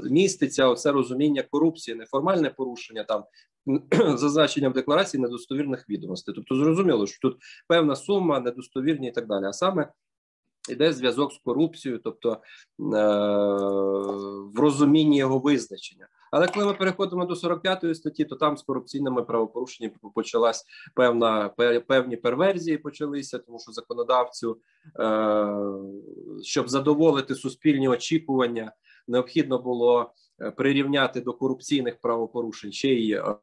міститься 0.09 0.67
оце 0.67 0.91
розуміння 0.91 1.43
корупції, 1.51 1.97
неформальне 1.97 2.49
порушення 2.49 3.03
там 3.03 3.23
зазначення 4.17 4.69
в 4.69 4.73
декларації 4.73 5.21
недостовірних 5.21 5.89
відомостей. 5.89 6.35
Тобто, 6.35 6.55
зрозуміло, 6.55 7.07
що 7.07 7.19
тут 7.21 7.37
певна 7.67 7.95
сума 7.95 8.39
недостовірні 8.39 9.07
і 9.07 9.11
так 9.11 9.27
далі. 9.27 9.45
А 9.45 9.53
саме 9.53 9.91
Іде 10.69 10.93
зв'язок 10.93 11.33
з 11.33 11.37
корупцією, 11.37 12.01
тобто 12.03 12.31
е, 12.31 12.37
в 14.53 14.59
розумінні 14.59 15.17
його 15.17 15.39
визначення. 15.39 16.07
Але 16.31 16.47
коли 16.47 16.65
ми 16.65 16.73
переходимо 16.73 17.25
до 17.25 17.35
45 17.35 17.97
статті, 17.97 18.25
то 18.25 18.35
там 18.35 18.57
з 18.57 18.61
корупційними 18.61 19.23
правопорушеннями 19.23 19.95
почалась 20.15 20.65
певна 20.95 21.49
певні 21.87 22.17
перверзії 22.17 22.77
почалися, 22.77 23.39
тому 23.39 23.59
що 23.59 23.71
законодавцю, 23.71 24.57
е, 24.99 25.47
щоб 26.43 26.69
задоволити 26.69 27.35
суспільні 27.35 27.87
очікування, 27.87 28.71
необхідно 29.07 29.59
було 29.59 30.13
е, 30.41 30.51
прирівняти 30.51 31.21
до 31.21 31.33
корупційних 31.33 31.97
правопорушень 32.01 32.71
ще 32.71 32.89
й, 32.89 33.11
е, 33.11 33.35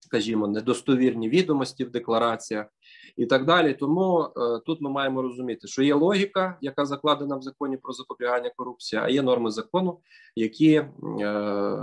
скажімо, 0.00 0.48
недостовірні 0.48 1.28
відомості 1.28 1.84
в 1.84 1.90
деклараціях 1.90 2.66
і 3.18 3.26
так 3.26 3.44
далі. 3.44 3.74
Тому 3.74 4.22
е, 4.22 4.60
тут 4.66 4.80
ми 4.80 4.90
маємо 4.90 5.22
розуміти, 5.22 5.68
що 5.68 5.82
є 5.82 5.94
логіка, 5.94 6.58
яка 6.60 6.86
закладена 6.86 7.36
в 7.36 7.42
законі 7.42 7.76
про 7.76 7.92
запобігання 7.92 8.50
корупції, 8.56 9.02
а 9.04 9.08
є 9.08 9.22
норми 9.22 9.50
закону, 9.50 9.98
які 10.36 10.72
е, 10.74 10.86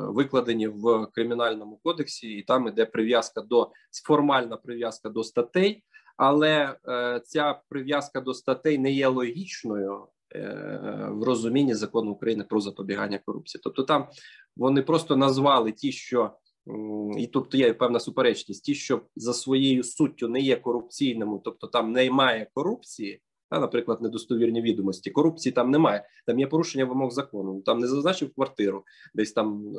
викладені 0.07 0.67
в 0.67 1.07
кримінальному 1.13 1.79
кодексі, 1.83 2.27
і 2.27 2.43
там 2.43 2.67
іде 2.67 2.85
прив'язка 2.85 3.41
до 3.41 3.71
формальна 4.05 4.57
прив'язка 4.57 5.09
до 5.09 5.23
статей, 5.23 5.83
але 6.17 6.75
е, 6.87 7.21
ця 7.25 7.61
прив'язка 7.69 8.21
до 8.21 8.33
статей 8.33 8.77
не 8.77 8.91
є 8.91 9.07
логічною. 9.07 10.07
Е, 10.35 11.09
в 11.11 11.23
розумінні 11.23 11.73
закону 11.73 12.11
України 12.11 12.43
про 12.43 12.59
запобігання 12.59 13.19
корупції, 13.25 13.61
тобто 13.63 13.83
там 13.83 14.07
вони 14.57 14.81
просто 14.81 15.15
назвали 15.15 15.71
ті, 15.71 15.91
що 15.91 16.31
і 17.17 17.27
тобто 17.27 17.57
є 17.57 17.73
певна 17.73 17.99
суперечність, 17.99 18.63
ті, 18.63 18.75
що 18.75 19.01
за 19.15 19.33
своєю 19.33 19.83
суттю 19.83 20.27
не 20.27 20.39
є 20.39 20.55
корупційними, 20.55 21.39
тобто 21.43 21.67
там 21.67 21.91
немає 21.91 22.47
корупції, 22.53 23.21
а, 23.49 23.59
наприклад, 23.59 24.01
недостовірні 24.01 24.61
відомості. 24.61 25.11
Корупції 25.11 25.53
там 25.53 25.71
немає. 25.71 26.05
Там 26.25 26.39
є 26.39 26.47
порушення 26.47 26.85
вимог 26.85 27.11
закону. 27.11 27.61
Там 27.61 27.79
не 27.79 27.87
зазначив 27.87 28.33
квартиру, 28.33 28.83
десь 29.13 29.31
там 29.31 29.73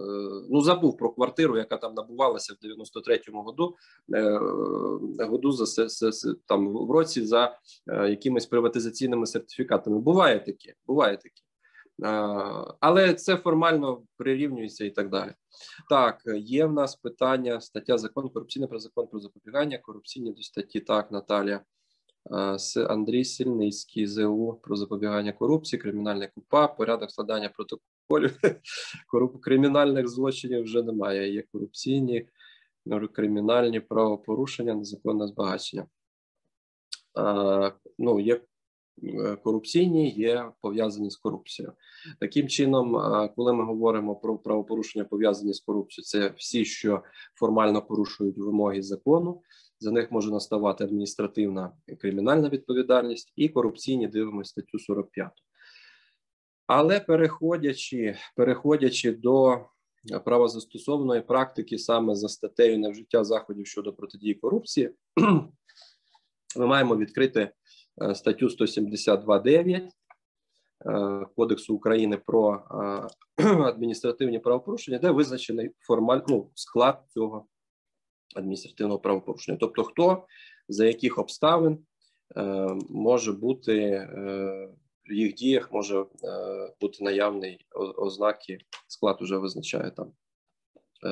ну 0.50 0.60
забув 0.60 0.96
про 0.96 1.10
квартиру, 1.10 1.56
яка 1.56 1.76
там 1.76 1.94
набувалася 1.94 2.54
в 2.54 2.66
93-му 2.66 3.42
году, 3.42 3.74
году 5.28 5.52
за 5.52 5.86
там 6.46 6.68
в 6.68 6.90
році 6.90 7.24
за 7.24 7.58
якимись 7.86 8.46
приватизаційними 8.46 9.26
сертифікатами. 9.26 9.98
Буває 9.98 10.40
таке, 10.40 10.74
буває 10.86 11.16
таке. 11.16 11.45
Але 12.80 13.14
це 13.14 13.36
формально 13.36 14.02
прирівнюється 14.16 14.84
і 14.84 14.90
так 14.90 15.08
далі. 15.08 15.32
Так, 15.90 16.22
є 16.36 16.66
в 16.66 16.72
нас 16.72 16.96
питання 16.96 17.60
стаття 17.60 17.98
закон 17.98 18.28
корупційний 18.28 18.68
про 18.68 18.78
закон 18.78 19.06
про 19.06 19.20
запобігання 19.20 19.78
корупційні 19.78 20.32
до 20.32 20.42
статті. 20.42 20.80
Так, 20.80 21.12
Наталія 21.12 21.60
Андрій 22.88 23.24
Сільницький 23.24 24.06
ЗУ 24.06 24.60
про 24.62 24.76
запобігання 24.76 25.32
корупції, 25.32 25.80
кримінальне 25.80 26.28
КУПА, 26.34 26.68
порядок 26.68 27.10
складання 27.10 27.48
протоколів. 27.48 28.38
Кримінальних 29.42 30.08
злочинів 30.08 30.62
вже 30.62 30.82
немає. 30.82 31.32
Є 31.32 31.42
корупційні, 31.52 32.28
кримінальні 33.12 33.80
правопорушення, 33.80 34.74
незаконне 34.74 35.26
збагачення. 35.26 35.86
Ну, 37.98 38.20
є 38.20 38.34
Е, 38.34 38.40
корупційні 39.42 40.10
є 40.10 40.52
пов'язані 40.60 41.10
з 41.10 41.16
корупцією. 41.16 41.72
Таким 42.20 42.48
чином, 42.48 42.96
е, 42.96 43.28
коли 43.36 43.52
ми 43.52 43.64
говоримо 43.64 44.16
про 44.16 44.38
правопорушення 44.38 45.04
пов'язані 45.04 45.54
з 45.54 45.60
корупцією, 45.60 46.04
це 46.04 46.34
всі, 46.36 46.64
що 46.64 47.02
формально 47.34 47.82
порушують 47.82 48.38
вимоги 48.38 48.82
закону. 48.82 49.42
За 49.80 49.90
них 49.90 50.12
може 50.12 50.30
наставати 50.30 50.84
адміністративна 50.84 51.72
і 51.86 51.96
кримінальна 51.96 52.48
відповідальність 52.48 53.32
і 53.36 53.48
корупційні 53.48 54.08
дивимося 54.08 54.50
статтю 54.50 54.78
45. 54.78 55.30
Але 56.66 57.00
переходячи, 57.00 58.16
переходячи 58.36 59.12
до 59.12 59.60
правозастосовної 60.24 61.20
практики 61.20 61.78
саме 61.78 62.14
за 62.14 62.28
статтею 62.28 62.78
невжиття 62.78 63.24
заходів 63.24 63.66
щодо 63.66 63.92
протидії 63.92 64.34
корупції, 64.34 64.90
ми 66.56 66.66
маємо 66.66 66.96
відкрити 66.96 67.40
Е, 67.40 67.50
статтю 68.14 68.46
172.9 68.46 69.88
е, 70.86 71.26
Кодексу 71.36 71.74
України 71.74 72.16
про 72.26 72.62
е, 73.38 73.44
адміністративні 73.48 74.38
правопорушення, 74.38 74.98
де 74.98 75.10
визначений 75.10 75.70
формаль, 75.80 76.20
ну, 76.28 76.50
склад 76.54 77.02
цього 77.08 77.46
адміністративного 78.36 79.00
правопорушення. 79.00 79.58
Тобто, 79.60 79.84
хто 79.84 80.26
за 80.68 80.86
яких 80.86 81.18
обставин 81.18 81.78
може 82.90 83.32
бути 83.32 84.08
в 85.08 85.12
їх 85.12 85.34
діях 85.34 85.72
може 85.72 86.04
бути 86.80 87.04
наявний 87.04 87.66
ознаки, 87.96 88.58
склад 88.86 89.22
уже 89.22 89.36
визначає 89.36 89.90
там 89.90 90.12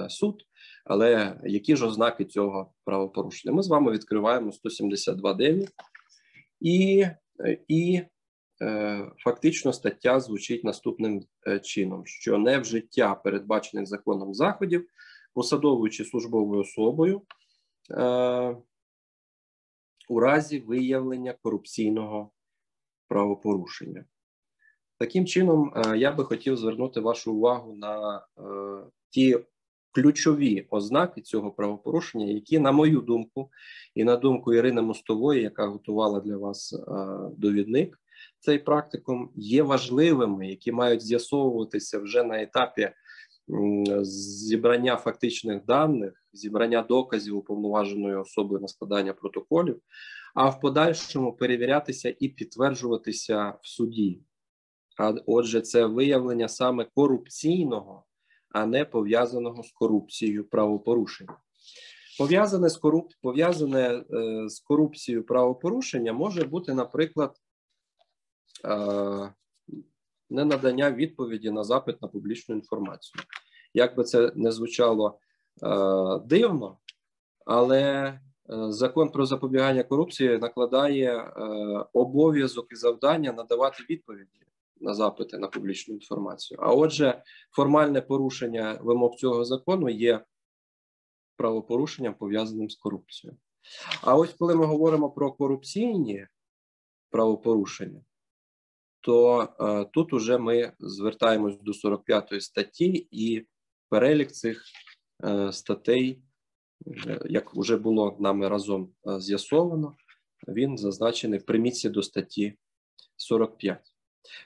суд, 0.08 0.42
але 0.84 1.40
які 1.44 1.76
ж 1.76 1.86
ознаки 1.86 2.24
цього 2.24 2.72
правопорушення? 2.84 3.54
Ми 3.54 3.62
з 3.62 3.68
вами 3.68 3.92
відкриваємо 3.92 4.50
172.9 4.50 5.68
і 6.64 7.06
і 7.68 8.02
е, 8.62 9.10
фактично 9.18 9.72
стаття 9.72 10.20
звучить 10.20 10.64
наступним 10.64 11.26
е, 11.46 11.60
чином: 11.60 12.06
що 12.06 12.38
не 12.38 12.58
вжиття 12.58 13.14
передбачених 13.14 13.86
законом 13.86 14.34
заходів, 14.34 14.88
посадовою 15.34 15.90
чи 15.90 16.04
службовою 16.04 16.60
особою 16.60 17.22
е, 17.90 18.56
у 20.08 20.20
разі 20.20 20.60
виявлення 20.60 21.34
корупційного 21.42 22.30
правопорушення. 23.08 24.04
Таким 24.98 25.26
чином, 25.26 25.72
я 25.96 26.12
би 26.12 26.24
хотів 26.24 26.56
звернути 26.56 27.00
вашу 27.00 27.34
увагу 27.34 27.76
на 27.76 28.26
ті 29.10 29.38
ключові 29.94 30.66
ознаки 30.70 31.20
цього 31.20 31.50
правопорушення, 31.50 32.26
які, 32.26 32.58
на 32.58 32.72
мою 32.72 33.00
думку, 33.00 33.50
і 33.94 34.04
на 34.04 34.16
думку 34.16 34.54
Ірини 34.54 34.82
Мостової, 34.82 35.42
яка 35.42 35.66
готувала 35.66 36.20
для 36.20 36.36
вас 36.36 36.72
е, 36.72 36.78
довідник, 37.36 38.00
цей 38.40 38.58
практикум 38.58 39.30
є 39.36 39.62
важливими, 39.62 40.48
які 40.48 40.72
мають 40.72 41.02
з'ясовуватися 41.02 41.98
вже 41.98 42.22
на 42.22 42.42
етапі 42.42 42.90
зібрання 44.02 44.96
фактичних 44.96 45.64
даних, 45.64 46.26
зібрання 46.32 46.82
доказів 46.82 47.36
уповноваженої 47.36 48.16
особи 48.16 48.60
на 48.60 48.68
складання 48.68 49.12
протоколів, 49.12 49.80
а 50.34 50.48
в 50.48 50.60
подальшому 50.60 51.32
перевірятися 51.32 52.14
і 52.20 52.28
підтверджуватися 52.28 53.54
в 53.62 53.68
суді. 53.68 54.20
А 54.98 55.14
отже, 55.26 55.60
це 55.60 55.86
виявлення 55.86 56.48
саме 56.48 56.86
корупційного 56.94 58.04
а 58.54 58.66
не 58.66 58.84
пов'язаного 58.84 59.62
з 59.62 59.72
корупцією 59.72 60.44
правопорушення. 60.44 61.36
Пов'язане 62.18 62.68
з 62.68 62.76
коруп... 62.76 63.12
пов'язане 63.22 64.04
е, 64.12 64.48
з 64.48 64.60
корупцією 64.60 65.26
правопорушення 65.26 66.12
може 66.12 66.44
бути, 66.44 66.74
наприклад, 66.74 67.36
е, 68.64 69.34
ненадання 70.30 70.90
відповіді 70.90 71.50
на 71.50 71.64
запит 71.64 72.02
на 72.02 72.08
публічну 72.08 72.54
інформацію. 72.54 73.22
Як 73.74 73.96
би 73.96 74.04
це 74.04 74.32
не 74.34 74.52
звучало 74.52 75.18
е, 75.62 75.68
дивно, 76.24 76.78
але 77.46 78.20
закон 78.68 79.08
про 79.08 79.26
запобігання 79.26 79.82
корупції 79.82 80.38
накладає 80.38 81.32
обов'язок 81.92 82.66
і 82.72 82.76
завдання 82.76 83.32
надавати 83.32 83.84
відповіді 83.90 84.44
на 84.84 84.94
запити 84.94 85.38
на 85.38 85.48
публічну 85.48 85.94
інформацію. 85.94 86.60
А 86.62 86.74
отже, 86.74 87.22
формальне 87.50 88.00
порушення 88.00 88.78
вимог 88.82 89.14
цього 89.14 89.44
закону 89.44 89.88
є 89.88 90.24
правопорушенням 91.36 92.14
пов'язаним 92.14 92.70
з 92.70 92.76
корупцією. 92.76 93.38
А 94.02 94.16
ось 94.16 94.34
коли 94.34 94.54
ми 94.54 94.66
говоримо 94.66 95.10
про 95.10 95.32
корупційні 95.32 96.26
правопорушення, 97.10 98.04
то 99.00 99.48
е, 99.60 99.84
тут 99.92 100.12
уже 100.12 100.38
ми 100.38 100.72
звертаємось 100.78 101.58
до 101.58 101.74
45 101.74 102.42
статті 102.42 103.08
і 103.10 103.46
перелік 103.88 104.32
цих 104.32 104.64
е, 105.24 105.52
статей, 105.52 106.22
як 107.24 107.54
вже 107.54 107.76
було 107.76 108.16
нами 108.20 108.48
разом 108.48 108.92
е, 109.06 109.20
з'ясовано, 109.20 109.96
він 110.48 110.78
зазначений 110.78 111.38
в 111.38 111.90
до 111.90 112.02
статті 112.02 112.58
45. 113.16 113.93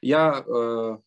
Я 0.03 0.31
е, 0.38 0.99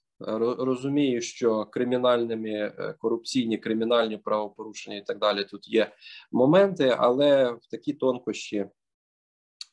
розумію, 0.58 1.22
що 1.22 1.66
кримінальними 1.66 2.50
е, 2.50 2.96
корупційні 3.00 3.58
кримінальні 3.58 4.18
правопорушення 4.18 4.98
і 4.98 5.06
так 5.06 5.20
далі 5.20 5.44
тут 5.44 5.68
є 5.68 5.92
моменти, 6.32 6.96
але 6.98 7.52
в 7.52 7.66
такі 7.72 7.94
тонкощі. 7.94 8.66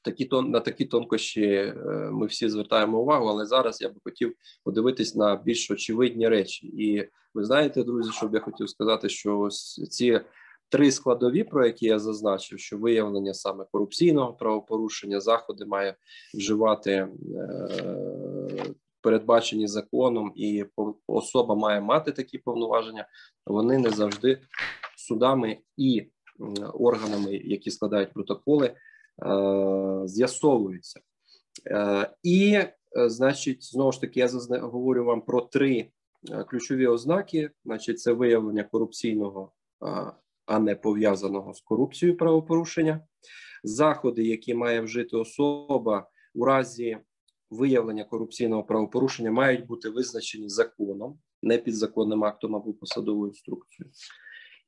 Такі 0.03 0.25
тон 0.25 0.51
на 0.51 0.61
такі 0.61 0.85
тонкощі 0.85 1.45
е, 1.45 1.75
ми 2.13 2.27
всі 2.27 2.49
звертаємо 2.49 3.01
увагу, 3.01 3.27
але 3.27 3.47
зараз 3.47 3.81
я 3.81 3.89
би 3.89 3.95
хотів 4.05 4.35
подивитись 4.65 5.15
на 5.15 5.37
більш 5.37 5.71
очевидні 5.71 6.29
речі. 6.29 6.67
І 6.67 7.09
ви 7.35 7.45
знаєте, 7.45 7.85
друзі, 7.85 8.13
що 8.13 8.29
б 8.29 8.35
я 8.35 8.41
хотів 8.41 8.69
сказати, 8.69 9.09
що 9.09 9.39
ось 9.39 9.75
ці 9.91 10.21
три 10.69 10.93
складові, 10.93 11.45
про 11.45 11.67
які 11.67 11.87
я 11.87 11.99
зазначив, 11.99 12.59
що 12.59 12.79
виявлення 12.79 13.35
саме 13.35 13.65
корупційного 13.73 14.33
правопорушення 14.33 15.21
заходи 15.21 15.65
має 15.67 15.97
вживати 16.35 16.93
е, 16.93 17.09
передбачені 19.01 19.67
законом, 19.67 20.33
і 20.37 20.65
особа 21.07 21.55
має 21.55 21.81
мати 21.81 22.13
такі 22.13 22.39
повноваження, 22.39 23.07
вони 23.47 23.79
не 23.79 23.91
завжди 23.91 24.39
судами 24.97 25.59
і 25.77 26.11
органами, 26.75 27.37
які 27.37 27.71
складають 27.71 28.13
протоколи, 28.13 28.67
е, 28.67 28.75
з'ясовуються. 30.05 31.01
Е, 31.67 32.11
і, 32.23 32.53
е, 32.53 32.71
значить, 33.09 33.65
знову 33.65 33.93
ж 33.93 34.01
таки, 34.01 34.21
я 34.21 34.29
говорю 34.61 35.05
вам 35.05 35.21
про 35.21 35.41
три 35.41 35.91
ключові 36.49 36.87
ознаки: 36.87 37.51
значить, 37.65 38.01
це 38.01 38.13
виявлення 38.13 38.65
корупційного, 38.65 39.53
а 40.47 40.59
не 40.59 40.75
пов'язаного 40.75 41.55
з 41.55 41.61
корупцією 41.61 42.19
правопорушення, 42.19 43.01
заходи, 43.65 44.25
які 44.25 44.55
має 44.55 44.81
вжити 44.81 45.17
особа 45.17 46.09
у 46.35 46.45
разі 46.45 46.99
виявлення 47.51 48.05
корупційного 48.05 48.65
правопорушення 48.65 49.31
мають 49.31 49.67
бути 49.67 49.89
визначені 49.89 50.49
законом, 50.49 51.19
не 51.43 51.59
підзаконним 51.59 52.25
актом 52.25 52.57
або 52.57 52.73
посадовою 52.73 53.29
інструкцією. 53.29 53.93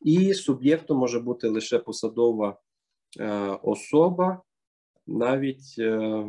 І 0.00 0.34
суб'єктом 0.34 0.98
може 0.98 1.20
бути 1.20 1.48
лише 1.48 1.78
посадова 1.78 2.60
е, 3.20 3.30
особа, 3.62 4.42
навіть 5.06 5.74
е, 5.78 6.24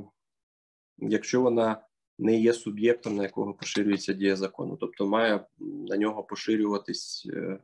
якщо 0.97 1.41
вона 1.41 1.83
не 2.19 2.39
є 2.39 2.53
суб'єктом, 2.53 3.15
на 3.15 3.23
якого 3.23 3.53
поширюється 3.53 4.13
дія 4.13 4.35
закону, 4.35 4.77
тобто 4.79 5.07
має 5.07 5.45
на 5.59 5.97
нього 5.97 6.23
поширюватись, 6.23 7.29
е, 7.33 7.59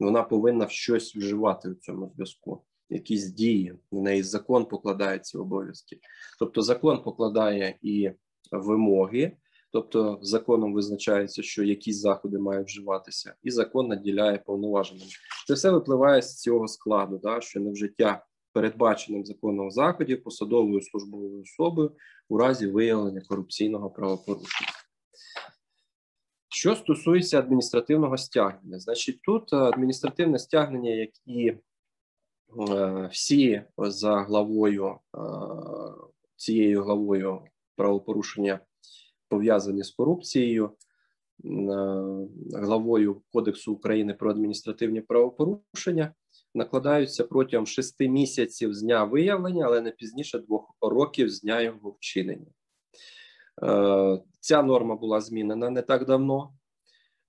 вона 0.00 0.22
повинна 0.22 0.68
щось 0.68 1.16
вживати 1.16 1.70
в 1.70 1.78
цьому 1.78 2.12
зв'язку. 2.14 2.64
якісь 2.88 3.26
дії. 3.26 3.74
На 3.92 4.00
неї 4.00 4.22
закон 4.22 4.64
покладає 4.64 5.18
ці 5.18 5.38
обов'язки. 5.38 6.00
Тобто, 6.38 6.62
закон 6.62 7.02
покладає 7.02 7.78
і 7.82 8.10
вимоги, 8.52 9.36
тобто 9.72 10.18
законом 10.22 10.74
визначається, 10.74 11.42
що 11.42 11.64
якісь 11.64 12.00
заходи 12.00 12.38
мають 12.38 12.66
вживатися, 12.66 13.34
і 13.42 13.50
закон 13.50 13.88
наділяє 13.88 14.38
повноваженнями. 14.38 15.10
Це 15.46 15.54
все 15.54 15.70
випливає 15.70 16.22
з 16.22 16.40
цього 16.40 16.68
складу, 16.68 17.20
да, 17.22 17.40
що 17.40 17.60
не 17.60 17.70
вжиття 17.72 18.24
передбаченим 18.56 19.24
законом 19.24 19.70
заходів 19.70 20.22
посадовою 20.22 20.82
службовою 20.82 21.42
особою 21.42 21.92
у 22.28 22.38
разі 22.38 22.66
виявлення 22.66 23.20
корупційного 23.20 23.90
правопорушення. 23.90 24.70
Що 26.48 26.76
стосується 26.76 27.38
адміністративного 27.38 28.16
стягнення, 28.16 28.78
значить, 28.78 29.22
тут 29.22 29.52
адміністративне 29.52 30.38
стягнення, 30.38 30.90
як 30.90 31.10
і 31.26 31.52
е, 32.70 33.08
всі 33.12 33.62
за 33.78 34.16
главою 34.16 34.86
е, 34.86 35.18
цією 36.36 36.82
главою 36.82 37.40
правопорушення 37.76 38.60
пов'язані 39.28 39.84
з 39.84 39.90
корупцією, 39.90 40.64
е, 40.64 40.70
главою 42.54 43.22
Кодексу 43.32 43.72
України 43.72 44.14
про 44.14 44.30
адміністративні 44.30 45.00
правопорушення, 45.00 46.14
накладаються 46.54 47.24
протягом 47.24 47.66
шести 47.66 48.08
місяців 48.08 48.74
з 48.74 48.82
дня 48.82 49.04
виявлення, 49.04 49.66
але 49.66 49.80
не 49.80 49.90
пізніше 49.90 50.38
двох 50.38 50.74
років 50.80 51.30
з 51.30 51.40
дня 51.40 51.60
його 51.60 51.90
вчинення. 51.90 52.46
Е, 53.62 54.22
ця 54.40 54.62
норма 54.62 54.96
була 54.96 55.20
змінена 55.20 55.70
не 55.70 55.82
так 55.82 56.06
давно. 56.06 56.52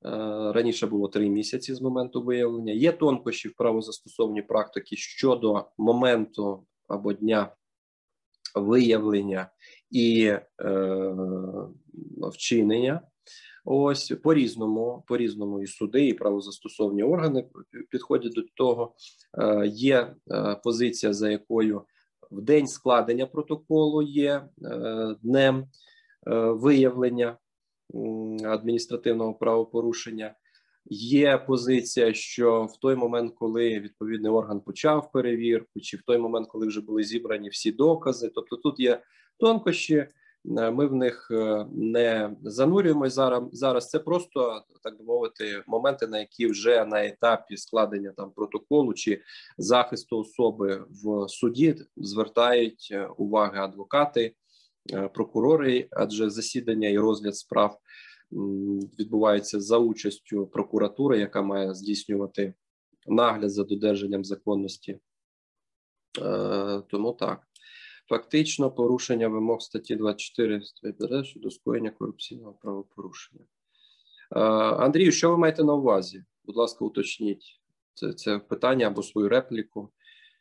Е, 0.05 0.09
раніше 0.51 0.87
було 0.87 1.07
три 1.07 1.29
місяці 1.29 1.73
з 1.73 1.81
моменту 1.81 2.23
виявлення. 2.23 2.73
Є 2.73 2.91
тонкощі 2.91 3.49
в 3.49 3.55
правозастосовній 3.55 4.41
практики 4.41 4.95
щодо 4.95 5.65
моменту 5.77 6.65
або 6.87 7.13
дня 7.13 7.55
виявлення 8.55 9.49
і 9.91 10.25
е, 10.25 10.41
вчинення. 12.21 13.01
Ось 13.65 14.13
по 14.23 14.33
різному, 14.33 15.03
по 15.07 15.17
різному 15.17 15.61
і 15.61 15.67
суди, 15.67 16.07
і 16.07 16.13
правозастосовні 16.13 17.03
органи 17.03 17.45
підходять 17.89 18.33
до 18.33 18.41
того. 18.55 18.95
Е, 19.37 19.67
Є 19.67 20.15
е, 20.31 20.61
позиція, 20.63 21.13
за 21.13 21.29
якою 21.29 21.81
в 22.31 22.41
день 22.41 22.67
складення 22.67 23.25
протоколу 23.25 24.01
є 24.01 24.31
е, 24.31 25.15
днем 25.23 25.57
е, 25.57 25.65
виявлення 26.35 27.37
адміністративного 28.43 29.33
правопорушення. 29.33 30.35
Є 30.89 31.37
позиція, 31.37 32.13
що 32.13 32.65
в 32.65 32.79
той 32.79 32.95
момент, 32.95 33.33
коли 33.35 33.79
відповідний 33.79 34.31
орган 34.31 34.61
почав 34.61 35.11
перевірку, 35.11 35.79
чи 35.79 35.97
в 35.97 36.01
той 36.01 36.17
момент, 36.17 36.47
коли 36.47 36.67
вже 36.67 36.81
були 36.81 37.03
зібрані 37.03 37.49
всі 37.49 37.71
докази, 37.71 38.31
тобто 38.35 38.55
тут 38.55 38.79
є 38.79 39.01
тонкощі, 39.39 39.95
е, 39.95 40.07
ми 40.45 40.87
в 40.87 40.95
них 40.95 41.27
е, 41.31 41.65
не 41.71 42.35
занурюємось 42.43 43.13
зараз. 43.13 43.43
Зараз 43.51 43.89
це 43.89 43.99
просто 43.99 44.63
так 44.83 44.97
би 44.97 45.03
мовити, 45.03 45.63
моменти, 45.67 46.07
на 46.07 46.19
які 46.19 46.47
вже 46.47 46.85
на 46.85 47.05
етапі 47.05 47.57
складення 47.57 48.13
там 48.17 48.31
протоколу 48.31 48.93
чи 48.93 49.21
захисту 49.57 50.19
особи 50.19 50.85
в 50.89 51.29
суді 51.29 51.75
звертають 51.97 52.87
е, 52.91 53.07
уваги 53.17 53.59
адвокати, 53.59 54.35
прокурори, 55.13 55.87
адже 55.91 56.29
засідання 56.29 56.89
і 56.89 56.97
розгляд 56.97 57.35
справ 57.35 57.77
відбувається 58.99 59.61
за 59.61 59.77
участю 59.77 60.47
прокуратури, 60.47 61.19
яка 61.19 61.41
має 61.41 61.73
здійснювати 61.73 62.53
нагляд 63.07 63.51
за 63.51 63.63
додержанням 63.63 64.25
законності. 64.25 64.99
Тому 66.89 67.11
так. 67.19 67.47
Фактично, 68.09 68.71
порушення 68.71 69.27
вимог 69.27 69.61
статті 69.61 69.95
24 69.95 70.61
щодо 71.23 71.51
скоєння 71.51 71.89
корупційного 71.89 72.53
правопорушення. 72.53 73.45
Е, 74.31 74.39
Андрію, 74.39 75.11
що 75.11 75.29
ви 75.29 75.37
маєте 75.37 75.63
на 75.63 75.73
увазі? 75.73 76.23
Будь 76.45 76.55
ласка, 76.55 76.85
уточніть 76.85 77.61
це 77.93 78.13
це 78.13 78.39
питання 78.39 78.87
або 78.87 79.03
свою 79.03 79.29
репліку. 79.29 79.89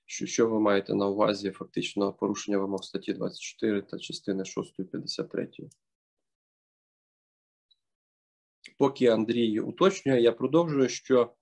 Що 0.04 0.26
що 0.26 0.48
ви 0.48 0.60
маєте 0.60 0.94
на 0.94 1.08
увазі? 1.08 1.50
Фактично, 1.50 2.12
порушення 2.12 2.58
вимог 2.58 2.84
статті 2.84 3.12
24 3.12 3.82
та 3.82 3.98
частини 3.98 4.44
6 4.44 4.76
53? 4.76 5.48
поки 8.78 9.06
Андрій 9.06 9.60
уточнює, 9.60 10.20
я 10.20 10.32
продовжую, 10.32 10.88
що 10.88 11.32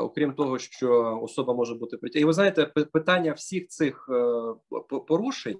окрім 0.00 0.32
того, 0.32 0.58
що 0.58 1.20
особа 1.22 1.54
може 1.54 1.74
бути 1.74 1.96
притягнена, 1.96 2.22
і 2.22 2.26
ви 2.26 2.32
знаєте, 2.32 2.66
питання 2.66 3.32
всіх 3.32 3.68
цих 3.68 4.08
е, 4.12 4.98
порушень. 5.08 5.58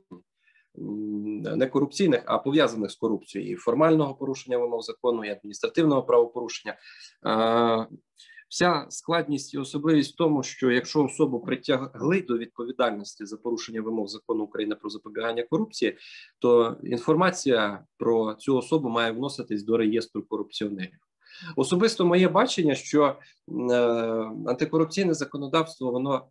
Не 1.57 1.67
корупційних, 1.67 2.23
а 2.27 2.39
пов'язаних 2.39 2.91
з 2.91 2.97
корупцією 2.97 3.53
і 3.53 3.57
формального 3.57 4.15
порушення 4.15 4.59
вимог 4.59 4.83
закону 4.83 5.25
і 5.25 5.31
адміністративного 5.31 6.03
правопорушення. 6.03 6.77
Е, 7.27 7.87
Вся 8.49 8.87
складність 8.89 9.55
і 9.55 9.59
особливість 9.59 10.15
в 10.15 10.17
тому, 10.17 10.43
що 10.43 10.71
якщо 10.71 11.05
особу 11.05 11.41
притягли 11.41 12.21
до 12.21 12.39
відповідальності 12.39 13.27
за 13.27 13.37
порушення 13.37 13.83
вимог 13.83 14.07
закону 14.09 14.45
України 14.45 14.75
про 14.75 14.91
запобігання 14.91 15.43
корупції, 15.43 15.97
то 16.39 16.77
інформація 16.83 17.85
про 17.99 18.35
цю 18.35 18.57
особу 18.57 18.89
має 18.89 19.13
вноситись 19.13 19.63
до 19.63 19.77
реєстру 19.77 20.23
корупціонерів. 20.23 21.08
Особисто 21.57 22.07
моє 22.07 22.29
бачення, 22.29 22.75
що 22.75 23.05
е, 23.49 23.75
антикорупційне 24.47 25.15
законодавство, 25.15 25.91
воно 25.91 26.27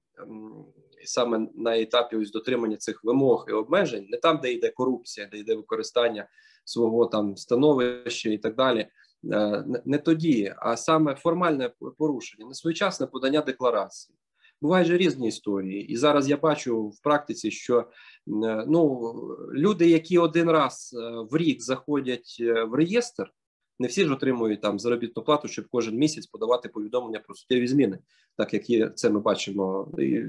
саме 1.06 1.48
на 1.56 1.78
етапі 1.78 2.16
ось 2.16 2.32
дотримання 2.32 2.78
цих 2.78 3.04
вимог 3.04 3.46
і 3.50 3.52
обмежень, 3.52 4.08
не 4.10 4.18
там, 4.18 4.40
де 4.44 4.54
йде 4.54 4.70
корупція, 4.70 5.30
де 5.32 5.38
йде 5.38 5.56
використання 5.56 6.28
свого 6.66 7.06
там 7.06 7.38
становища 7.38 8.30
і 8.30 8.38
так 8.38 8.56
далі. 8.56 8.88
Е, 9.34 9.66
не 9.86 9.98
тоді, 9.98 10.54
а 10.58 10.78
саме 10.78 11.16
формальне 11.16 11.72
порушення, 11.98 12.48
несвоєчасне 12.48 13.08
подання 13.08 13.42
декларації. 13.42 14.18
Бувають 14.62 14.88
же 14.88 14.98
різні 14.98 15.28
історії, 15.28 15.88
і 15.88 15.98
зараз 15.98 16.30
я 16.30 16.38
бачу 16.38 16.88
в 16.88 17.02
практиці, 17.02 17.52
що 17.52 17.80
е, 17.80 17.86
ну 18.68 19.12
люди, 19.54 19.90
які 19.90 20.18
один 20.18 20.52
раз 20.52 20.96
в 21.32 21.38
рік 21.38 21.62
заходять 21.62 22.38
в 22.68 22.74
реєстр, 22.74 23.32
не 23.80 23.88
всі 23.88 24.06
ж 24.06 24.14
отримують 24.14 24.62
там 24.62 24.80
заробітну 24.80 25.24
плату, 25.24 25.48
щоб 25.48 25.66
кожен 25.72 25.96
місяць 25.96 26.28
подавати 26.28 26.70
повідомлення 26.70 27.20
про 27.20 27.36
суттєві 27.36 27.68
зміни, 27.68 28.00
так 28.38 28.54
як 28.54 28.70
є 28.70 28.90
це, 28.90 29.10
ми 29.10 29.20
бачимо. 29.20 29.92
І, 30.00 30.22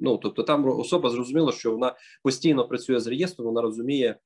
Ну 0.00 0.16
тобто, 0.16 0.42
там 0.42 0.68
особа 0.68 1.10
зрозуміла, 1.10 1.52
що 1.52 1.72
вона 1.72 1.96
постійно 2.22 2.68
працює 2.68 3.00
з 3.00 3.06
реєстром, 3.06 3.46
вона 3.46 3.62
розуміє. 3.62 4.18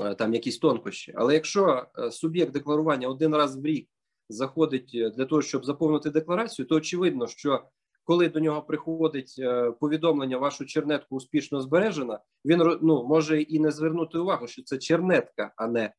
Е, 0.00 0.14
там 0.14 0.34
якісь 0.34 0.58
тонкощі. 0.58 1.12
Але 1.16 1.34
якщо 1.34 1.86
е, 1.98 2.10
суб'єкт 2.10 2.52
декларування 2.52 3.08
один 3.08 3.34
раз 3.34 3.56
в 3.56 3.66
рік 3.66 3.88
заходить 4.28 4.90
е, 4.94 5.10
для 5.10 5.24
того, 5.24 5.42
щоб 5.42 5.64
заповнити 5.64 6.10
декларацію, 6.10 6.66
то 6.66 6.74
очевидно, 6.74 7.26
що 7.26 7.62
коли 8.04 8.28
до 8.28 8.40
нього 8.40 8.62
приходить 8.62 9.40
повідомлення, 9.80 10.38
вашу 10.38 10.66
чернетку 10.66 11.16
успішно 11.16 11.60
збережена, 11.60 12.20
він 12.44 12.78
ну, 12.82 13.04
може 13.04 13.42
і 13.42 13.60
не 13.60 13.70
звернути 13.70 14.18
увагу, 14.18 14.46
що 14.46 14.62
це 14.62 14.78
чернетка, 14.78 15.52
а 15.56 15.66
не 15.66 15.92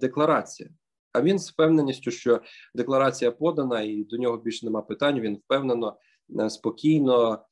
декларація. 0.00 0.70
А 1.12 1.22
він 1.22 1.38
з 1.38 1.50
впевненістю, 1.50 2.10
що 2.10 2.40
декларація 2.74 3.30
подана, 3.30 3.80
і 3.80 4.04
до 4.04 4.16
нього 4.16 4.36
більше 4.36 4.66
нема 4.66 4.82
питань. 4.82 5.20
Він 5.20 5.36
впевнено, 5.36 5.96
спокійно 6.48 7.44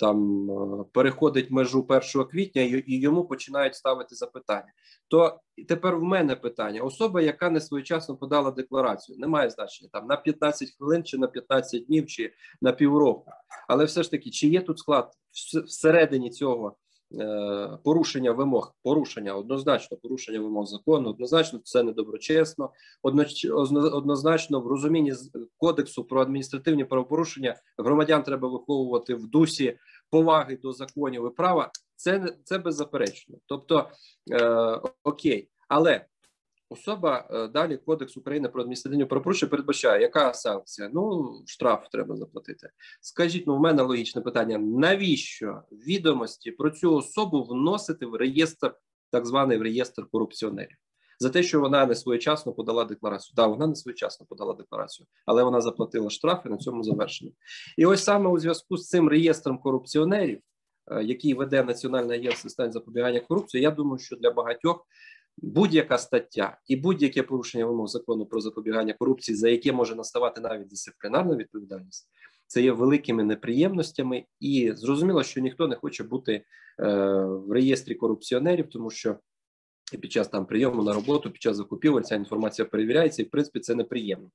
там 0.00 0.50
е, 0.50 0.84
переходить 0.92 1.50
межу 1.50 1.86
1 1.88 2.24
квітня 2.24 2.62
і 2.62 3.00
йому 3.00 3.24
починають 3.24 3.74
ставити 3.74 4.14
запитання. 4.14 4.72
То 5.08 5.40
тепер 5.68 5.96
в 5.96 6.02
мене 6.02 6.36
питання: 6.36 6.82
особа, 6.82 7.20
яка 7.20 7.50
не 7.50 7.60
своєчасно 7.60 8.16
подала 8.16 8.50
декларацію, 8.50 9.18
не 9.18 9.26
має 9.26 9.50
значення 9.50 9.90
там 9.92 10.06
на 10.06 10.16
15 10.16 10.68
хвилин, 10.78 11.04
чи 11.04 11.18
на 11.18 11.26
15 11.26 11.86
днів, 11.86 12.06
чи 12.06 12.32
на 12.60 12.72
півроку. 12.72 13.30
Але 13.68 13.84
все 13.84 14.02
ж 14.02 14.10
таки, 14.10 14.30
чи 14.30 14.48
є 14.48 14.60
тут 14.60 14.78
склад 14.78 15.12
всередині 15.66 16.30
цього 16.30 16.76
Е, 16.85 16.85
порушення 17.84 18.32
вимог, 18.32 18.74
порушення 18.82 19.34
однозначно, 19.34 19.96
порушення 19.96 20.40
вимог 20.40 20.66
закону, 20.66 21.10
однозначно 21.10 21.60
це 21.64 21.82
недоброчесно, 21.82 22.70
однозначно 23.92 24.60
в 24.60 24.66
розумінні 24.66 25.12
кодексу 25.56 26.04
про 26.04 26.20
адміністративні 26.20 26.84
правопорушення 26.84 27.56
громадян 27.78 28.22
треба 28.22 28.48
виховувати 28.48 29.14
в 29.14 29.26
дусі 29.26 29.78
поваги 30.10 30.56
до 30.56 30.72
законів 30.72 31.26
і 31.32 31.36
права. 31.36 31.70
Це 31.96 32.36
це 32.44 32.58
беззаперечно. 32.58 33.36
Тобто 33.46 33.90
е, 34.30 34.80
окей, 35.04 35.48
але 35.68 36.06
Особа 36.68 37.28
е, 37.30 37.48
далі 37.48 37.76
Кодекс 37.76 38.16
України 38.16 38.48
про 38.48 38.60
адміністративні 38.60 39.04
правопорушення 39.04 39.50
передбачає, 39.50 40.02
яка 40.02 40.34
санкція? 40.34 40.90
Ну, 40.94 41.32
штраф 41.46 41.88
треба 41.92 42.16
заплатити. 42.16 42.70
Скажіть, 43.00 43.46
ну 43.46 43.56
в 43.56 43.60
мене 43.60 43.82
логічне 43.82 44.22
питання: 44.22 44.58
навіщо 44.58 45.62
відомості 45.72 46.50
про 46.50 46.70
цю 46.70 46.94
особу 46.94 47.42
вносити 47.42 48.06
в 48.06 48.14
реєстр, 48.14 48.74
так 49.10 49.26
званий 49.26 49.58
в 49.58 49.62
реєстр 49.62 50.06
корупціонерів? 50.12 50.76
за 51.18 51.30
те, 51.30 51.42
що 51.42 51.60
вона 51.60 51.86
не 51.86 51.94
своєчасно 51.94 52.52
подала 52.52 52.84
декларацію. 52.84 53.34
Так, 53.36 53.48
вона 53.48 53.66
не 53.66 53.74
своєчасно 53.74 54.26
подала 54.26 54.54
декларацію, 54.54 55.06
але 55.26 55.42
вона 55.42 55.60
заплатила 55.60 56.10
штрафи 56.10 56.48
на 56.48 56.56
цьому 56.56 56.82
завершено. 56.82 57.30
І 57.76 57.86
ось 57.86 58.04
саме 58.04 58.30
у 58.30 58.38
зв'язку 58.38 58.76
з 58.76 58.88
цим 58.88 59.08
реєстром 59.08 59.58
корупціонерів, 59.58 60.40
е, 60.90 61.02
який 61.04 61.34
веде 61.34 61.62
Національне 61.62 62.14
агентство 62.14 62.50
стань 62.50 62.72
запобігання 62.72 63.20
корупції, 63.20 63.62
я 63.62 63.70
думаю, 63.70 63.98
що 63.98 64.16
для 64.16 64.30
багатьох. 64.30 64.86
Будь-яка 65.38 65.98
стаття 65.98 66.58
і 66.66 66.76
будь-яке 66.76 67.22
порушення 67.22 67.66
вимог 67.66 67.86
закону 67.86 68.26
про 68.26 68.40
запобігання 68.40 68.92
корупції, 68.92 69.36
за 69.36 69.48
яке 69.48 69.72
може 69.72 69.94
наставати 69.94 70.40
навіть 70.40 70.68
дисциплінарна 70.68 71.36
відповідальність, 71.36 72.08
це 72.46 72.62
є 72.62 72.72
великими 72.72 73.24
неприємностями, 73.24 74.24
і 74.40 74.72
зрозуміло, 74.76 75.22
що 75.22 75.40
ніхто 75.40 75.68
не 75.68 75.76
хоче 75.76 76.04
бути 76.04 76.32
е, 76.32 76.44
в 77.24 77.52
реєстрі 77.52 77.94
корупціонерів, 77.94 78.68
тому 78.68 78.90
що 78.90 79.18
під 80.00 80.12
час 80.12 80.28
там 80.28 80.46
прийому 80.46 80.82
на 80.82 80.92
роботу, 80.92 81.30
під 81.30 81.42
час 81.42 81.56
закупівель 81.56 82.02
ця 82.02 82.14
інформація 82.14 82.66
перевіряється, 82.66 83.22
і 83.22 83.24
в 83.24 83.30
принципі 83.30 83.60
це 83.60 83.74
неприємно. 83.74 84.30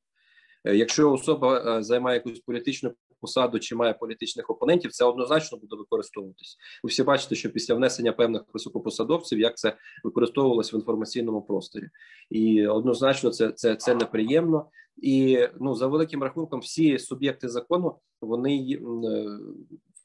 Е, 0.66 0.76
якщо 0.76 1.12
особа 1.12 1.78
е, 1.78 1.84
займає 1.84 2.18
якусь 2.18 2.40
політичну 2.40 2.94
посаду 3.22 3.60
чи 3.60 3.76
має 3.76 3.94
політичних 3.94 4.50
опонентів, 4.50 4.92
це 4.92 5.06
однозначно 5.06 5.58
буде 5.58 5.76
використовуватись. 5.76 6.58
Ви 6.84 6.88
всі 6.88 7.04
бачите, 7.04 7.36
що 7.36 7.50
після 7.50 7.76
внесення 7.76 8.12
певних 8.12 8.42
високопосадовців 8.54 9.40
як 9.40 9.58
це 9.58 9.78
використовувалось 10.04 10.74
в 10.74 10.76
інформаційному 10.76 11.42
просторі, 11.42 11.90
і 12.30 12.68
однозначно 12.68 13.30
це 13.30 13.52
це, 13.52 13.76
це 13.76 13.96
неприємно. 13.96 14.66
І 14.98 15.48
ну 15.60 15.76
за 15.76 15.88
великим 15.88 16.24
рахунком, 16.24 16.60
всі 16.60 17.00
суб'єкти 17.00 17.50
закону 17.50 17.96
вони 18.22 18.58
е, 18.72 18.80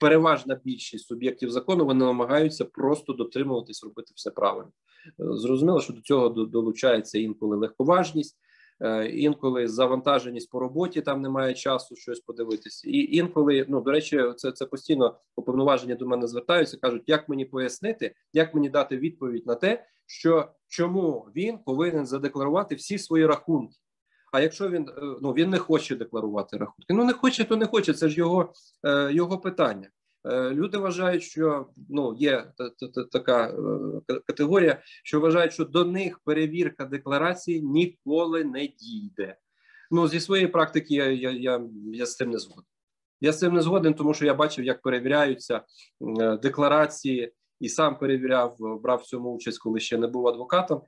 переважна 0.00 0.60
більшість 0.64 1.06
суб'єктів 1.06 1.50
закону 1.50 1.84
вони 1.84 2.04
намагаються 2.04 2.64
просто 2.64 3.12
дотримуватись, 3.12 3.84
робити 3.84 4.12
все 4.14 4.30
правильно. 4.30 4.72
Зрозуміло, 5.18 5.80
що 5.80 5.92
до 5.92 6.00
цього 6.00 6.28
долучається 6.28 7.18
інколи 7.18 7.56
легковажність. 7.56 8.36
Е, 8.80 9.06
інколи 9.06 9.68
завантаженість 9.68 10.50
по 10.50 10.60
роботі 10.60 11.00
там 11.00 11.22
немає 11.22 11.54
часу 11.54 11.96
щось 11.96 12.20
подивитися. 12.20 12.90
І 12.90 13.16
інколи, 13.16 13.66
ну 13.68 13.80
до 13.80 13.90
речі, 13.90 14.24
це 14.36 14.52
це 14.52 14.66
постійно 14.66 15.18
уповноваження 15.36 15.94
до 15.94 16.06
мене 16.06 16.26
звертаються. 16.26 16.76
кажуть, 16.76 17.02
як 17.06 17.28
мені 17.28 17.44
пояснити, 17.44 18.14
як 18.32 18.54
мені 18.54 18.68
дати 18.68 18.96
відповідь 18.96 19.46
на 19.46 19.54
те, 19.54 19.86
що 20.06 20.48
чому 20.68 21.28
він 21.36 21.58
повинен 21.58 22.06
задекларувати 22.06 22.74
всі 22.74 22.98
свої 22.98 23.26
рахунки. 23.26 23.76
А 24.32 24.40
якщо 24.40 24.68
він 24.68 24.88
е, 24.88 25.16
ну 25.22 25.32
він 25.32 25.50
не 25.50 25.58
хоче 25.58 25.96
декларувати 25.96 26.56
рахунки, 26.56 26.94
ну 26.94 27.04
не 27.04 27.12
хоче, 27.12 27.44
то 27.44 27.56
не 27.56 27.66
хоче. 27.66 27.94
Це 27.94 28.08
ж 28.08 28.18
його, 28.18 28.52
е, 28.86 29.12
його 29.12 29.38
питання. 29.38 29.88
Е, 30.26 30.50
люди 30.50 30.78
вважають, 30.78 31.22
що 31.22 31.66
ну 31.88 32.14
є 32.18 32.52
така 33.12 33.48
е, 34.10 34.20
категорія, 34.26 34.82
що 35.04 35.20
вважають, 35.20 35.52
що 35.52 35.64
до 35.64 35.84
них 35.84 36.18
перевірка 36.18 36.84
декларації 36.84 37.62
ніколи 37.62 38.44
не 38.44 38.66
дійде. 38.66 39.36
Ну 39.90 40.08
зі 40.08 40.20
своєї 40.20 40.48
практики 40.48 40.94
я 40.94 41.06
я, 41.06 41.30
я, 41.30 41.62
я 41.92 42.06
з 42.06 42.16
цим 42.16 42.30
не 42.30 42.38
згоден. 42.38 42.64
Я 43.20 43.32
з 43.32 43.38
цим 43.38 43.54
не 43.54 43.62
згоден, 43.62 43.94
тому 43.94 44.14
що 44.14 44.26
я 44.26 44.34
бачив, 44.34 44.64
як 44.64 44.82
перевіряються 44.82 45.62
е, 46.20 46.36
декларації, 46.36 47.32
і 47.60 47.68
сам 47.68 47.98
перевіряв, 47.98 48.56
брав 48.58 48.98
в 48.98 49.06
цьому 49.06 49.34
участь, 49.34 49.58
коли 49.58 49.80
ще 49.80 49.98
не 49.98 50.06
був 50.06 50.28
адвокатом. 50.28 50.82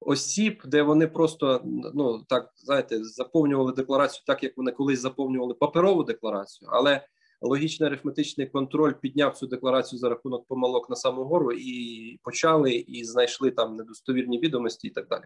Осіб, 0.00 0.62
де 0.64 0.82
вони 0.82 1.06
просто 1.06 1.60
ну 1.94 2.24
так 2.28 2.50
знаєте, 2.56 3.04
заповнювали 3.04 3.72
декларацію, 3.72 4.22
так 4.26 4.42
як 4.42 4.56
вони 4.56 4.72
колись 4.72 5.00
заповнювали 5.00 5.54
паперову 5.54 6.04
декларацію, 6.04 6.70
але 6.72 7.06
логічний 7.42 7.86
арифметичний 7.86 8.46
контроль 8.46 8.92
підняв 8.92 9.36
цю 9.36 9.46
декларацію 9.46 9.98
за 9.98 10.08
рахунок 10.08 10.46
помилок 10.48 10.90
на 10.90 10.96
саму 10.96 11.24
гору 11.24 11.52
і 11.52 12.18
почали 12.22 12.72
і 12.72 13.04
знайшли 13.04 13.50
там 13.50 13.76
недостовірні 13.76 14.38
відомості, 14.38 14.88
і 14.88 14.90
так 14.90 15.08
далі. 15.08 15.24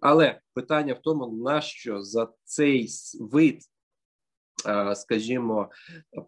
Але 0.00 0.40
питання 0.54 0.94
в 0.94 1.02
тому, 1.02 1.26
нащо 1.26 2.02
за 2.02 2.28
цей 2.44 2.88
вид. 3.20 3.60
Скажімо, 4.94 5.70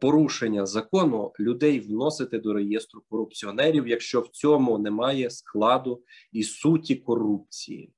порушення 0.01 0.67
закону 0.67 1.33
людей 1.41 1.81
вносити 1.81 2.39
до 2.39 2.53
реєстру 2.53 3.03
корупціонерів, 3.11 3.89
якщо 3.89 4.21
в 4.21 4.29
цьому 4.29 4.79
немає 4.79 5.31
складу 5.31 6.03
і 6.33 6.43
суті 6.43 6.97
корупції. 6.97 7.93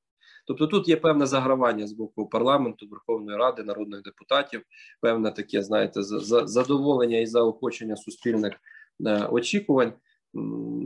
Тобто 0.48 0.66
тут 0.66 0.88
є 0.88 0.96
певне 0.96 1.26
загравання 1.26 1.86
з 1.86 1.92
боку 1.92 2.26
парламенту, 2.26 2.86
Верховної 2.90 3.38
Ради, 3.38 3.62
народних 3.62 4.02
депутатів, 4.02 4.62
певне 5.00 5.30
таке, 5.30 5.62
знаєте, 5.62 6.02
задоволення 6.02 7.18
і 7.18 7.26
заохочення 7.26 7.96
суспільних 7.96 8.52
е, 9.06 9.26
очікувань, 9.26 9.92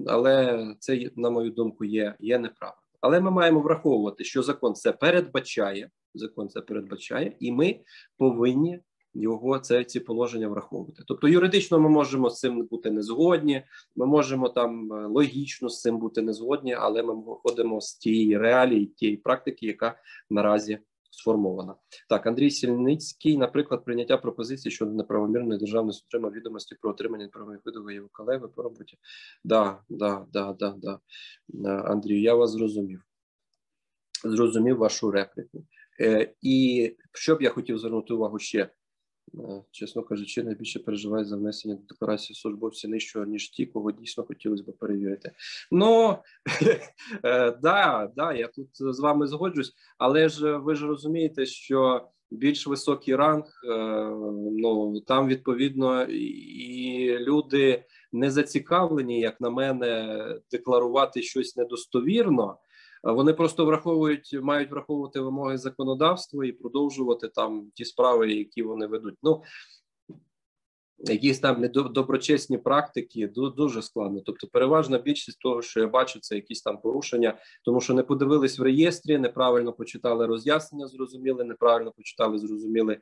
але 0.06 0.66
це, 0.78 1.10
на 1.16 1.30
мою 1.30 1.50
думку, 1.50 1.84
є, 1.84 2.14
є 2.20 2.38
неправильно. 2.38 2.82
Але 3.00 3.20
ми 3.20 3.30
маємо 3.30 3.60
враховувати, 3.60 4.24
що 4.24 4.42
закон 4.42 4.74
це 4.74 4.92
передбачає. 4.92 5.90
Закон 6.14 6.48
це 6.48 6.60
передбачає, 6.60 7.36
і 7.40 7.52
ми 7.52 7.80
повинні 8.18 8.80
його 9.14 9.58
це 9.58 9.84
ці 9.84 10.00
положення 10.00 10.48
враховувати. 10.48 11.02
Тобто 11.06 11.28
юридично 11.28 11.80
ми 11.80 11.88
можемо 11.88 12.30
з 12.30 12.40
цим 12.40 12.66
бути 12.66 12.90
не 12.90 13.02
згодні, 13.02 13.62
ми 13.96 14.06
можемо 14.06 14.48
там 14.48 14.92
е, 14.92 15.06
логічно 15.06 15.68
з 15.68 15.80
цим 15.80 15.98
бути 15.98 16.22
не 16.22 16.32
згодні, 16.32 16.74
але 16.74 17.02
ми 17.02 17.14
виходимо 17.14 17.80
з 17.80 17.94
тієї 17.94 18.38
реалії, 18.38 18.86
тієї 18.86 19.16
практики, 19.16 19.66
яка 19.66 19.96
наразі 20.30 20.78
сформована. 21.10 21.74
Так, 22.08 22.26
Андрій 22.26 22.50
Сільницький, 22.50 23.36
наприклад, 23.36 23.84
прийняття 23.84 24.16
пропозиції 24.16 24.72
щодо 24.72 24.92
неправомірної 24.92 25.60
державної 25.60 25.98
отримав 26.08 26.32
відомості 26.32 26.76
про 26.80 26.90
отримання 26.90 27.28
правових 27.28 27.60
видової 27.64 28.02
колеви 28.12 28.48
по 28.48 28.62
роботі. 28.62 28.98
Да, 29.44 29.78
да, 29.88 30.26
да, 30.32 30.52
да, 30.52 30.74
да. 30.78 30.98
Е, 31.64 31.68
Андрію, 31.68 32.22
я 32.22 32.34
вас 32.34 32.50
зрозумів. 32.50 33.02
Зрозумів 34.24 34.76
вашу 34.76 35.10
репліку. 35.10 35.64
Е, 36.00 36.34
І 36.42 36.96
що 37.12 37.36
б 37.36 37.42
я 37.42 37.50
хотів 37.50 37.78
звернути 37.78 38.14
увагу 38.14 38.38
ще 38.38 38.70
чесно 39.70 40.02
кажучи, 40.02 40.42
найбільше 40.42 40.78
переживають 40.78 41.28
за 41.28 41.36
внесення 41.36 41.74
до 41.74 41.82
декларації 41.82 42.36
службовці 42.36 42.88
нижчого, 42.88 43.24
ніж 43.24 43.48
ті, 43.48 43.66
кого 43.66 43.92
дійсно 43.92 44.24
хотілося 44.24 44.62
б 44.62 44.78
перевірити. 44.78 45.32
Ну 45.70 46.16
е, 47.24 47.50
да, 47.62 48.10
да, 48.16 48.32
я 48.32 48.48
тут 48.48 48.68
з 48.72 49.00
вами 49.00 49.26
згоджусь, 49.26 49.72
але 49.98 50.28
ж 50.28 50.56
ви 50.56 50.74
ж 50.74 50.86
розумієте, 50.86 51.46
що 51.46 52.08
більш 52.30 52.66
високий 52.66 53.16
ранг, 53.16 53.44
е, 53.64 53.76
ну 54.52 55.00
там 55.00 55.28
відповідно 55.28 56.02
і 56.02 57.18
люди 57.18 57.84
не 58.12 58.30
зацікавлені, 58.30 59.20
як 59.20 59.40
на 59.40 59.50
мене, 59.50 60.18
декларувати 60.50 61.22
щось 61.22 61.56
недостовірно. 61.56 62.58
Вони 63.02 63.32
просто 63.32 63.64
враховують, 63.64 64.38
мають 64.42 64.70
враховувати 64.70 65.20
вимоги 65.20 65.58
законодавства 65.58 66.46
і 66.46 66.52
продовжувати 66.52 67.28
там 67.28 67.70
ті 67.74 67.84
справи, 67.84 68.32
які 68.32 68.62
вони 68.62 68.86
ведуть. 68.86 69.16
Ну 69.22 69.42
якісь 70.98 71.38
там 71.38 71.60
недоброчесні 71.60 72.58
практики 72.58 73.28
дуже 73.56 73.82
складно. 73.82 74.20
Тобто, 74.20 74.46
переважна 74.46 74.98
більшість 74.98 75.38
того, 75.38 75.62
що 75.62 75.80
я 75.80 75.86
бачу, 75.86 76.20
це 76.20 76.34
якісь 76.34 76.62
там 76.62 76.80
порушення, 76.80 77.38
тому 77.64 77.80
що 77.80 77.94
не 77.94 78.02
подивились 78.02 78.58
в 78.58 78.62
реєстрі, 78.62 79.18
неправильно 79.18 79.72
почитали 79.72 80.26
роз'яснення, 80.26 80.86
зрозуміли, 80.86 81.44
неправильно 81.44 81.92
почитали, 81.92 82.38
зрозуміли 82.38 82.98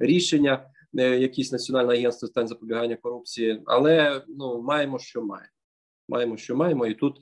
рішення, 0.00 0.66
е, 0.98 1.18
якісь 1.18 1.52
національне 1.52 1.94
агентство 1.94 2.28
стань 2.28 2.48
запобігання 2.48 2.96
корупції, 2.96 3.62
але 3.66 4.24
ну 4.28 4.62
маємо, 4.62 4.98
що 4.98 5.22
маємо. 5.22 5.48
Маємо, 6.08 6.36
що 6.36 6.56
маємо, 6.56 6.86
і 6.86 6.94
тут 6.94 7.18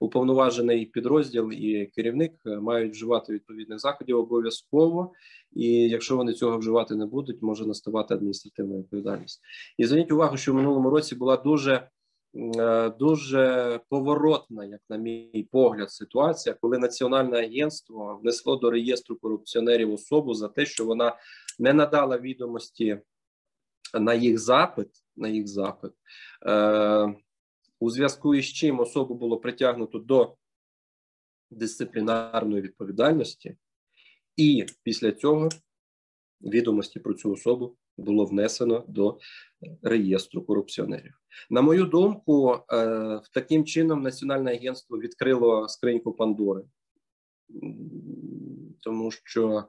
уповноважений 0.00 0.86
підрозділ 0.86 1.52
і 1.52 1.86
керівник 1.86 2.32
е, 2.46 2.56
мають 2.56 2.92
вживати 2.92 3.32
відповідних 3.32 3.78
заходів 3.78 4.18
обов'язково. 4.18 5.12
І 5.52 5.68
якщо 5.70 6.16
вони 6.16 6.32
цього 6.32 6.58
вживати 6.58 6.94
не 6.94 7.06
будуть, 7.06 7.42
може 7.42 7.66
наставати 7.66 8.14
адміністративна 8.14 8.78
відповідальність. 8.78 9.40
І 9.78 9.86
зверніть 9.86 10.12
увагу, 10.12 10.36
що 10.36 10.52
в 10.52 10.54
минулому 10.54 10.90
році 10.90 11.14
була 11.14 11.36
дуже 11.36 11.88
е, 12.58 12.90
дуже 12.90 13.80
поворотна, 13.88 14.64
як 14.64 14.80
на 14.90 14.96
мій 14.96 15.48
погляд, 15.52 15.90
ситуація, 15.90 16.56
коли 16.60 16.78
національне 16.78 17.38
агентство 17.38 18.20
внесло 18.22 18.56
до 18.56 18.70
реєстру 18.70 19.16
корупціонерів 19.16 19.92
особу 19.92 20.34
за 20.34 20.48
те, 20.48 20.66
що 20.66 20.84
вона 20.84 21.16
не 21.58 21.72
надала 21.72 22.18
відомості 22.18 22.98
на 23.94 24.14
їх 24.14 24.38
запит. 24.38 24.88
На 25.16 25.28
їх 25.28 25.48
запит. 25.48 25.92
Е, 26.46 27.14
у 27.80 27.90
зв'язку 27.90 28.34
із 28.34 28.44
чим 28.44 28.80
особу 28.80 29.14
було 29.14 29.38
притягнуто 29.38 29.98
до 29.98 30.36
дисциплінарної 31.50 32.62
відповідальності, 32.62 33.56
і 34.36 34.66
після 34.82 35.12
цього 35.12 35.48
відомості 36.40 37.00
про 37.00 37.14
цю 37.14 37.32
особу 37.32 37.76
було 37.96 38.24
внесено 38.24 38.84
до 38.88 39.18
реєстру 39.82 40.42
корупціонерів. 40.42 41.12
На 41.50 41.62
мою 41.62 41.84
думку, 41.84 42.58
е, 42.72 43.20
таким 43.32 43.64
чином 43.64 44.02
Національне 44.02 44.52
агентство 44.52 44.98
відкрило 44.98 45.68
скриньку 45.68 46.12
Пандори, 46.12 46.62
тому 48.80 49.10
що 49.10 49.64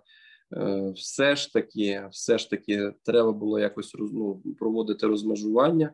е, 0.54 0.92
все 0.96 1.36
ж 1.36 1.54
таки, 1.54 2.08
все 2.12 2.38
ж 2.38 2.50
таки, 2.50 2.94
треба 3.04 3.32
було 3.32 3.60
якось 3.60 3.96
ну, 4.00 4.44
проводити 4.60 5.08
розмежування 5.08 5.94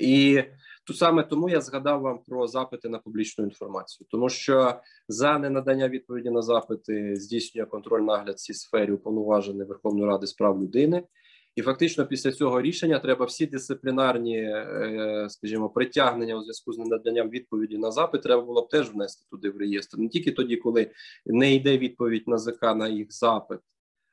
І 0.00 0.42
тут 0.88 0.98
саме 0.98 1.22
тому 1.22 1.48
я 1.48 1.60
згадав 1.60 2.00
вам 2.00 2.18
про 2.26 2.46
запити 2.46 2.88
на 2.88 2.98
публічну 2.98 3.44
інформацію, 3.44 4.06
тому 4.10 4.28
що 4.28 4.74
за 5.08 5.38
ненадання 5.38 5.88
відповіді 5.88 6.30
на 6.30 6.42
запити 6.42 7.16
здійснює 7.16 7.66
контроль 7.66 8.00
нагляд 8.00 8.34
в 8.34 8.38
цій 8.38 8.54
сфері 8.54 8.92
уповноважений 8.92 9.66
Верховної 9.66 10.06
Ради 10.06 10.26
з 10.26 10.32
прав 10.32 10.62
людини. 10.62 11.02
І 11.56 11.62
фактично 11.62 12.06
після 12.06 12.32
цього 12.32 12.62
рішення 12.62 12.98
треба 12.98 13.26
всі 13.26 13.46
дисциплінарні, 13.46 14.36
е, 14.38 15.26
скажімо, 15.28 15.68
притягнення 15.70 16.36
у 16.36 16.42
зв'язку 16.42 16.72
з 16.72 16.78
ненаданням 16.78 17.30
відповіді 17.30 17.78
на 17.78 17.90
запит 17.90 18.22
треба 18.22 18.42
було 18.42 18.62
б 18.62 18.68
теж 18.68 18.92
внести 18.92 19.26
туди 19.30 19.50
в 19.50 19.56
реєстр, 19.56 19.98
не 19.98 20.08
тільки 20.08 20.32
тоді, 20.32 20.56
коли 20.56 20.90
не 21.26 21.54
йде 21.54 21.78
відповідь 21.78 22.28
на 22.28 22.38
ЗК 22.38 22.62
на 22.62 22.88
їх 22.88 23.12
запит, 23.12 23.58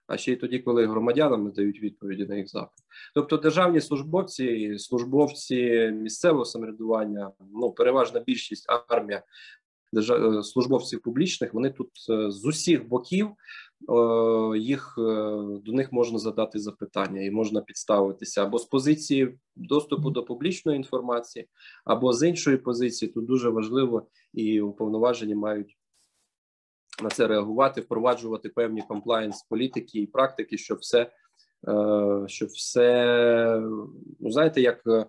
а 0.08 0.18
ще 0.18 0.32
й 0.32 0.36
тоді, 0.36 0.60
коли 0.60 0.88
громадянам 0.88 1.52
дають 1.52 1.82
відповіді 1.82 2.26
на 2.26 2.36
їх 2.36 2.50
запит. 2.50 2.86
Тобто, 3.16 3.38
державні 3.38 3.82
службовці, 3.82 4.80
службовці 4.80 5.92
місцевого 5.94 6.46
самоврядування, 6.46 7.32
ну 7.54 7.72
переважна 7.72 8.20
більшість 8.20 8.66
армія. 8.88 9.24
Е, 9.98 10.44
службовців 10.44 11.02
публічних, 11.02 11.54
вони 11.54 11.70
тут 11.70 11.90
е, 12.10 12.32
з 12.32 12.46
усіх 12.46 12.88
боків 12.88 13.30
їх 14.58 14.96
е, 14.98 15.02
до 15.66 15.74
них 15.74 15.92
можна 15.92 16.20
задати 16.20 16.60
запитання 16.60 17.22
і 17.22 17.32
можна 17.32 17.62
підставитися 17.62 18.44
або 18.44 18.60
з 18.60 18.66
позиції 18.66 19.38
доступу 19.56 20.10
до 20.10 20.24
публічної 20.24 20.78
інформації, 20.78 21.48
або 21.86 22.14
з 22.14 22.28
іншої 22.28 22.58
позиції. 22.58 23.12
Тут 23.12 23.26
дуже 23.26 23.50
важливо 23.50 24.08
і 24.34 24.62
уповноважені 24.62 25.36
мають 25.36 25.78
на 27.04 27.10
це 27.10 27.28
реагувати, 27.28 27.82
впроваджувати 27.82 28.50
певні 28.50 28.82
комплаєнс 28.82 29.44
політики 29.44 30.00
і 30.00 30.08
практики, 30.08 30.58
щоб 30.58 30.78
все. 30.78 31.12
Е, 31.68 32.28
щоб 32.28 32.50
все 32.50 33.62
ну 34.20 34.32
знаєте, 34.32 34.62
як 34.62 34.82
е, 34.88 35.06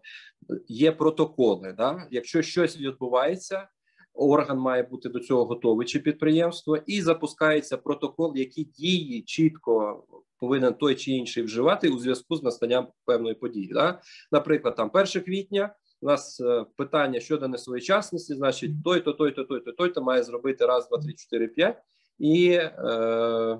є 0.68 0.92
протоколи, 0.92 1.74
да 1.78 2.08
якщо 2.10 2.42
щось 2.42 2.80
відбувається, 2.80 3.68
орган 4.14 4.58
має 4.58 4.82
бути 4.82 5.08
до 5.08 5.20
цього 5.20 5.44
готовий 5.44 5.86
чи 5.86 5.98
підприємство, 5.98 6.76
і 6.86 7.02
запускається 7.02 7.76
протокол, 7.76 8.32
які 8.36 8.64
дії 8.64 9.22
чітко 9.22 10.04
повинен 10.38 10.74
той 10.74 10.94
чи 10.94 11.12
інший 11.12 11.42
вживати 11.42 11.88
у 11.88 11.98
зв'язку 11.98 12.36
з 12.36 12.42
настанням 12.42 12.88
певної 13.04 13.34
події. 13.34 13.70
Да? 13.72 14.00
Наприклад, 14.32 14.76
там 14.76 14.90
1 14.94 15.22
квітня. 15.22 15.74
У 16.00 16.06
нас 16.06 16.40
е, 16.40 16.64
питання 16.76 17.20
щодо 17.20 17.48
несвоєчасності, 17.48 18.34
значить, 18.34 18.84
той, 18.84 19.00
то, 19.00 19.12
той, 19.12 19.32
то, 19.32 19.44
той, 19.44 19.60
то, 19.60 19.72
той, 19.72 19.90
то 19.90 20.02
має 20.02 20.22
зробити 20.22 20.66
раз, 20.66 20.88
два, 20.88 20.98
три, 20.98 21.12
чотири, 21.12 21.48
п'ять, 21.48 21.82
і 22.18 22.50
е, 22.50 23.58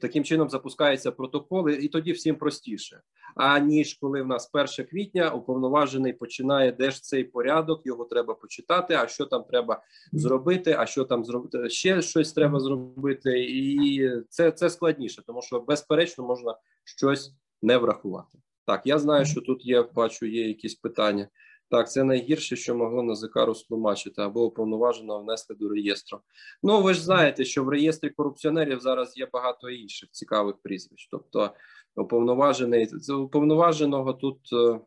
таким 0.00 0.24
чином 0.24 0.50
запускається 0.50 1.12
протокол, 1.12 1.68
і 1.68 1.88
тоді 1.88 2.12
всім 2.12 2.36
простіше. 2.36 3.00
Аніж 3.34 3.94
коли 3.94 4.22
в 4.22 4.26
нас 4.26 4.50
1 4.52 4.86
квітня 4.86 5.30
уповноважений 5.30 6.12
починає, 6.12 6.72
де 6.72 6.90
ж 6.90 7.02
цей 7.02 7.24
порядок, 7.24 7.86
його 7.86 8.04
треба 8.04 8.34
почитати. 8.34 8.94
А 8.94 9.06
що 9.06 9.26
там 9.26 9.44
треба 9.44 9.82
зробити? 10.12 10.76
А 10.78 10.86
що 10.86 11.04
там 11.04 11.24
зробити? 11.24 11.70
Ще 11.70 12.02
щось 12.02 12.32
треба 12.32 12.60
зробити, 12.60 13.44
і 13.44 14.10
це 14.28 14.50
це 14.50 14.70
складніше, 14.70 15.22
тому 15.26 15.42
що 15.42 15.60
безперечно 15.60 16.24
можна 16.24 16.56
щось 16.84 17.34
не 17.62 17.76
врахувати. 17.76 18.38
Так, 18.66 18.82
я 18.84 18.98
знаю, 18.98 19.24
що 19.24 19.40
тут 19.40 19.66
є. 19.66 19.82
Бачу, 19.94 20.26
є 20.26 20.48
якісь 20.48 20.74
питання. 20.74 21.28
Так, 21.72 21.90
це 21.90 22.04
найгірше, 22.04 22.56
що 22.56 22.74
могло 22.74 23.02
НАЗК 23.02 23.36
розтлумачити 23.36 24.22
або 24.22 24.44
уповноважено 24.44 25.18
внести 25.18 25.54
до 25.54 25.68
реєстру. 25.68 26.18
Ну 26.62 26.82
ви 26.82 26.94
ж 26.94 27.02
знаєте, 27.02 27.44
що 27.44 27.64
в 27.64 27.68
реєстрі 27.68 28.10
корупціонерів 28.10 28.80
зараз 28.80 29.16
є 29.16 29.28
багато 29.32 29.70
інших 29.70 30.10
цікавих 30.10 30.56
прізвищ. 30.62 31.08
Тобто, 31.10 31.50
уповноважений 31.96 32.88
уповноваженого 33.20 34.12
тут 34.12 34.38
е, 34.52 34.80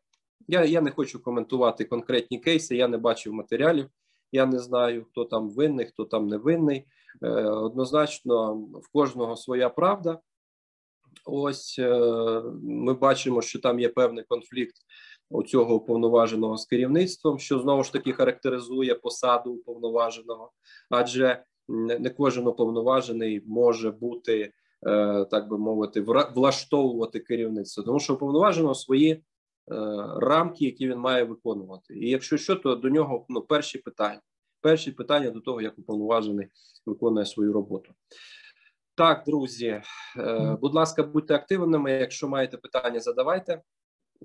я 0.47 0.65
я 0.65 0.81
не 0.81 0.91
хочу 0.91 1.23
коментувати 1.23 1.85
конкретні 1.85 2.39
кейси. 2.39 2.75
Я 2.75 2.87
не 2.87 2.97
бачив 2.97 3.33
матеріалів. 3.33 3.89
Я 4.31 4.45
не 4.45 4.59
знаю, 4.59 5.05
хто 5.09 5.25
там 5.25 5.49
винний, 5.49 5.85
хто 5.85 6.05
там 6.05 6.27
не 6.27 6.37
винний. 6.37 6.85
Е, 7.23 7.27
однозначно, 7.43 8.55
в 8.55 8.91
кожного 8.93 9.35
своя 9.35 9.69
правда. 9.69 10.19
Ось 11.25 11.75
е, 11.79 11.89
ми 12.63 12.93
бачимо, 12.93 13.41
що 13.41 13.59
там 13.59 13.79
є 13.79 13.89
певний 13.89 14.23
конфлікт 14.23 14.75
у 15.29 15.43
цього 15.43 15.75
уповноваженого 15.75 16.57
з 16.57 16.65
керівництвом, 16.65 17.39
що 17.39 17.59
знову 17.59 17.83
ж 17.83 17.93
таки 17.93 18.13
характеризує 18.13 18.95
посаду 18.95 19.51
уповноваженого, 19.51 20.51
адже 20.89 21.43
не 21.99 22.09
кожен 22.09 22.47
уповноважений 22.47 23.43
може 23.47 23.91
бути, 23.91 24.51
е, 24.87 25.25
так 25.25 25.49
би 25.49 25.57
мовити, 25.57 26.01
влаштовувати 26.35 27.19
керівництво, 27.19 27.83
тому 27.83 27.99
що 27.99 28.13
уповноважено 28.13 28.75
свої 28.75 29.11
е, 29.11 29.21
рамки, 30.17 30.65
які 30.65 30.87
він 30.87 30.97
має 30.97 31.23
виконувати. 31.23 31.93
І 31.93 32.09
якщо 32.09 32.37
що, 32.37 32.55
то 32.55 32.75
до 32.75 32.89
нього 32.89 33.25
ну 33.29 33.41
перші 33.41 33.77
питання. 33.77 34.21
Перші 34.61 34.91
питання 34.91 35.29
до 35.29 35.39
того, 35.39 35.61
як 35.61 35.79
уповноважений 35.79 36.47
виконує 36.85 37.25
свою 37.25 37.53
роботу. 37.53 37.91
Так, 38.97 39.23
друзі, 39.25 39.81
е, 40.17 40.57
будь 40.61 40.73
ласка, 40.73 41.03
будьте 41.03 41.35
активними. 41.35 41.91
Якщо 41.91 42.27
маєте 42.27 42.57
питання, 42.57 42.99
задавайте. 42.99 43.61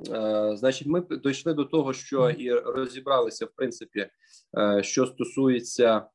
Е, 0.08 0.52
значить, 0.56 0.88
ми 0.88 1.02
дійшли 1.24 1.54
до 1.54 1.64
того, 1.64 1.92
що 1.92 2.30
і 2.30 2.52
розібралися 2.52 3.46
в 3.46 3.50
принципі, 3.56 4.10
е, 4.58 4.82
що 4.82 5.06
стосується, 5.06 6.06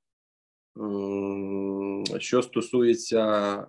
що 2.18 2.42
стосується 2.42 3.68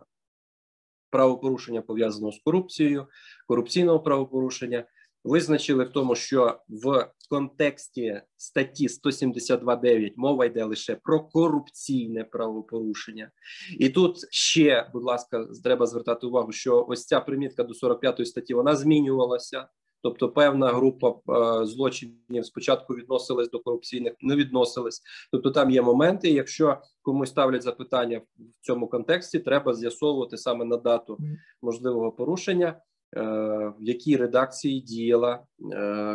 правопорушення 1.10 1.82
пов'язаного 1.82 2.32
з 2.32 2.40
корупцією, 2.44 3.06
корупційного 3.46 4.00
правопорушення. 4.00 4.84
Визначили 5.26 5.84
в 5.84 5.92
тому, 5.92 6.14
що 6.14 6.58
в 6.68 7.10
контексті 7.30 8.22
статті 8.36 8.86
172.9 8.86 10.12
мова 10.16 10.44
йде 10.44 10.64
лише 10.64 10.94
про 10.94 11.20
корупційне 11.20 12.24
правопорушення, 12.24 13.30
і 13.78 13.88
тут 13.88 14.16
ще, 14.30 14.90
будь 14.92 15.04
ласка, 15.04 15.46
треба 15.64 15.86
звертати 15.86 16.26
увагу, 16.26 16.52
що 16.52 16.86
ось 16.88 17.06
ця 17.06 17.20
примітка 17.20 17.64
до 17.64 17.74
45 17.74 18.28
статті 18.28 18.54
вона 18.54 18.76
змінювалася. 18.76 19.68
Тобто, 20.02 20.28
певна 20.28 20.68
група 20.68 21.10
е, 21.10 21.66
злочинів 21.66 22.46
спочатку 22.46 22.94
відносилась 22.94 23.50
до 23.50 23.60
корупційних, 23.60 24.12
не 24.20 24.36
відносились. 24.36 25.02
Тобто, 25.32 25.50
там 25.50 25.70
є 25.70 25.82
моменти. 25.82 26.30
Якщо 26.30 26.78
комусь 27.02 27.30
ставлять 27.30 27.62
запитання 27.62 28.20
в 28.38 28.66
цьому 28.66 28.88
контексті, 28.88 29.38
треба 29.38 29.74
з'ясовувати 29.74 30.36
саме 30.36 30.64
на 30.64 30.76
дату 30.76 31.18
можливого 31.62 32.12
порушення, 32.12 32.80
в 33.20 33.76
якій 33.80 34.16
редакції 34.16 34.80
діяла, 34.80 35.34
е, 35.34 35.42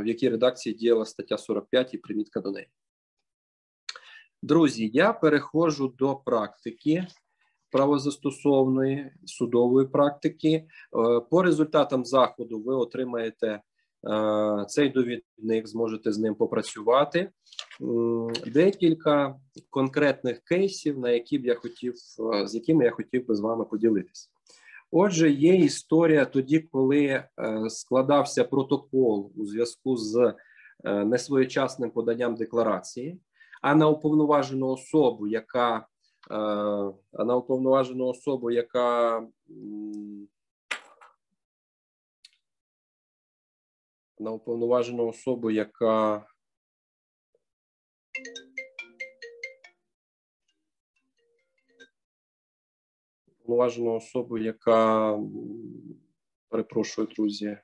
в 0.03 0.07
якій 0.07 0.29
редакції 0.29 0.75
діяла 0.75 1.05
стаття 1.05 1.37
45 1.37 1.93
і 1.93 1.97
примітка 1.97 2.39
до 2.39 2.51
неї. 2.51 2.67
Друзі, 4.41 4.91
я 4.93 5.13
переходжу 5.13 5.93
до 5.97 6.15
практики 6.15 7.07
правозастосовної 7.71 9.11
судової 9.25 9.87
практики. 9.87 10.49
Е, 10.49 10.65
по 11.29 11.43
результатам 11.43 12.05
заходу 12.05 12.59
ви 12.59 12.75
отримаєте 12.75 13.61
Е, 14.09 14.65
цей 14.67 14.89
довідник 14.89 15.67
зможете 15.67 16.11
з 16.11 16.19
ним 16.19 16.35
попрацювати. 16.35 17.29
Декілька 18.47 19.35
конкретних 19.69 20.39
кейсів, 20.39 20.99
на 20.99 21.09
які 21.09 21.37
б 21.37 21.45
я 21.45 21.55
хотів, 21.55 21.93
е, 22.33 22.47
з 22.47 22.55
якими 22.55 22.85
я 22.85 22.91
хотів 22.91 23.27
би 23.27 23.35
з 23.35 23.39
вами 23.39 23.65
поділитися. 23.65 24.29
Отже, 24.91 25.31
є 25.31 25.55
історія 25.55 26.25
тоді, 26.25 26.59
коли 26.59 27.05
е, 27.05 27.27
складався 27.69 28.43
протокол 28.43 29.31
у 29.35 29.45
зв'язку 29.45 29.97
з 29.97 30.33
несвоєчасним 30.83 31.91
поданням 31.91 32.35
декларації, 32.35 33.19
а 33.61 33.75
на 33.75 33.89
уповноважену 33.89 34.67
особу, 34.67 35.27
яка 35.27 35.87
а 36.29 37.23
на 37.25 37.35
уповноважену 37.35 38.07
особу, 38.07 38.51
яка 38.51 39.21
на 44.19 44.31
уповноважену 44.31 45.07
особу, 45.07 45.51
яка 45.51 46.25
уповноважену 53.51 53.95
особу, 53.95 54.37
яка 54.37 55.19
перепрошую, 56.49 57.07
друзі. 57.07 57.57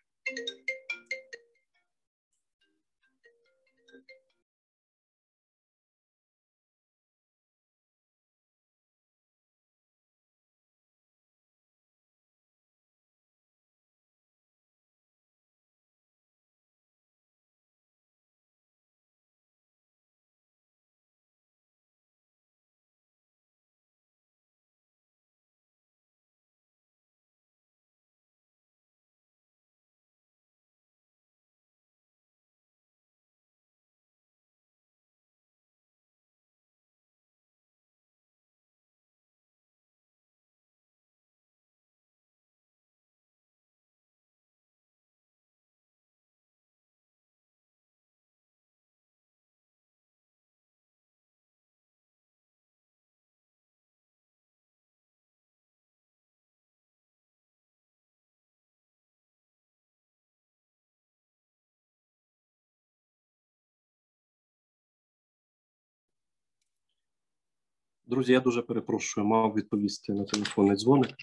Друзі, 68.08 68.34
я 68.34 68.39
дуже 68.39 68.62
перепрошую, 68.62 69.28
мав 69.28 69.53
відповісти 69.53 70.14
на 70.14 70.24
телефонний 70.24 70.78
дзвоник. 70.78 71.16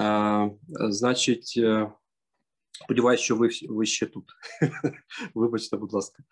Е, 0.00 0.50
Значить, 0.68 1.54
е, 1.56 1.92
сподіваюся, 2.84 3.24
що 3.24 3.36
ви, 3.36 3.48
ви 3.68 3.86
ще 3.86 4.06
тут. 4.06 4.24
Вибачте, 5.34 5.76
будь 5.76 5.92
ласка. 5.92 6.22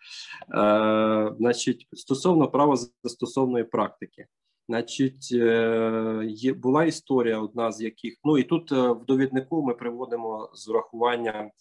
Е, 0.55 1.35
Значить, 1.37 1.87
стосовно 1.93 2.47
права 2.47 2.77
застосовної 3.03 3.63
практики. 3.63 4.25
Значить, 4.69 5.29
е, 5.33 6.23
є 6.27 6.53
була 6.53 6.83
історія, 6.83 7.39
одна 7.39 7.71
з 7.71 7.81
яких 7.81 8.15
ну 8.23 8.37
і 8.37 8.43
тут 8.43 8.71
в 8.71 9.05
довіднику 9.07 9.63
ми 9.63 9.73
приводимо 9.73 10.49
з 10.53 10.67
урахуванням 10.67 11.51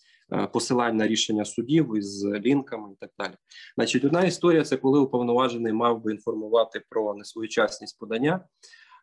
посилань 0.53 0.97
на 0.97 1.07
рішення 1.07 1.45
судів 1.45 1.97
із 1.97 2.25
лінками 2.25 2.93
і 2.93 2.97
так 3.01 3.11
далі. 3.19 3.33
Значить, 3.77 4.05
одна 4.05 4.25
історія 4.25 4.65
це 4.65 4.77
коли 4.77 5.01
уповноважений 5.01 5.73
мав 5.73 6.03
би 6.03 6.13
інформувати 6.13 6.83
про 6.89 7.15
несвоєчасність 7.15 7.99
подання, 7.99 8.45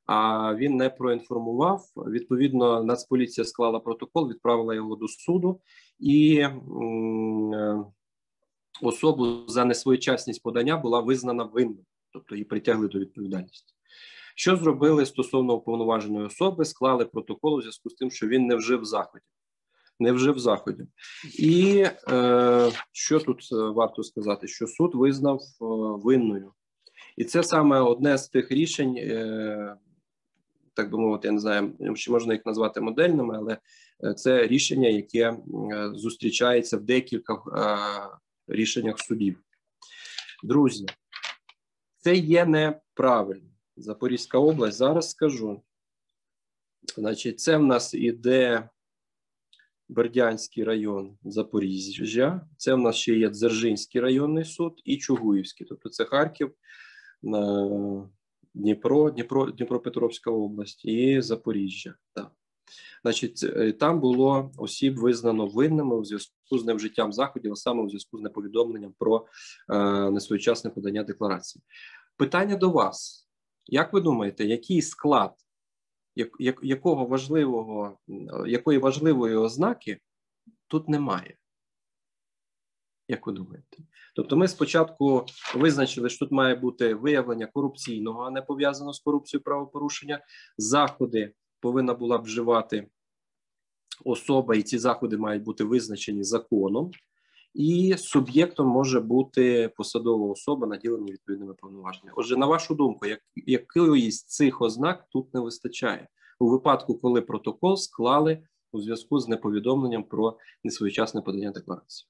а 0.06 0.56
він 0.56 0.76
не 0.76 0.90
проінформував. 0.90 1.82
Відповідно, 1.96 2.84
Нацполіція 2.84 3.46
склала 3.46 3.80
протокол, 3.80 4.30
відправила 4.30 4.76
його 4.76 4.96
до 4.96 5.08
суду 5.08 5.62
і 6.00 6.40
м, 6.40 7.54
е, 7.54 7.86
особу 8.82 9.48
за 9.48 9.66
несвоєчасність 9.66 10.44
подання 10.44 10.78
була 10.78 11.00
визнана 11.00 11.44
винною, 11.44 11.86
тобто 12.14 12.36
її 12.36 12.46
притягли 12.46 12.88
до 12.88 13.00
відповідальності. 13.00 13.74
Що 14.36 14.58
зробили 14.58 15.06
стосовно 15.06 15.54
уповноваженої 15.54 16.26
особи? 16.26 16.66
Склали 16.66 17.06
протокол 17.06 17.54
у 17.54 17.62
зв'язку 17.62 17.90
з 17.90 17.94
тим, 17.94 18.12
що 18.12 18.28
він 18.28 18.46
не 18.46 18.56
вжив 18.56 18.86
заходів. 18.86 19.28
Не 20.00 20.12
вжив 20.12 20.39
заходів. 20.39 20.88
І 21.39 21.86
е, 22.10 22.72
що 22.91 23.20
тут 23.20 23.50
е, 23.52 23.56
варто 23.56 24.04
сказати? 24.04 24.48
Що 24.48 24.68
суд 24.68 24.95
визнав 24.95 25.39
е, 25.39 25.66
винною, 26.04 26.54
і 27.18 27.24
це 27.24 27.43
саме 27.43 27.80
одне 27.80 28.18
з 28.18 28.30
тих 28.30 28.52
рішень, 28.52 28.98
е, 28.98 29.76
так 30.74 30.91
би 30.91 30.98
мовити, 30.98 31.28
я 31.28 31.32
не 31.32 31.39
знаю, 31.39 31.74
чи 31.95 32.12
можна 32.12 32.34
їх 32.34 32.45
назвати 32.45 32.82
модельними, 32.82 33.38
але 33.38 33.58
е, 34.04 34.14
це 34.14 34.48
рішення, 34.48 34.89
яке 34.89 35.38
зустрічається 35.93 36.78
в 36.78 36.82
декілька 36.82 37.34
е, 37.34 38.54
рішеннях 38.54 39.00
судів. 39.00 39.39
Друзі, 40.43 40.86
це 41.98 42.16
є 42.16 42.45
неправильно. 42.45 43.50
Запорізька 43.78 44.38
область. 44.38 44.78
Зараз 44.78 45.10
скажу. 45.10 45.62
Значить, 46.95 47.39
це 47.39 47.58
в 47.58 47.64
нас 47.64 47.93
іде 47.93 48.70
Бердянський 49.90 50.64
район 50.64 51.18
Запоріжжя. 51.24 52.42
Це 52.58 52.74
в 52.74 52.78
нас 52.78 52.96
ще 52.96 53.14
є 53.14 53.30
Дзержинський 53.30 54.02
районний 54.02 54.46
суд 54.46 54.82
і 54.86 54.98
Чугуївський. 54.98 55.68
Тобто 55.70 55.90
це 55.90 56.06
Харків, 56.06 56.52
Дніпро, 58.54 59.10
Дніпро, 59.10 59.52
Дніпропетровська 59.52 60.32
область 60.32 60.86
і 60.86 61.22
Запоріжжя. 61.22 61.96
Так. 62.14 62.32
Значить, 63.04 63.46
там 63.80 64.00
було 64.00 64.52
осіб 64.58 64.98
визнано 64.98 65.48
винними 65.48 65.96
у 65.96 66.04
зв'язку 66.04 66.58
з 66.58 66.66
невжиттям 66.66 67.14
заходів, 67.14 67.52
а 67.52 67.56
саме 67.56 67.84
у 67.84 67.90
зв'язку 67.90 68.18
з 68.18 68.22
неповідомленням 68.22 68.94
про 69.00 69.26
е, 69.70 70.12
несвоєчасне 70.12 70.70
подання 70.70 71.04
декларації. 71.04 71.64
Питання 72.18 72.56
до 72.56 72.70
вас. 72.70 73.28
Як 73.66 73.94
ви 73.94 74.02
думаєте, 74.02 74.46
який 74.46 74.82
склад 74.82 75.34
як, 76.18 76.30
як, 76.39 76.59
якого 76.63 77.05
важливого, 77.05 77.97
якої 78.47 78.78
важливої 78.78 79.36
ознаки 79.36 79.99
тут 80.68 80.89
немає? 80.89 81.38
Як 83.07 83.28
ви 83.28 83.34
думаєте? 83.34 83.78
Тобто, 84.15 84.38
ми 84.38 84.47
спочатку 84.47 85.26
визначили, 85.55 86.09
що 86.09 86.26
тут 86.26 86.32
має 86.32 86.55
бути 86.55 86.93
виявлення 86.93 87.47
корупційного, 87.47 88.22
а 88.22 88.30
не 88.30 88.41
пов'язано 88.41 88.93
з 88.93 88.99
корупцією 88.99 89.43
правопорушення. 89.43 90.24
Заходи 90.57 91.34
повинна 91.59 91.93
була 91.93 92.18
вживати 92.18 92.88
особа, 94.05 94.55
і 94.55 94.63
ці 94.63 94.78
заходи 94.78 95.18
мають 95.18 95.43
бути 95.43 95.63
визначені 95.63 96.24
законом. 96.24 96.91
І 97.58 97.95
суб'єктом 97.97 98.68
може 98.68 98.99
бути 98.99 99.72
посадова 99.78 100.28
особа, 100.28 100.68
наділена 100.68 101.12
відповідними 101.12 101.53
повноваженнями. 101.53 102.14
Отже, 102.16 102.38
на 102.38 102.45
вашу 102.45 102.76
думку, 102.76 103.05
як, 103.05 103.20
якоїсь 103.36 104.18
з 104.18 104.24
цих 104.24 104.62
ознак 104.62 105.05
тут 105.10 105.34
не 105.34 105.39
вистачає 105.39 106.08
у 106.39 106.49
випадку, 106.49 106.99
коли 106.99 107.22
протокол 107.22 107.78
склали 107.78 108.43
у 108.72 108.82
зв'язку 108.82 109.20
з 109.20 109.28
неповідомленням 109.28 110.03
про 110.03 110.38
несвоєчасне 110.64 111.22
подання 111.22 111.51
декларації. 111.51 112.10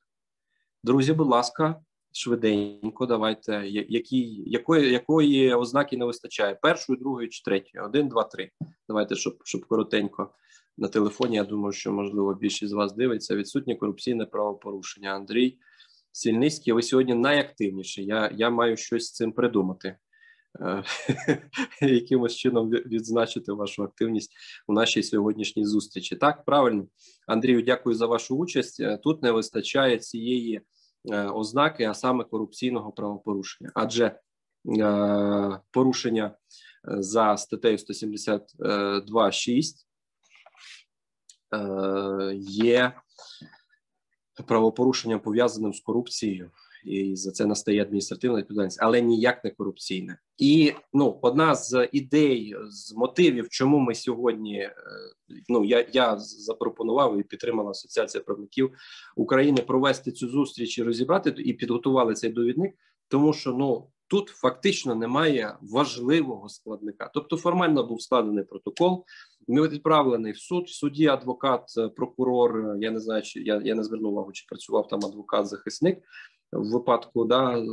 Друзі, 0.83 1.13
будь 1.13 1.27
ласка, 1.27 1.81
швиденько, 2.17 3.05
давайте 3.05 3.67
які, 3.67 4.43
якої 4.45 4.91
якої 4.91 5.53
ознаки 5.53 5.97
не 5.97 6.05
вистачає: 6.05 6.55
першої, 6.61 6.99
другої 6.99 7.29
чи 7.29 7.43
третьої? 7.43 7.85
Один, 7.85 8.07
два, 8.07 8.23
три. 8.23 8.51
Давайте, 8.87 9.15
щоб 9.15 9.37
щоб 9.43 9.65
коротенько 9.65 10.29
на 10.77 10.87
телефоні. 10.87 11.35
Я 11.35 11.43
думаю, 11.43 11.71
що 11.71 11.91
можливо 11.91 12.33
більшість 12.33 12.71
з 12.71 12.73
вас 12.73 12.93
дивиться. 12.93 13.35
Відсутнє 13.35 13.75
корупційне 13.75 14.25
правопорушення. 14.25 15.15
Андрій 15.15 15.57
Сільницький, 16.11 16.73
ви 16.73 16.81
сьогодні 16.81 17.13
найактивніший. 17.13 18.05
Я 18.05 18.31
я 18.35 18.49
маю 18.49 18.77
щось 18.77 19.05
з 19.05 19.11
цим 19.11 19.31
придумати. 19.31 19.95
Е, 20.61 20.83
якимось 21.87 22.35
чином 22.35 22.69
відзначити 22.69 23.51
вашу 23.51 23.83
активність 23.83 24.31
у 24.67 24.73
нашій 24.73 25.03
сьогоднішній 25.03 25.65
зустрічі. 25.65 26.15
Так, 26.15 26.45
правильно, 26.45 26.87
Андрію, 27.27 27.61
дякую 27.61 27.95
за 27.95 28.05
вашу 28.05 28.37
участь. 28.37 28.79
Е, 28.79 28.97
тут 29.03 29.23
не 29.23 29.31
вистачає 29.31 29.97
цієї 29.97 30.61
ознаки, 31.11 31.83
а 31.83 31.93
саме 31.93 32.23
корупційного 32.23 32.91
правопорушення, 32.91 33.71
адже 33.75 34.19
порушення 35.71 36.37
за 36.83 37.37
статтею 37.37 37.77
172.6 37.77 39.73
є 42.49 42.93
правопорушенням 44.47 45.19
пов'язаним 45.19 45.73
з 45.73 45.79
корупцією 45.79 46.51
і 46.87 47.15
за 47.15 47.31
це 47.31 47.45
настає 47.45 47.81
адміністративна 47.81 48.37
відповідальність, 48.37 48.79
але 48.81 49.01
ніяк 49.01 49.43
не 49.43 49.51
корупційне. 49.51 50.17
І 50.37 50.73
ну 50.93 51.19
одна 51.21 51.55
з 51.55 51.89
ідей, 51.91 52.55
з 52.69 52.93
мотивів, 52.93 53.49
чому 53.49 53.79
ми 53.79 53.95
сьогодні 53.95 54.59
е, 54.59 54.73
ну 55.49 55.65
я 55.65 55.87
я 55.93 56.17
запропонував 56.19 57.19
і 57.19 57.23
підтримала 57.23 57.71
асоціація 57.71 58.23
правників 58.23 58.71
України 59.15 59.61
провести 59.61 60.11
цю 60.11 60.29
зустріч 60.29 60.77
і 60.77 60.83
розібрати 60.83 61.33
і 61.37 61.53
підготували 61.53 62.13
цей 62.13 62.29
довідник, 62.29 62.75
тому 63.07 63.33
що 63.33 63.51
ну. 63.51 63.87
Тут 64.09 64.29
фактично 64.29 64.95
немає 64.95 65.57
важливого 65.61 66.49
складника, 66.49 67.11
тобто 67.13 67.37
формально 67.37 67.83
був 67.83 68.01
складений 68.01 68.43
протокол. 68.43 69.05
Ми 69.47 69.67
відправлений 69.67 70.31
в 70.31 70.37
суд. 70.37 70.65
В 70.65 70.69
суді 70.69 71.07
адвокат, 71.07 71.63
прокурор. 71.95 72.75
Я 72.79 72.91
не 72.91 72.99
знаю, 72.99 73.21
чи 73.21 73.39
я 73.39 73.61
я 73.65 73.75
не 73.75 73.83
звернув 73.83 74.11
увагу, 74.11 74.31
чи 74.31 74.45
працював 74.49 74.87
там 74.87 74.99
адвокат-захисник 74.99 75.97
в 76.51 76.71
випадку 76.71 77.25
да, 77.25 77.65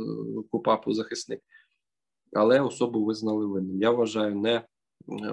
КУПАПу 0.51 0.93
захисник, 0.93 1.41
але 2.33 2.61
особу 2.61 3.05
визнали 3.05 3.45
винним. 3.45 3.81
Я 3.81 3.91
вважаю 3.91 4.35
не 4.35 4.63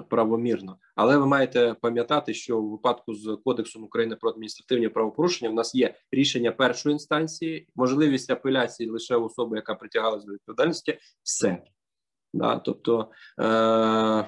правомірно. 0.09 0.77
Але 0.95 1.17
ви 1.17 1.25
маєте 1.25 1.75
пам'ятати, 1.81 2.33
що 2.33 2.61
в 2.61 2.71
випадку 2.71 3.13
з 3.15 3.37
Кодексом 3.45 3.83
України 3.83 4.15
про 4.15 4.29
адміністративні 4.29 4.89
правопорушення 4.89 5.51
в 5.51 5.53
нас 5.53 5.75
є 5.75 5.95
рішення 6.11 6.51
першої 6.51 6.93
інстанції, 6.93 7.67
можливість 7.75 8.29
апеляції 8.29 8.89
лише 8.89 9.15
особи, 9.15 9.55
яка 9.55 9.75
притягалась 9.75 10.25
до 10.25 10.33
відповідальності, 10.33 10.97
все. 11.23 11.63
Да, 12.33 12.59
Тобто 12.59 13.11
е- 13.39 14.27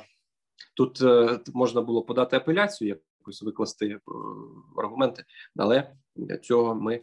тут 0.76 1.02
е 1.02 1.40
можна 1.54 1.82
було 1.82 2.04
подати 2.04 2.36
апеляцію, 2.36 2.98
якось 3.20 3.44
викласти 3.44 3.88
е 3.88 4.00
аргументи, 4.78 5.24
але 5.56 5.92
для 6.16 6.38
цього 6.38 6.76
ми 6.76 7.02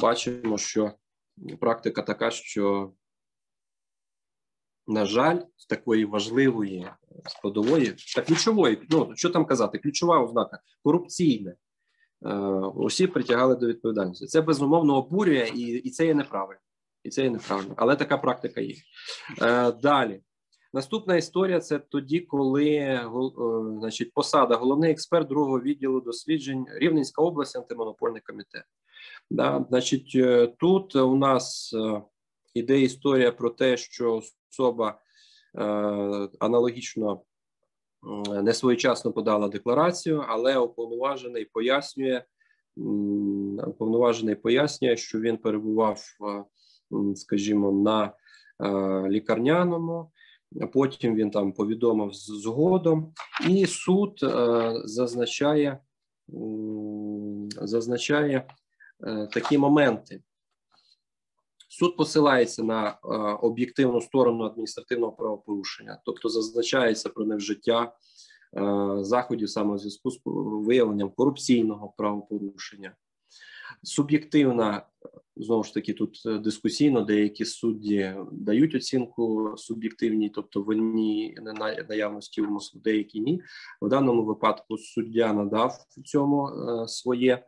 бачимо, 0.00 0.58
що 0.58 0.92
практика 1.60 2.02
така, 2.02 2.30
що, 2.30 2.92
на 4.86 5.06
жаль, 5.06 5.40
такої 5.68 6.04
важливої 6.04 6.88
складової 7.26 7.94
та 8.16 8.22
ключової, 8.22 8.86
ну 8.90 9.12
що 9.14 9.30
там 9.30 9.44
казати, 9.46 9.78
ключова 9.78 10.24
ознака 10.24 10.60
корупційне. 10.82 11.56
Усі 12.74 13.06
притягали 13.06 13.56
до 13.56 13.66
відповідальності. 13.66 14.26
Це 14.26 14.40
безумовно 14.40 14.96
обурює, 14.96 15.50
і 15.54 15.60
і 15.60 15.90
це 15.90 16.06
є 16.06 16.14
неправильно. 16.14 16.60
І 17.02 17.10
це 17.10 17.22
є 17.22 17.30
неправильно, 17.30 17.74
але 17.76 17.96
така 17.96 18.18
практика 18.18 18.60
є. 18.60 18.74
Е, 19.42 19.72
Далі. 19.72 20.22
Наступна 20.72 21.16
історія 21.16 21.60
це 21.60 21.78
тоді, 21.78 22.20
коли 22.20 22.70
е, 22.74 23.10
значить, 23.78 24.12
посада 24.14 24.56
головний 24.56 24.90
експерт 24.90 25.28
другого 25.28 25.60
відділу 25.60 26.00
досліджень 26.00 26.66
Рівненська 26.68 27.22
область, 27.22 27.56
антимонопольний 27.56 28.22
комітет. 28.26 28.64
Да, 29.30 29.66
Значить, 29.68 30.12
е, 30.14 30.46
тут 30.46 30.96
у 30.96 31.16
нас 31.16 31.74
е, 31.74 32.02
іде 32.54 32.80
історія 32.80 33.32
про 33.32 33.50
те, 33.50 33.76
що 33.76 34.22
особа 34.50 34.98
е, 35.58 35.62
аналогічно 36.38 37.22
не 38.42 38.54
своєчасно 38.54 39.12
подала 39.12 39.48
декларацію, 39.48 40.24
але 40.28 40.58
уповноважений 40.58 41.44
пояснює, 41.44 42.22
уповноважений 43.66 44.34
пояснює, 44.34 44.96
що 44.96 45.20
він 45.20 45.36
перебував, 45.36 46.00
скажімо, 47.14 47.72
на 47.72 48.12
лікарняному. 49.08 50.12
Потім 50.72 51.14
він 51.14 51.30
там 51.30 51.52
повідомив 51.52 52.10
згодом, 52.12 53.12
і 53.48 53.66
суд 53.66 54.18
зазначає 54.84 55.78
зазначає 57.62 58.46
такі 59.32 59.58
моменти. 59.58 60.20
Суд 61.78 61.96
посилається 61.96 62.62
на 62.62 62.88
е, 62.88 62.94
об'єктивну 63.42 64.00
сторону 64.00 64.44
адміністративного 64.44 65.12
правопорушення, 65.12 66.00
тобто 66.04 66.28
зазначається 66.28 67.08
про 67.08 67.24
невжиття 67.24 67.92
е, 68.56 68.98
заходів 69.00 69.50
саме 69.50 69.74
в 69.74 69.78
зв'язку 69.78 70.10
з 70.10 70.20
виявленням 70.66 71.10
корупційного 71.10 71.94
правопорушення. 71.96 72.96
Суб'єктивна, 73.82 74.86
знову 75.36 75.64
ж 75.64 75.74
таки, 75.74 75.92
тут 75.92 76.22
дискусійно 76.24 77.00
деякі 77.00 77.44
судді 77.44 78.14
дають 78.32 78.74
оцінку 78.74 79.54
суб'єктивній, 79.56 80.30
тобто 80.30 80.62
винні 80.62 81.38
наявності 81.88 82.42
умислу, 82.42 82.80
деякі 82.84 83.20
ні. 83.20 83.42
В 83.82 83.88
даному 83.88 84.24
випадку 84.24 84.78
суддя 84.78 85.32
надав 85.32 85.78
цьому 86.04 86.48
е, 86.48 86.88
своє, 86.88 87.44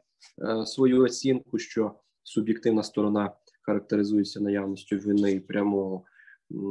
свою 0.66 1.02
оцінку, 1.02 1.58
що 1.58 1.94
суб'єктивна 2.22 2.82
сторона 2.82 3.32
характеризується 3.62 4.40
наявністю 4.40 4.98
вини 4.98 5.40
прямого 5.40 6.04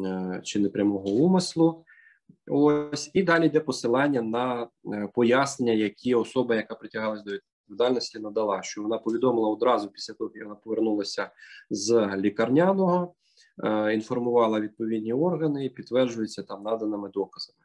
е, 0.05 0.41
чи 0.43 0.59
непрямого 0.59 1.09
умислу. 1.09 1.85
Ось 2.47 3.11
і 3.13 3.23
далі 3.23 3.45
йде 3.45 3.59
посилання 3.59 4.21
на 4.21 4.67
е, 4.93 5.09
пояснення, 5.13 5.73
які 5.73 6.15
особа, 6.15 6.55
яка 6.55 6.75
притягалась 6.75 7.23
до 7.23 7.31
відповідальності, 7.31 8.19
надала, 8.19 8.61
що 8.61 8.81
вона 8.81 8.97
повідомила 8.97 9.49
одразу 9.49 9.89
після 9.89 10.13
того, 10.13 10.31
як 10.35 10.43
вона 10.43 10.55
повернулася 10.55 11.31
з 11.69 12.15
лікарняного, 12.17 13.13
е, 13.63 13.93
інформувала 13.93 14.59
відповідні 14.59 15.13
органи 15.13 15.65
і 15.65 15.69
підтверджується 15.69 16.43
там 16.43 16.63
наданими 16.63 17.09
доказами. 17.09 17.59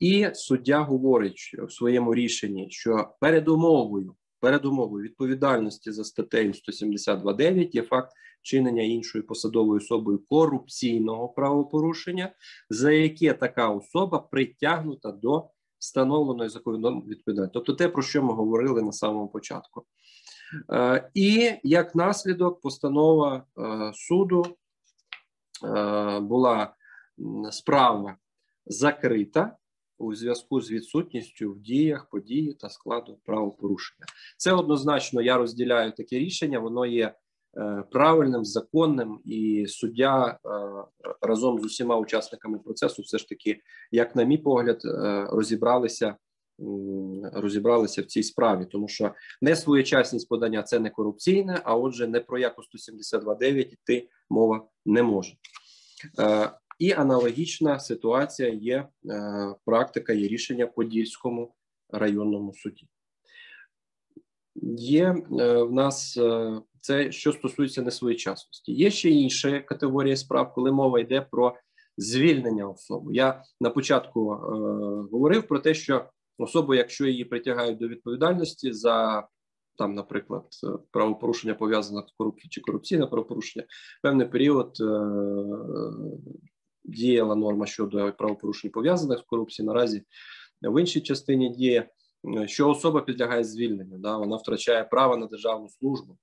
І 0.00 0.28
суддя 0.34 0.80
говорить 0.80 1.56
в 1.58 1.72
своєму 1.72 2.14
рішенні, 2.14 2.70
що 2.70 3.14
передумовою 3.20 4.14
передумовою 4.40 5.04
відповідальності 5.04 5.92
за 5.92 6.04
статтею 6.04 6.52
172.9 6.52 7.68
є 7.72 7.82
факт 7.82 8.12
вчинення 8.42 8.82
іншою 8.82 9.26
посадовою 9.26 9.80
особою 9.80 10.18
корупційного 10.18 11.28
правопорушення, 11.28 12.32
за 12.70 12.92
яке 12.92 13.32
така 13.32 13.68
особа 13.68 14.18
притягнута 14.18 15.12
до 15.12 15.50
встановленої 15.78 16.50
законом 16.50 17.02
відповідальності. 17.06 17.54
Тобто 17.54 17.72
те, 17.72 17.88
про 17.88 18.02
що 18.02 18.22
ми 18.22 18.34
говорили 18.34 18.82
на 18.82 18.92
самому 18.92 19.28
початку. 19.28 19.84
Е, 20.72 21.10
і 21.14 21.52
як 21.62 21.94
наслідок, 21.94 22.60
постанова 22.60 23.36
е, 23.58 23.92
суду 23.94 24.46
е, 25.64 26.20
була 26.20 26.74
справа 27.50 28.16
закрита 28.66 29.56
у 29.98 30.14
зв'язку 30.14 30.60
з 30.60 30.70
відсутністю 30.70 31.52
в 31.52 31.60
діях 31.60 32.08
події 32.10 32.54
та 32.54 32.70
складу 32.70 33.18
правопорушення. 33.24 34.06
Це 34.36 34.52
однозначно 34.52 35.22
я 35.22 35.36
розділяю 35.36 35.92
таке 35.92 36.18
рішення. 36.18 36.58
Воно 36.58 36.86
є 36.86 37.14
е, 37.58 37.84
правильним, 37.90 38.44
законним, 38.44 39.20
і 39.24 39.66
суддя 39.68 40.26
е, 40.28 40.38
разом 41.20 41.60
з 41.60 41.64
усіма 41.64 41.96
учасниками 41.96 42.58
процесу, 42.58 43.02
все 43.02 43.18
ж 43.18 43.28
таки, 43.28 43.60
як 43.90 44.16
на 44.16 44.24
мій 44.24 44.38
погляд, 44.38 44.80
е, 44.84 45.26
розібралися. 45.30 46.16
Розібралися 47.32 48.02
в 48.02 48.06
цій 48.06 48.22
справі, 48.22 48.66
тому 48.72 48.88
що 48.88 49.14
не 49.42 49.56
своєчасність 49.56 50.28
подання 50.28 50.62
це 50.62 50.78
не 50.78 50.90
корупційне, 50.90 51.60
а 51.64 51.76
отже, 51.76 52.06
не 52.06 52.20
про 52.20 52.38
яку 52.38 52.62
172.9 52.62 53.72
йти 53.72 54.08
мова 54.30 54.68
не 54.86 55.02
може. 55.02 55.34
І 56.78 56.92
аналогічна 56.92 57.80
ситуація 57.80 58.48
є 58.48 58.76
е, 58.76 59.54
практика, 59.64 60.12
є 60.12 60.28
рішення 60.28 60.66
Подільському 60.66 61.54
районному 61.90 62.54
суді. 62.54 62.88
Є 64.76 65.04
е, 65.40 65.62
в 65.62 65.72
нас 65.72 66.16
е, 66.16 66.60
це, 66.80 67.12
що 67.12 67.32
стосується 67.32 67.82
несвоєчасності. 67.82 68.72
Є 68.72 68.90
ще 68.90 69.10
інша 69.10 69.60
категорія 69.60 70.16
справ, 70.16 70.52
коли 70.54 70.72
мова 70.72 71.00
йде 71.00 71.20
про 71.20 71.56
звільнення 71.96 72.68
особи. 72.68 73.14
Я 73.14 73.42
на 73.60 73.70
початку 73.70 74.32
е, 74.32 74.38
говорив 75.12 75.48
про 75.48 75.58
те, 75.58 75.74
що 75.74 76.04
особу, 76.38 76.74
якщо 76.74 77.06
її 77.06 77.24
притягають 77.24 77.78
до 77.78 77.88
відповідальності 77.88 78.72
за 78.72 79.28
там, 79.78 79.94
наприклад, 79.94 80.44
правопорушення 80.90 81.54
пов'язане 81.54 82.02
з 82.08 82.12
корупцією 82.18 82.50
чи 82.50 82.60
корупційне 82.60 83.06
правопорушення, 83.06 83.66
певний 84.02 84.26
період 84.26 84.76
діяла 86.88 87.34
норма 87.34 87.66
щодо 87.66 88.12
правопорушень 88.12 88.70
пов'язаних 88.70 89.18
з 89.18 89.22
корупцією. 89.22 89.72
Наразі 89.72 90.02
в 90.62 90.80
іншій 90.80 91.00
частині 91.00 91.48
діє, 91.48 91.88
що 92.46 92.70
особа 92.70 93.00
підлягає 93.00 93.44
звільненню, 93.44 93.98
да, 93.98 94.16
вона 94.16 94.36
втрачає 94.36 94.84
право 94.84 95.16
на 95.16 95.26
державну 95.26 95.68
службу. 95.68 96.18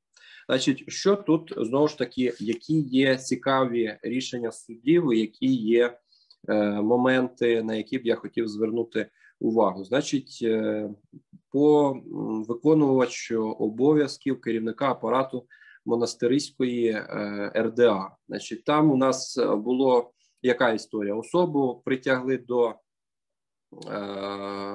Значить, 0.48 0.84
що 0.88 1.16
тут 1.16 1.54
знову 1.58 1.88
ж 1.88 1.98
таки, 1.98 2.34
які 2.40 2.80
є 2.80 3.18
цікаві 3.18 3.98
рішення 4.02 4.52
судів, 4.52 5.14
які 5.14 5.54
є 5.56 5.98
е, 6.50 6.82
моменти, 6.82 7.64
на 7.64 7.76
які 7.76 7.98
б 7.98 8.06
я 8.06 8.16
хотів 8.16 8.48
звернути 8.48 9.10
увагу? 9.40 9.84
Значить, 9.84 10.40
е, 10.44 10.90
по 11.52 11.98
виконувачу 12.48 13.52
обов'язків 13.52 14.42
керівника 14.42 14.92
апарату 14.92 15.46
монастириської 15.86 16.88
е, 16.88 17.52
РДА, 17.56 18.16
значить, 18.28 18.64
там 18.64 18.92
у 18.92 18.98
нас 18.98 19.40
було 19.58 20.12
яка 20.46 20.72
історія? 20.72 21.16
Особу 21.16 21.82
притягли 21.86 22.38
до 22.38 22.70
е, 22.70 22.76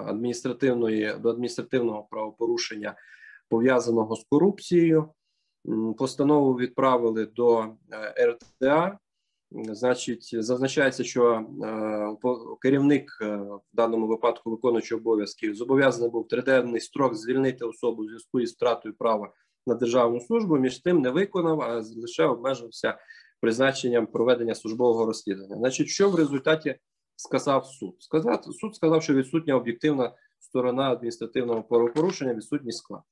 адміністративної 0.07 1.15
до 1.21 1.31
адміністративного 1.31 2.07
правопорушення 2.11 2.95
пов'язаного 3.49 4.17
з 4.17 4.25
корупцією. 4.31 5.09
Постанову 5.99 6.55
відправили 6.55 7.27
до 7.27 7.61
е, 7.61 8.27
РТА. 8.27 8.99
Значить, 9.53 10.31
зазначається, 10.33 11.05
що 11.05 11.35
е, 11.35 12.57
керівник 12.63 13.19
в 13.21 13.61
даному 13.73 14.07
випадку 14.07 14.51
виконуючий 14.51 14.99
обов'язків 14.99 15.55
зобов'язаний 15.55 16.11
був 16.11 16.29
триденний 16.29 16.81
строк 16.81 17.15
звільнити 17.15 17.65
особу 17.65 18.03
в 18.03 18.07
зв'язку 18.07 18.41
із 18.41 18.53
втратою 18.53 18.95
права 18.95 19.33
на 19.67 19.75
державну 19.75 20.21
службу. 20.21 20.57
Між 20.57 20.79
тим 20.79 21.01
не 21.01 21.11
виконав, 21.11 21.61
а 21.61 21.83
лише 21.97 22.25
обмежився 22.25 22.99
призначенням 23.41 24.07
проведення 24.07 24.55
службового 24.55 25.07
розслідування. 25.07 25.57
Значить, 25.57 25.89
що 25.89 26.11
в 26.11 26.15
результаті 26.15 26.77
сказав 27.17 27.67
суд? 27.67 27.97
Сказав 27.99 28.45
суд 28.45 28.77
сказав, 28.77 29.03
що 29.03 29.15
відсутня 29.15 29.57
об'єктивна 29.57 30.13
сторона 30.39 30.91
адміністративного 30.91 31.63
правопорушення, 31.63 32.35
відсутній 32.35 32.73
склад. 32.73 33.03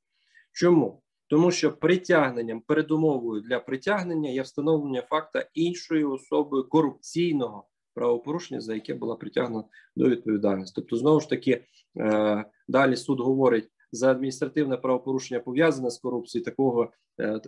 Чому? 0.53 1.03
Тому 1.27 1.51
що 1.51 1.73
притягненням 1.73 2.61
передумовою 2.61 3.41
для 3.41 3.61
притягнення 3.61 4.31
є 4.31 4.43
встановлення 4.43 5.03
факта 5.03 5.49
іншої 5.55 6.05
особи 6.05 6.63
корупційного 6.63 7.65
правопорушення, 7.95 8.61
за 8.61 8.75
яке 8.75 8.95
була 8.95 9.17
притягнена 9.17 9.65
до 9.97 10.09
відповідальності. 10.09 10.73
Тобто, 10.77 10.97
знову 10.97 11.21
ж 11.21 11.29
таки, 11.29 11.65
е, 11.99 12.45
далі 12.69 12.97
суд 12.97 13.21
говорить 13.21 13.71
за 13.93 14.11
адміністративне 14.11 14.77
правопорушення 14.77 15.41
пов'язане 15.41 15.91
з 15.91 15.99
корупцією, 15.99 16.45
такого 16.45 16.91
е, 17.21 17.39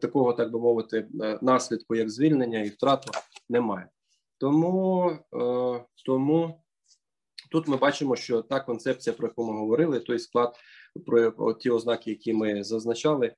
такого, 0.00 0.32
так 0.32 0.52
би 0.52 0.60
мовити, 0.60 1.08
е, 1.22 1.38
наслідку 1.42 1.94
як 1.94 2.10
звільнення 2.10 2.60
і 2.60 2.68
втрату 2.68 3.10
немає. 3.48 3.88
Тому 4.38 5.10
е, 5.10 5.84
тому 6.06 6.62
тут 7.50 7.68
ми 7.68 7.76
бачимо, 7.76 8.16
що 8.16 8.42
та 8.42 8.60
концепція, 8.60 9.16
про 9.16 9.28
яку 9.28 9.44
ми 9.44 9.58
говорили, 9.58 10.00
той 10.00 10.18
склад 10.18 10.54
про 11.06 11.52
ті 11.52 11.70
ознаки, 11.70 12.10
які 12.10 12.32
ми 12.32 12.64
зазначали, 12.64 13.34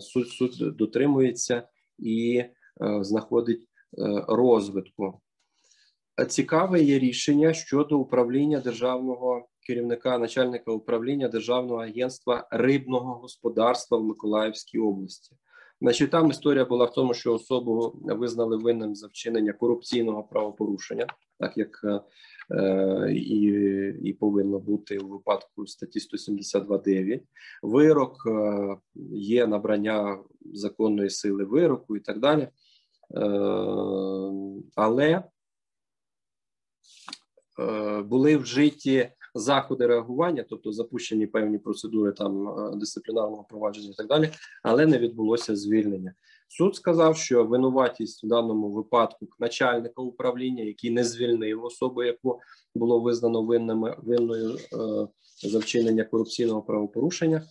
суд 0.00 0.28
суд 0.28 0.76
дотримується 0.76 1.68
і 1.98 2.44
знаходить 3.00 3.68
розвитку. 4.28 5.20
Цікаве 6.28 6.82
є 6.82 6.98
рішення 6.98 7.52
щодо 7.52 7.98
управління 7.98 8.60
державного 8.60 9.48
керівника 9.66 10.18
начальника 10.18 10.72
управління 10.72 11.28
Державного 11.28 11.82
агентства 11.82 12.48
рибного 12.50 13.14
господарства 13.14 13.98
в 13.98 14.04
Миколаївській 14.04 14.78
області. 14.78 15.36
Значить, 15.80 16.10
там 16.10 16.30
історія 16.30 16.64
була 16.64 16.84
в 16.84 16.92
тому, 16.92 17.14
що 17.14 17.34
особу 17.34 18.00
визнали 18.04 18.56
винним 18.56 18.94
за 18.94 19.06
вчинення 19.06 19.52
корупційного 19.52 20.24
правопорушення, 20.24 21.06
так 21.38 21.56
як 21.56 21.80
е, 22.50 23.12
і 23.12 23.42
і 24.04 24.12
повинно 24.12 24.58
бути 24.58 24.98
у 24.98 25.08
випадку 25.08 25.66
статті 25.66 25.98
172.9. 25.98 27.20
Вирок 27.62 28.26
е, 28.26 28.76
є 29.12 29.46
набрання 29.46 30.18
законної 30.54 31.10
сили 31.10 31.44
вироку 31.44 31.96
і 31.96 32.00
так 32.00 32.20
далі. 32.20 32.42
Е, 32.42 32.50
але 34.74 35.22
е, 37.58 38.02
були 38.02 38.36
вжиті 38.36 39.10
заходи 39.38 39.86
реагування, 39.86 40.44
тобто 40.48 40.72
запущені 40.72 41.26
певні 41.26 41.58
процедури 41.58 42.12
там 42.12 42.54
дисциплінарного 42.78 43.46
провадження 43.48 43.90
і 43.90 43.94
так 43.94 44.06
далі, 44.06 44.30
але 44.62 44.86
не 44.86 44.98
відбулося 44.98 45.56
звільнення. 45.56 46.14
Суд 46.48 46.76
сказав, 46.76 47.16
що 47.16 47.44
винуватість 47.44 48.24
в 48.24 48.26
даному 48.26 48.70
випадку 48.70 49.28
начальника 49.38 50.02
управління, 50.02 50.64
який 50.64 50.90
не 50.90 51.04
звільнив 51.04 51.64
особу, 51.64 52.02
яку 52.02 52.40
було 52.74 53.00
визнано 53.00 53.42
винними 53.42 53.96
винною 54.02 54.54
е, 54.54 54.58
за 55.48 55.58
вчинення 55.58 56.04
корупційного 56.04 56.62
правопорушення, 56.62 57.42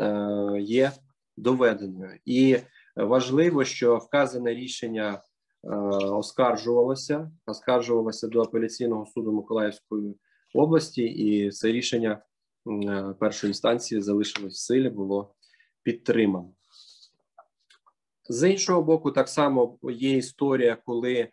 е, 0.00 0.60
є 0.60 0.92
доведеною, 1.36 2.18
і 2.24 2.56
важливо, 2.96 3.64
що 3.64 3.96
вказане 3.96 4.54
рішення 4.54 5.22
е, 5.64 5.76
оскаржувалося, 5.96 7.30
оскаржувалося 7.46 8.28
до 8.28 8.42
апеляційного 8.42 9.06
суду 9.06 9.32
Миколаївської 9.32 10.14
області, 10.54 11.02
і 11.02 11.50
це 11.50 11.72
рішення 11.72 12.22
е, 12.88 13.14
першої 13.20 13.50
інстанції 13.50 14.00
залишилось 14.00 14.54
в 14.54 14.58
силі, 14.58 14.90
було 14.90 15.34
підтримано. 15.82 16.50
З 18.28 18.50
іншого 18.50 18.82
боку, 18.82 19.10
так 19.10 19.28
само 19.28 19.78
є 19.82 20.16
історія, 20.16 20.76
коли 20.86 21.14
е, 21.14 21.30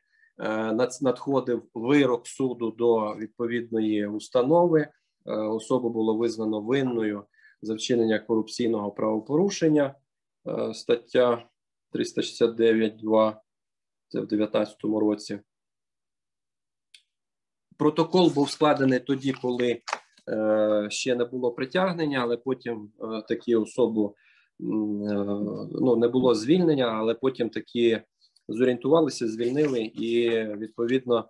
надходив 1.01 1.63
вирок 1.73 2.27
суду 2.27 2.71
до 2.71 3.15
відповідної 3.15 4.07
установи. 4.07 4.81
Е, 4.81 5.31
особу 5.33 5.89
було 5.89 6.17
визнано 6.17 6.61
винною 6.61 7.25
за 7.61 7.75
вчинення 7.75 8.19
корупційного 8.19 8.91
правопорушення. 8.91 9.95
Стаття 10.73 11.45
369.2, 11.93 13.35
це 14.07 14.19
в 14.19 14.27
2019 14.27 14.77
році. 14.83 15.39
Протокол 17.81 18.31
був 18.33 18.49
складений 18.49 18.99
тоді, 18.99 19.33
коли 19.41 19.81
ще 20.89 21.15
не 21.15 21.25
було 21.25 21.51
притягнення, 21.51 22.19
але 22.19 22.37
потім 22.37 22.91
такі 23.27 23.55
особу 23.55 24.15
Е, 24.61 24.65
ну 25.71 25.95
не 25.95 26.07
було 26.07 26.35
звільнення, 26.35 26.85
але 26.85 27.13
потім 27.13 27.49
такі 27.49 28.01
зорієнтувалися, 28.47 29.27
звільнили, 29.27 29.81
і 29.81 30.29
відповідно 30.45 31.29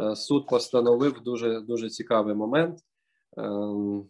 е, 0.00 0.16
суд 0.16 0.46
постановив 0.46 1.20
дуже 1.20 1.60
дуже 1.60 1.88
цікавий 1.88 2.34
момент. 2.34 2.78
Ем, 3.36 4.06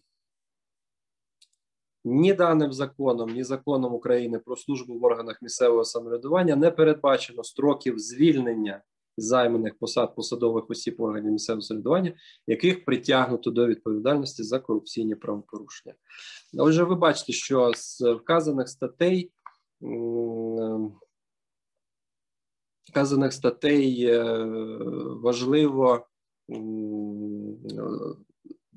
ні 2.04 2.34
даним 2.34 2.72
законом, 2.72 3.30
ні 3.30 3.44
законом 3.44 3.94
України 3.94 4.38
про 4.38 4.56
службу 4.56 4.98
в 4.98 5.04
органах 5.04 5.42
місцевого 5.42 5.84
самоврядування 5.84 6.56
не 6.56 6.70
передбачено 6.70 7.44
строків 7.44 7.98
звільнення 7.98 8.82
займаних 9.16 9.78
посад 9.78 10.16
посадових 10.16 10.70
осіб 10.70 10.94
органів 10.98 11.32
місцевого 11.32 11.62
самоврядування, 11.62 12.12
яких 12.46 12.84
притягнуто 12.84 13.50
до 13.50 13.66
відповідальності 13.66 14.42
за 14.42 14.58
корупційні 14.58 15.14
правопорушення. 15.14 15.94
Отже, 16.58 16.84
ви 16.84 16.94
бачите, 16.94 17.32
що 17.32 17.72
з 17.74 18.00
вказаних 18.12 18.68
статей 18.68 19.30
вказаних 22.90 23.32
статей 23.32 24.04
е, 24.04 24.44
важливо 25.22 26.06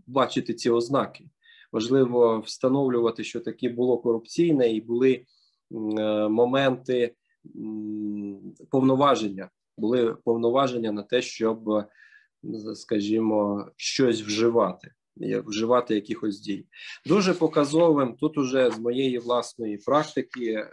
бачити 0.07 0.53
ці 0.53 0.69
ознаки. 0.69 1.25
Важливо 1.71 2.39
встановлювати, 2.39 3.23
що 3.23 3.39
таке 3.39 3.69
було 3.69 3.97
корупційне, 3.97 4.73
і 4.73 4.81
були 4.81 5.25
моменти 6.29 7.15
повноваження 8.69 9.49
були 9.77 10.15
повноваження 10.23 10.91
на 10.91 11.03
те, 11.03 11.21
щоб, 11.21 11.85
скажімо, 12.75 13.67
щось 13.75 14.21
вживати, 14.21 14.91
вживати 15.45 15.95
якихось 15.95 16.39
дій. 16.39 16.65
Дуже 17.05 17.33
показовим 17.33 18.15
тут, 18.15 18.37
уже 18.37 18.71
з 18.71 18.79
моєї 18.79 19.19
власної 19.19 19.77
практики, 19.77 20.53
е, 20.53 20.67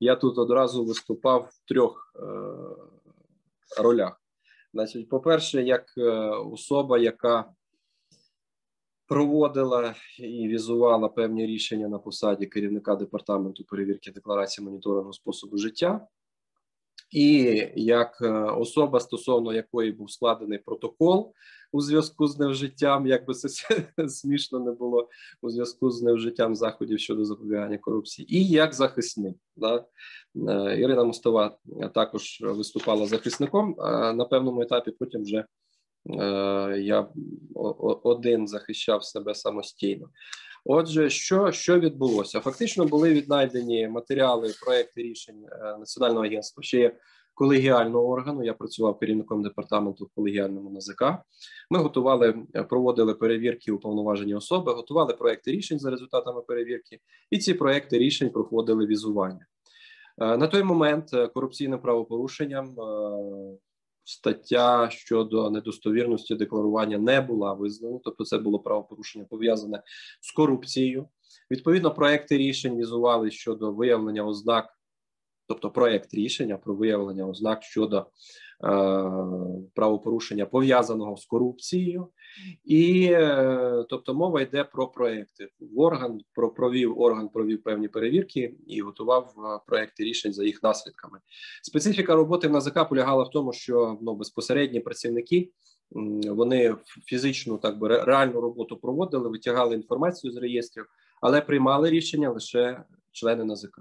я 0.00 0.16
тут 0.16 0.38
одразу 0.38 0.84
виступав 0.84 1.50
в 1.52 1.68
трьох 1.68 2.12
е, 2.16 2.22
ролях. 3.82 4.22
Значить, 4.74 5.08
по-перше, 5.08 5.62
як 5.62 5.84
е, 5.98 6.10
особа, 6.30 6.98
яка 6.98 7.52
Проводила 9.10 9.94
і 10.18 10.48
візувала 10.48 11.08
певні 11.08 11.46
рішення 11.46 11.88
на 11.88 11.98
посаді 11.98 12.46
керівника 12.46 12.96
департаменту 12.96 13.64
перевірки 13.64 14.10
декларації 14.10 14.64
моніторингу 14.64 15.12
способу 15.12 15.58
життя 15.58 16.06
і 17.10 17.66
як 17.76 18.18
е, 18.22 18.30
особа, 18.32 19.00
стосовно 19.00 19.52
якої 19.52 19.92
був 19.92 20.10
складений 20.10 20.58
протокол 20.58 21.32
у 21.72 21.80
зв'язку 21.80 22.26
з 22.26 22.38
невжиттям, 22.38 23.06
як 23.06 23.26
би 23.26 23.34
це 23.34 23.48
смішно 24.08 24.60
не 24.60 24.72
було 24.72 25.08
у 25.42 25.50
зв'язку 25.50 25.90
з 25.90 26.02
невжиттям 26.02 26.56
заходів 26.56 26.98
щодо 26.98 27.24
запобігання 27.24 27.78
корупції, 27.78 28.36
і 28.36 28.48
як 28.48 28.74
захисник. 28.74 29.36
Да? 29.56 29.84
Е, 30.48 30.80
Ірина 30.80 31.04
Мостова 31.04 31.58
також 31.94 32.38
виступала 32.40 33.06
захисником. 33.06 33.74
На 34.14 34.24
певному 34.24 34.62
етапі 34.62 34.90
потім 34.90 35.22
вже 35.22 35.38
е, 35.38 35.46
я 36.80 37.08
один 38.02 38.48
захищав 38.48 39.04
себе 39.04 39.34
самостійно. 39.34 40.08
Отже, 40.64 41.10
що 41.10 41.52
що 41.52 41.80
відбулося? 41.80 42.40
Фактично 42.40 42.84
були 42.84 43.12
віднайдені 43.12 43.88
матеріали, 43.88 44.54
проекти 44.64 45.02
рішень 45.02 45.46
е, 45.52 45.78
національного 45.78 46.24
агентства 46.24 46.62
ще 46.62 46.96
колегіального 47.34 48.08
органу. 48.08 48.44
Я 48.44 48.54
працював 48.54 48.98
керівником 48.98 49.42
департаменту 49.42 50.04
в 50.04 50.14
колегіальному 50.14 50.70
НАЗК. 50.70 51.02
Ми 51.70 51.78
готували, 51.78 52.34
е, 52.54 52.62
проводили 52.62 53.14
перевірки 53.14 53.72
уповноважені 53.72 54.34
особи, 54.34 54.72
готували 54.72 55.14
проекти 55.14 55.50
рішень 55.50 55.78
за 55.78 55.90
результатами 55.90 56.42
перевірки, 56.42 56.98
і 57.30 57.38
ці 57.38 57.54
проекти 57.54 57.98
рішень 57.98 58.30
проходили 58.30 58.86
візування. 58.86 59.46
Е, 60.18 60.36
на 60.36 60.46
той 60.46 60.62
момент 60.62 61.10
корупційним 61.34 61.78
правопорушенням 61.78 62.76
стаття 64.10 64.90
щодо 64.90 65.50
недостовірності 65.50 66.34
декларування 66.34 66.98
не 66.98 67.20
була 67.20 67.52
визнана, 67.52 67.98
тобто 68.04 68.24
це 68.24 68.38
було 68.38 68.58
правопорушення 68.58 69.24
пов'язане 69.24 69.82
з 70.20 70.32
корупцією. 70.32 71.08
Відповідно, 71.50 71.94
проекти 71.94 72.38
рішень 72.38 72.76
візували 72.76 73.30
щодо 73.30 73.72
виявлення 73.72 74.26
ознак, 74.26 74.78
тобто 75.48 75.70
проект 75.70 76.14
рішення 76.14 76.56
про 76.56 76.74
виявлення 76.74 77.26
ознак 77.26 77.62
щодо 77.62 78.06
Е, 78.64 78.68
правопорушення 79.74 80.46
пов'язаного 80.46 81.16
з 81.16 81.24
корупцією, 81.26 82.08
і 82.64 83.04
е, 83.12 83.84
тобто 83.88 84.14
мова 84.14 84.40
йде 84.40 84.64
про 84.64 84.88
проекти. 84.88 85.48
Орган 85.76 86.20
про 86.34 86.50
провів 86.50 87.00
орган 87.00 87.28
провів 87.28 87.62
певні 87.62 87.88
перевірки 87.88 88.54
і 88.66 88.80
готував 88.80 89.34
е, 89.38 89.60
проекти 89.66 90.04
рішень 90.04 90.32
за 90.32 90.44
їх 90.44 90.62
наслідками. 90.62 91.18
Специфіка 91.62 92.14
роботи 92.14 92.48
в 92.48 92.50
НАЗК 92.50 92.88
полягала 92.88 93.24
в 93.24 93.30
тому, 93.30 93.52
що 93.52 93.98
ну 94.02 94.14
безпосередні 94.14 94.80
працівники. 94.80 95.50
Вони 96.26 96.76
фізичну 97.04 97.58
так 97.58 97.78
би 97.78 97.88
реальну 97.88 98.40
роботу 98.40 98.76
проводили, 98.76 99.28
витягали 99.28 99.74
інформацію 99.74 100.32
з 100.32 100.36
реєстрів, 100.36 100.86
але 101.20 101.40
приймали 101.40 101.90
рішення 101.90 102.30
лише 102.30 102.84
члени 103.12 103.44
НАЗК 103.44 103.80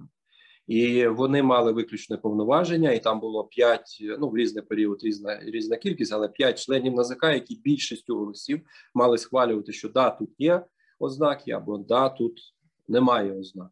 і 0.70 1.08
вони 1.08 1.44
мали 1.44 1.72
виключне 1.72 2.18
повноваження, 2.18 2.92
і 2.92 3.00
там 3.00 3.20
було 3.20 3.44
п'ять. 3.44 3.98
Ну 4.20 4.30
в 4.30 4.38
різний 4.38 4.64
період 4.64 5.04
різна 5.04 5.40
різна 5.44 5.78
кількість, 5.78 6.14
але 6.14 6.28
п'ять 6.28 6.66
членів 6.66 6.94
НАЗК, 6.94 7.24
які 7.24 7.56
більшістю 7.56 8.18
голосів 8.18 8.62
мали 8.94 9.18
схвалювати, 9.18 9.72
що 9.72 9.90
да, 9.90 10.10
тут 10.10 10.30
є 10.38 10.66
ознаки, 11.00 11.52
або 11.52 11.78
да, 11.78 12.10
тут 12.10 12.40
немає 12.88 13.40
ознак. 13.40 13.70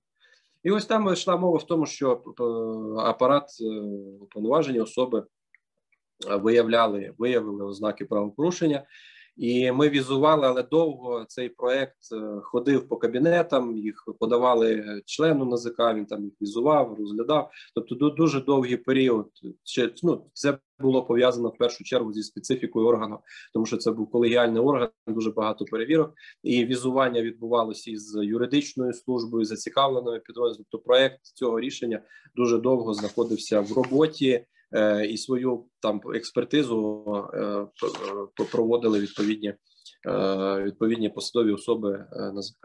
І 0.64 0.72
ось 0.72 0.86
там 0.86 1.14
йшла 1.14 1.38
мова 1.38 1.58
в 1.58 1.64
тому, 1.64 1.86
що 1.86 2.12
е, 2.14 2.44
апарат 3.02 3.50
е, 4.76 4.82
особи 4.82 5.24
виявляли, 6.30 7.14
виявили 7.18 7.66
ознаки 7.66 8.06
правопорушення. 8.06 8.84
І 9.38 9.72
ми 9.72 9.90
візували, 9.90 10.48
але 10.48 10.64
довго 10.64 11.26
цей 11.28 11.50
проект 11.50 11.98
е, 12.12 12.42
ходив 12.44 12.88
по 12.88 12.98
кабінетам. 12.98 13.78
Їх 13.78 14.04
подавали 14.20 15.02
члену 15.06 15.46
НАЗК, 15.46 15.80
Він 15.96 16.06
там 16.06 16.24
їх 16.24 16.34
візував, 16.42 16.96
розглядав. 17.00 17.52
Тобто, 17.76 18.10
дуже 18.10 18.42
довгий 18.42 18.78
період. 18.78 19.30
Ще 19.64 19.92
ну 20.04 20.30
це 20.34 20.58
було 20.80 21.06
пов'язано 21.06 21.50
в 21.50 21.58
першу 21.58 21.84
чергу 21.84 22.14
зі 22.14 22.24
специфікою 22.24 22.88
органу, 22.88 23.20
тому 23.54 23.66
що 23.66 23.78
це 23.78 23.92
був 23.92 24.12
колегіальний 24.12 24.62
орган, 24.62 24.90
дуже 25.08 25.32
багато 25.32 25.66
перевірок. 25.66 26.14
І 26.44 26.66
візування 26.66 27.22
відбувалося 27.22 27.92
із 27.92 28.16
юридичною 28.16 28.94
службою, 28.94 29.46
зацікавленими 29.46 30.20
підрозділом. 30.20 30.66
Тобто 30.72 30.86
проект 30.86 31.20
цього 31.24 31.60
рішення 31.60 32.02
дуже 32.36 32.58
довго 32.58 32.94
знаходився 32.94 33.62
в 33.62 33.72
роботі. 33.72 34.46
Е, 34.74 35.06
і 35.06 35.18
свою 35.18 35.66
там 35.82 36.02
експертизу 36.16 37.06
е, 37.34 37.40
е, 38.42 38.46
проводили 38.52 39.00
відповідні 39.00 39.54
відповідні 40.60 41.10
посадові 41.10 41.52
особи 41.52 42.06
НАЗК. 42.34 42.56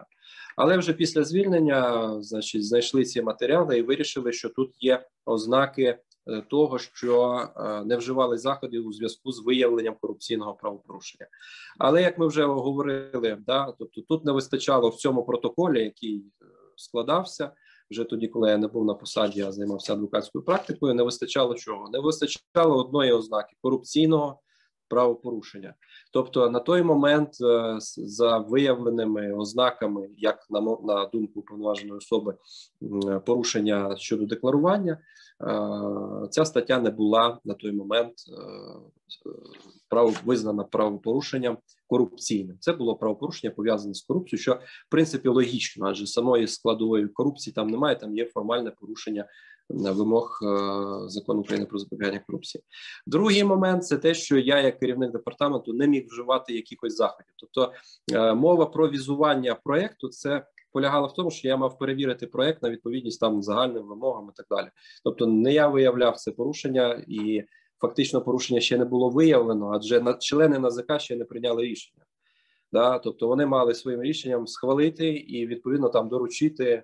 Але 0.56 0.78
вже 0.78 0.92
після 0.92 1.24
звільнення, 1.24 2.12
значить, 2.22 2.66
знайшли 2.66 3.04
ці 3.04 3.22
матеріали 3.22 3.78
і 3.78 3.82
вирішили, 3.82 4.32
що 4.32 4.48
тут 4.48 4.74
є 4.80 5.06
ознаки 5.26 5.98
того, 6.50 6.78
що 6.78 7.48
не 7.86 7.96
вживали 7.96 8.38
заходів 8.38 8.86
у 8.86 8.92
зв'язку 8.92 9.32
з 9.32 9.44
виявленням 9.44 9.96
корупційного 10.00 10.54
правопорушення. 10.54 11.26
Але 11.78 12.02
як 12.02 12.18
ми 12.18 12.26
вже 12.26 12.44
говорили, 12.44 13.38
да, 13.46 13.74
тобто 13.78 14.00
тут 14.00 14.24
не 14.24 14.32
вистачало 14.32 14.88
в 14.88 14.96
цьому 14.96 15.24
протоколі, 15.24 15.84
який 15.84 16.24
складався 16.76 17.52
вже 17.90 18.04
тоді, 18.04 18.28
коли 18.28 18.50
я 18.50 18.58
не 18.58 18.68
був 18.68 18.84
на 18.84 18.94
посаді, 18.94 19.40
я 19.40 19.52
займався 19.52 19.92
адвокатською 19.92 20.44
практикою. 20.44 20.94
Не 20.94 21.02
вистачало 21.02 21.54
чого? 21.54 21.90
Не 21.90 21.98
вистачало 21.98 22.84
одної 22.86 23.12
ознаки 23.12 23.56
корупційного 23.60 24.40
правопорушення. 24.88 25.74
Тобто 26.12 26.50
на 26.50 26.60
той 26.60 26.82
момент, 26.82 27.28
е, 27.40 27.76
за 27.96 28.38
виявленими 28.38 29.32
ознаками, 29.32 30.08
як 30.16 30.46
на 30.50 30.60
на 30.60 31.06
думку 31.06 31.42
повноваженої 31.42 31.98
особи, 31.98 32.34
порушення 33.26 33.96
щодо 33.96 34.26
декларування, 34.26 34.92
е, 34.92 34.98
ця 36.30 36.44
стаття 36.44 36.78
не 36.78 36.90
була 36.90 37.38
на 37.44 37.54
той 37.54 37.72
момент 37.72 38.12
е, 38.28 38.32
право 39.88 40.14
визнана 40.24 40.64
правопорушенням 40.64 41.58
корупційним. 41.86 42.56
Це 42.60 42.72
було 42.72 42.96
правопорушення 42.96 43.50
пов'язане 43.50 43.94
з 43.94 44.02
корупцією, 44.02 44.42
що 44.42 44.52
в 44.86 44.90
принципі 44.90 45.28
логічно, 45.28 45.86
адже 45.86 46.06
самої 46.06 46.46
складової 46.48 47.08
корупції 47.08 47.54
там 47.54 47.66
немає. 47.66 47.96
Там 47.96 48.16
є 48.16 48.26
формальне 48.26 48.70
порушення 48.70 49.24
вимог 49.72 50.38
е, 50.42 50.46
закону 51.08 51.40
України 51.40 51.66
про 51.66 51.78
запобігання 51.78 52.20
корупції. 52.26 52.64
Другий 53.06 53.44
момент 53.44 53.86
це 53.86 53.96
те, 53.96 54.14
що 54.14 54.38
я, 54.38 54.60
як 54.60 54.78
керівник 54.78 55.12
департаменту, 55.12 55.72
не 55.72 55.86
міг 55.86 56.06
вживати 56.06 56.54
якихось 56.54 56.96
заходів. 56.96 57.32
Тобто 57.36 57.72
е, 58.12 58.34
мова 58.34 58.66
про 58.66 58.88
візування 58.88 59.54
проекту 59.54 60.08
це. 60.08 60.46
Полягала 60.72 61.06
в 61.06 61.14
тому, 61.14 61.30
що 61.30 61.48
я 61.48 61.56
мав 61.56 61.78
перевірити 61.78 62.26
проект 62.26 62.62
на 62.62 62.70
відповідність 62.70 63.20
там 63.20 63.42
загальним 63.42 63.88
вимогам 63.88 64.30
і 64.32 64.36
так 64.36 64.46
далі. 64.50 64.68
Тобто, 65.04 65.26
не 65.26 65.52
я 65.52 65.68
виявляв 65.68 66.16
це 66.16 66.30
порушення, 66.30 67.04
і 67.08 67.42
фактично 67.80 68.22
порушення 68.22 68.60
ще 68.60 68.78
не 68.78 68.84
було 68.84 69.10
виявлено, 69.10 69.72
адже 69.74 70.16
члени 70.20 70.58
НАЗК 70.58 71.00
ще 71.00 71.16
не 71.16 71.24
прийняли 71.24 71.62
рішення. 71.62 72.04
Да? 72.72 72.98
Тобто 72.98 73.28
вони 73.28 73.46
мали 73.46 73.74
своїм 73.74 74.02
рішенням 74.02 74.46
схвалити 74.46 75.08
і 75.08 75.46
відповідно 75.46 75.88
там 75.88 76.08
доручити 76.08 76.82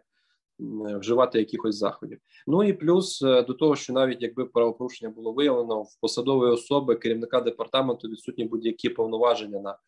вживати 1.00 1.38
якихось 1.38 1.76
заходів. 1.76 2.18
Ну 2.46 2.64
і 2.64 2.72
плюс 2.72 3.22
е, 3.22 3.42
до 3.42 3.54
того, 3.54 3.76
що 3.76 3.92
навіть 3.92 4.22
якби 4.22 4.44
правопорушення 4.44 5.12
було 5.12 5.32
виявлено 5.32 5.82
в 5.82 6.00
посадової 6.00 6.52
особи 6.52 6.96
керівника 6.96 7.40
департаменту 7.40 8.08
відсутні 8.08 8.44
будь-які 8.44 8.88
повноваження 8.88 9.60
на 9.60 9.78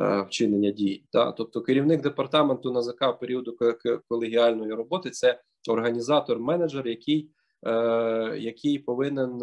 е, 0.00 0.22
вчинення 0.22 0.70
дій. 0.70 1.04
Да? 1.12 1.32
Тобто 1.32 1.60
керівник 1.60 2.02
департаменту 2.02 2.72
НАЗК 2.72 3.18
періоду 3.20 3.56
колегіальної 4.08 4.72
роботи 4.72 5.10
це 5.10 5.40
організатор, 5.68 6.38
менеджер, 6.40 6.88
який, 6.88 7.30
е, 7.66 7.72
який 8.38 8.78
повинен 8.78 9.40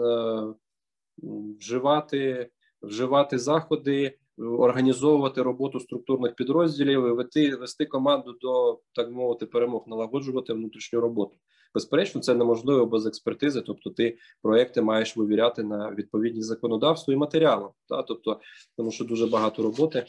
вживати 1.59 2.49
вживати 2.81 3.39
заходи 3.39 4.17
організовувати 4.37 5.41
роботу 5.41 5.79
структурних 5.79 6.35
підрозділів, 6.35 7.07
і 7.07 7.11
вести, 7.11 7.55
вести 7.55 7.85
команду 7.85 8.35
до 8.41 8.79
так 8.93 9.11
мовити 9.11 9.45
перемог, 9.45 9.83
налагоджувати 9.87 10.53
внутрішню 10.53 11.01
роботу. 11.01 11.37
Безперечно, 11.73 12.21
це 12.21 12.33
неможливо 12.33 12.85
без 12.85 13.05
експертизи. 13.05 13.61
Тобто, 13.61 13.89
ти 13.89 14.17
проекти 14.41 14.81
маєш 14.81 15.17
вивіряти 15.17 15.63
на 15.63 15.91
відповідність 15.91 16.47
законодавству 16.47 17.13
і 17.13 17.17
матеріалам. 17.17 17.71
Та 17.89 18.03
тобто, 18.03 18.39
тому 18.77 18.91
що 18.91 19.05
дуже 19.05 19.27
багато 19.27 19.63
роботи. 19.63 20.05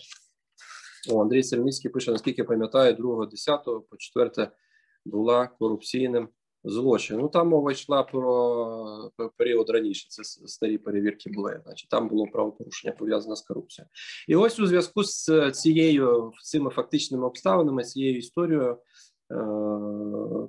О, 1.10 1.22
Андрій 1.22 1.42
Сельницький 1.42 1.90
пише: 1.90 2.12
наскільки 2.12 2.44
пам'ятаю, 2.44 2.94
2, 2.94 3.26
10 3.26 3.64
по 3.64 3.96
4 3.98 4.50
була 5.04 5.46
корупційним 5.46 6.28
злочин. 6.66 7.18
Ну 7.20 7.28
там 7.28 7.48
мова 7.48 7.72
йшла 7.72 8.02
про 8.02 9.10
період 9.36 9.70
раніше. 9.70 10.06
Це 10.08 10.24
старі 10.24 10.78
перевірки 10.78 11.30
були. 11.30 11.60
Значить, 11.64 11.88
там 11.88 12.08
було 12.08 12.26
правопорушення 12.26 12.94
пов'язане 12.98 13.36
з 13.36 13.40
корупцією. 13.40 13.88
І 14.28 14.36
ось 14.36 14.60
у 14.60 14.66
зв'язку 14.66 15.04
з 15.04 15.50
цією 15.50 16.32
цими 16.42 16.70
фактичними 16.70 17.26
обставинами, 17.26 17.84
цією 17.84 18.18
історією. 18.18 18.78
Е, 19.32 19.36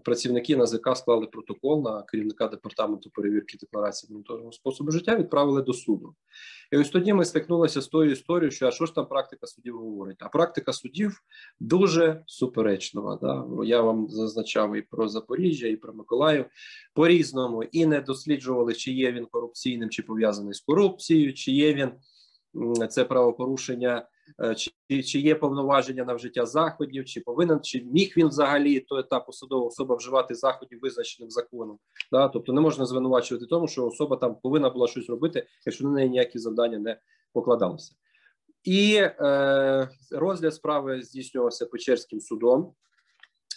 працівники 0.03 0.57
НАЗК 0.57 0.95
склали 0.95 1.27
протокол 1.27 1.83
на 1.83 2.03
керівника 2.03 2.47
департаменту 2.47 3.09
перевірки 3.09 3.57
декларації 3.57 4.11
моніторного 4.11 4.51
способу 4.51 4.91
життя, 4.91 5.15
відправили 5.15 5.61
до 5.61 5.73
суду. 5.73 6.15
І 6.71 6.77
ось 6.77 6.89
тоді 6.89 7.13
ми 7.13 7.25
стикнулися 7.25 7.81
з 7.81 7.87
тою 7.87 8.11
історією, 8.11 8.51
що 8.51 8.67
а 8.67 8.71
що 8.71 8.85
ж 8.85 8.95
там 8.95 9.05
практика 9.05 9.47
судів 9.47 9.77
говорить? 9.77 10.17
А 10.19 10.29
практика 10.29 10.73
судів 10.73 11.21
дуже 11.59 12.23
суперечлива. 12.25 13.19
Да? 13.21 13.45
Я 13.65 13.81
вам 13.81 14.09
зазначав 14.09 14.75
і 14.75 14.81
про 14.81 15.07
Запоріжжя, 15.07 15.67
і 15.67 15.75
про 15.75 15.93
Миколаїв 15.93 16.45
по 16.93 17.07
різному 17.07 17.63
і 17.63 17.85
не 17.85 18.01
досліджували, 18.01 18.73
чи 18.73 18.91
є 18.91 19.11
він 19.11 19.25
корупційним, 19.25 19.89
чи 19.89 20.03
пов'язаний 20.03 20.53
з 20.53 20.59
корупцією, 20.59 21.33
чи 21.33 21.51
є 21.51 21.73
він 21.73 21.91
це 22.89 23.05
правопорушення. 23.05 24.07
Е, 24.43 24.55
чи 24.55 24.71
чи 25.03 25.19
є 25.19 25.35
повноваження 25.35 26.03
на 26.03 26.13
вжиття 26.13 26.45
заходів, 26.45 27.05
чи 27.05 27.21
повинен, 27.21 27.59
чи 27.63 27.81
міг 27.81 28.13
він 28.17 28.27
взагалі 28.27 28.79
то 28.79 28.97
етап 28.97 29.25
посадова 29.25 29.67
особа 29.67 29.95
вживати 29.95 30.35
заходів, 30.35 30.79
визначеним 30.81 31.31
законом. 31.31 31.79
Да? 32.11 32.27
Тобто 32.27 32.53
не 32.53 32.61
можна 32.61 32.85
звинувачувати 32.85 33.45
тому, 33.45 33.67
що 33.67 33.85
особа 33.85 34.17
там 34.17 34.35
повинна 34.35 34.69
була 34.69 34.87
щось 34.87 35.09
робити, 35.09 35.47
якщо 35.65 35.83
на 35.83 35.91
неї 35.91 36.09
ніякі 36.09 36.39
завдання 36.39 36.79
не 36.79 36.99
покладалися. 37.33 37.93
І 38.63 38.95
е, 38.95 39.89
розгляд 40.11 40.53
справи 40.53 41.03
здійснювався 41.03 41.65
Печерським 41.65 42.21
судом. 42.21 42.73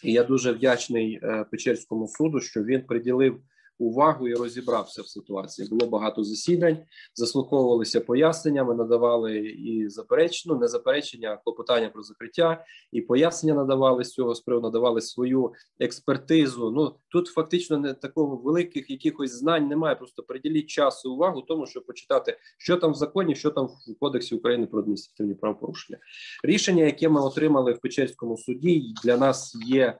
І 0.02 0.12
я 0.12 0.24
дуже 0.24 0.52
вдячний 0.52 1.20
е, 1.22 1.44
Печерському 1.50 2.08
суду, 2.08 2.40
що 2.40 2.64
він 2.64 2.86
приділив 2.86 3.40
увагу 3.80 4.28
і 4.28 4.34
розібрався 4.34 5.02
в 5.02 5.06
ситуації. 5.06 5.68
Було 5.68 5.90
багато 5.90 6.24
засідань, 6.24 6.78
заслуховувалися 7.14 8.00
пояснення. 8.00 8.64
Ми 8.64 8.74
надавали 8.74 9.38
і 9.38 9.88
заперечну, 9.88 10.58
не 10.58 10.68
заперечення, 10.68 11.32
а 11.32 11.36
клопотання 11.36 11.88
про 11.88 12.02
закриття, 12.02 12.64
і 12.92 13.00
пояснення 13.00 13.54
надавали 13.54 14.04
з 14.04 14.10
цього 14.10 14.34
з 14.34 14.42
надавали 14.46 15.00
свою 15.00 15.52
експертизу. 15.80 16.70
Ну 16.70 16.96
тут 17.08 17.26
фактично 17.26 17.78
не 17.78 17.94
такого 17.94 18.36
великих 18.36 18.90
якихось 18.90 19.32
знань 19.32 19.68
немає. 19.68 19.96
Просто 19.96 20.22
приділіть 20.22 20.66
час 20.66 21.04
і 21.04 21.08
увагу 21.08 21.42
тому, 21.42 21.66
щоб 21.66 21.86
почитати, 21.86 22.38
що 22.58 22.76
там 22.76 22.92
в 22.92 22.94
законі, 22.94 23.34
що 23.34 23.50
там 23.50 23.66
в 23.66 23.98
кодексі 24.00 24.34
України 24.34 24.66
про 24.66 24.80
адміністративні 24.80 25.34
правопорушення. 25.34 25.98
Рішення, 26.44 26.84
яке 26.84 27.08
ми 27.08 27.20
отримали 27.20 27.72
в 27.72 27.80
Печерському 27.80 28.36
суді, 28.36 28.94
для 29.04 29.16
нас 29.16 29.56
є 29.66 29.98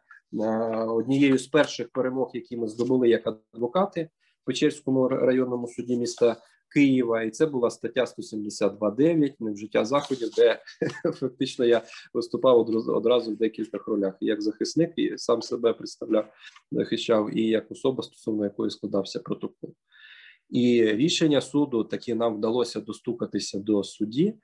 однією 0.89 1.39
з 1.39 1.47
перших 1.47 1.89
перемог, 1.89 2.31
які 2.35 2.57
ми 2.57 2.69
здобули 2.69 3.09
як 3.09 3.27
адвокати 3.27 4.11
в 4.43 4.47
Печерському 4.47 5.09
районному 5.09 5.69
суді 5.69 5.97
міста 5.97 6.37
Києва, 6.71 7.23
і 7.23 7.31
це 7.31 7.47
була 7.47 7.71
стаття 7.71 8.05
172.9 8.05 9.35
невжиття 9.41 9.85
заходів, 9.85 10.31
де 10.37 10.63
фактично 11.15 11.65
я 11.65 11.83
виступав 12.15 12.59
одразу 12.89 13.33
в 13.33 13.37
декількох 13.37 13.89
ролях 13.89 14.15
як 14.21 14.43
захисник 14.43 14.93
і 14.97 15.19
сам 15.19 15.43
себе 15.43 15.73
представляв, 15.73 16.33
захищав, 16.73 17.37
і 17.37 17.43
як 17.43 17.71
особа, 17.71 18.03
стосовно 18.03 18.45
якої 18.45 18.71
складався 18.71 19.21
протокол. 19.21 19.75
І 20.51 20.85
рішення 20.85 21.41
суду 21.41 21.85
таки 21.85 22.15
нам 22.15 22.37
вдалося 22.37 22.81
достукатися 22.81 23.59
до 23.59 23.85
судді. 23.85 24.35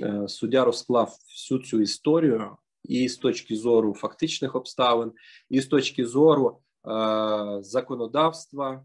Е, 0.00 0.28
суддя 0.28 0.64
розклав 0.64 1.16
всю 1.28 1.60
цю 1.60 1.80
історію 1.80 2.56
і 2.84 3.08
з 3.08 3.16
точки 3.16 3.56
зору 3.56 3.94
фактичних 3.94 4.54
обставин, 4.54 5.12
і 5.50 5.60
з 5.60 5.66
точки 5.66 6.06
зору 6.06 6.58
е, 6.88 7.62
законодавства, 7.62 8.84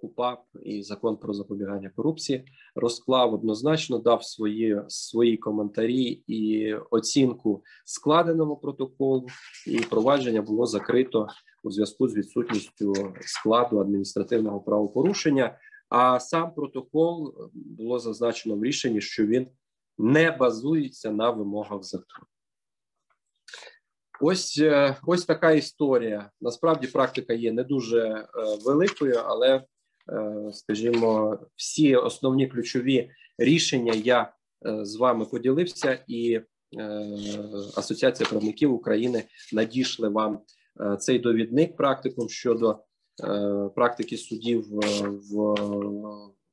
КУПАП 0.00 0.40
і 0.62 0.82
закон 0.82 1.16
про 1.16 1.34
запобігання 1.34 1.90
корупції 1.96 2.44
розклав 2.74 3.34
однозначно, 3.34 3.98
дав 3.98 4.24
свої 4.24 4.82
свої 4.88 5.36
коментарі 5.36 6.22
і 6.26 6.74
оцінку 6.74 7.62
складеному 7.84 8.56
протоколу, 8.56 9.26
і 9.66 9.78
провадження 9.78 10.42
було 10.42 10.66
закрито 10.66 11.28
у 11.62 11.70
зв'язку 11.70 12.08
з 12.08 12.16
відсутністю 12.16 12.94
складу 13.20 13.80
адміністративного 13.80 14.60
правопорушення. 14.60 15.58
А 15.88 16.20
сам 16.20 16.54
протокол 16.54 17.34
було 17.54 17.98
зазначено 17.98 18.56
в 18.56 18.64
рішенні, 18.64 19.00
що 19.00 19.26
він 19.26 19.46
не 19.98 20.30
базується 20.30 21.10
на 21.10 21.30
вимогах 21.30 21.82
закону. 21.82 22.26
Ось 24.20 24.58
е, 24.58 24.96
ось 25.06 25.24
така 25.24 25.52
історія. 25.52 26.30
Насправді 26.40 26.86
практика 26.86 27.32
є 27.32 27.52
не 27.52 27.64
дуже 27.64 28.00
е, 28.00 28.26
великою, 28.64 29.20
але, 29.24 29.54
е, 29.56 29.62
скажімо, 30.52 31.38
всі 31.56 31.96
основні 31.96 32.46
ключові 32.46 33.10
рішення 33.38 33.92
я 33.92 34.32
з 34.82 34.96
вами 34.96 35.24
поділився, 35.24 36.04
і 36.08 36.40
Асоціація 37.76 38.28
правників 38.28 38.72
України 38.72 39.24
надійшли 39.52 40.08
вам 40.08 40.40
цей 40.98 41.18
довідник 41.18 41.76
практикум 41.76 42.28
щодо 42.28 42.78
практики 43.74 44.16
судів 44.16 44.64
в 45.32 45.54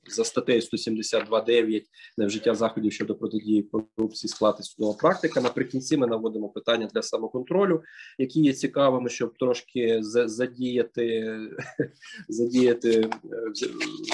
за 0.09 0.23
статтею 0.23 0.61
172.9 0.61 1.83
невжиття 2.17 2.55
заходів 2.55 2.93
щодо 2.93 3.15
протидії 3.15 3.69
корупції 3.95 4.29
склати 4.29 4.63
судова 4.63 4.93
практика. 4.93 5.41
Наприкінці 5.41 5.97
ми 5.97 6.07
наводимо 6.07 6.49
питання 6.49 6.89
для 6.93 7.01
самоконтролю, 7.01 7.81
які 8.17 8.41
є 8.41 8.53
цікавими, 8.53 9.09
щоб 9.09 9.37
трошки 9.37 9.99
задіяти 10.01 11.37
задіяти 12.29 12.99
е, 12.99 13.09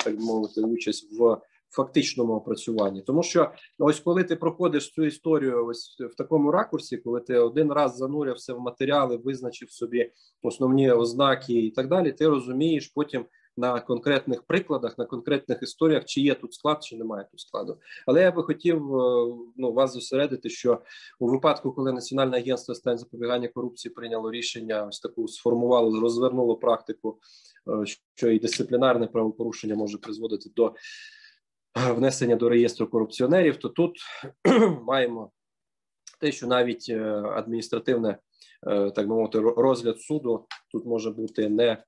так 0.03 0.19
мовити 0.19 0.61
участь 0.61 1.19
в 1.19 1.37
фактичному 1.75 2.33
опрацюванні, 2.33 3.01
тому 3.01 3.23
що 3.23 3.51
ось 3.79 3.99
коли 3.99 4.23
ти 4.23 4.35
проходиш 4.35 4.91
цю 4.91 5.05
історію, 5.05 5.65
ось 5.65 5.95
в 5.99 6.15
такому 6.15 6.51
ракурсі, 6.51 6.97
коли 6.97 7.21
ти 7.21 7.37
один 7.37 7.71
раз 7.71 7.97
занурився 7.97 8.53
в 8.53 8.59
матеріали, 8.59 9.17
визначив 9.17 9.71
собі 9.71 10.11
основні 10.41 10.91
ознаки 10.91 11.53
і 11.53 11.71
так 11.71 11.87
далі, 11.87 12.11
ти 12.11 12.27
розумієш 12.27 12.91
потім. 12.95 13.25
На 13.57 13.79
конкретних 13.79 14.43
прикладах, 14.43 14.97
на 14.97 15.05
конкретних 15.05 15.63
історіях, 15.63 16.05
чи 16.05 16.21
є 16.21 16.35
тут 16.35 16.53
склад, 16.53 16.83
чи 16.83 16.97
немає 16.97 17.27
тут 17.31 17.39
складу. 17.39 17.79
Але 18.07 18.21
я 18.21 18.31
би 18.31 18.43
хотів 18.43 18.95
е, 18.95 19.35
ну 19.57 19.73
вас 19.73 19.93
зосередити, 19.93 20.49
що 20.49 20.81
у 21.19 21.27
випадку, 21.27 21.71
коли 21.71 21.91
Національне 21.91 22.37
агентство 22.37 22.75
з 22.75 22.81
запобігання 22.83 23.47
корупції 23.47 23.93
прийняло 23.93 24.31
рішення, 24.31 24.85
ось 24.85 24.99
таку 24.99 25.27
сформувало, 25.27 25.99
розвернуло 25.99 26.55
практику, 26.55 27.19
е, 27.67 27.85
що 28.15 28.29
і 28.29 28.39
дисциплінарне 28.39 29.07
правопорушення 29.07 29.75
може 29.75 29.97
призводити 29.97 30.49
до 30.55 30.73
внесення 31.75 32.35
до 32.35 32.49
реєстру 32.49 32.87
корупціонерів, 32.87 33.57
то 33.57 33.69
тут 33.69 33.97
маємо 34.81 35.31
те, 36.19 36.31
що 36.31 36.47
навіть 36.47 36.85
е, 36.89 37.01
адміністративне, 37.13 38.17
е, 38.67 38.91
так 38.91 39.07
би 39.07 39.15
мовити, 39.15 39.39
розгляд 39.39 40.01
суду 40.01 40.45
тут 40.71 40.85
може 40.85 41.11
бути 41.11 41.49
не 41.49 41.67
е, 41.67 41.83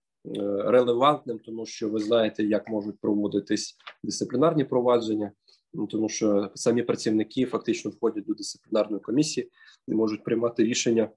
релевантним, 0.66 1.40
тому 1.40 1.66
що 1.66 1.90
ви 1.90 2.00
знаєте, 2.00 2.44
як 2.44 2.70
можуть 2.70 3.00
проводитись 3.00 3.76
дисциплінарні 4.04 4.64
провадження, 4.64 5.32
ну, 5.74 5.88
тому 5.88 6.10
що 6.10 6.52
самі 6.56 6.84
працівники 6.84 7.46
фактично 7.46 7.92
входять 7.92 8.26
до 8.26 8.34
дисциплінарної 8.34 9.02
комісії 9.02 9.52
і 9.88 9.94
можуть 9.94 10.24
приймати 10.24 10.64
рішення 10.64 11.10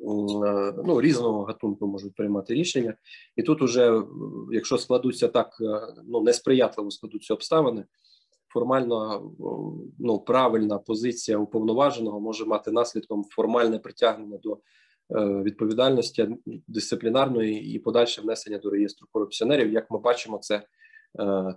Е, 0.00 0.74
ну, 0.84 1.00
різного 1.00 1.42
гатунку 1.42 1.86
можуть 1.86 2.14
приймати 2.14 2.54
рішення, 2.54 2.94
і 3.36 3.42
тут, 3.42 3.62
уже, 3.62 4.02
якщо 4.52 4.78
складуться 4.78 5.28
так, 5.28 5.56
е, 5.60 5.94
ну 6.06 6.20
несприятливо 6.20 6.90
складуться 6.90 7.34
обставини, 7.34 7.84
формально 8.48 9.22
ну 9.98 10.18
правильна 10.18 10.78
позиція 10.78 11.38
уповноваженого 11.38 12.20
може 12.20 12.44
мати 12.44 12.70
наслідком 12.70 13.24
формальне 13.24 13.78
притягнення 13.78 14.38
до 14.38 14.58
відповідальності 15.16 16.28
дисциплінарної 16.68 17.74
і 17.74 17.78
подальше 17.78 18.22
внесення 18.22 18.58
до 18.58 18.70
реєстру 18.70 19.08
корупціонерів. 19.12 19.72
Як 19.72 19.90
ми 19.90 19.98
бачимо, 19.98 20.38
це 20.38 20.62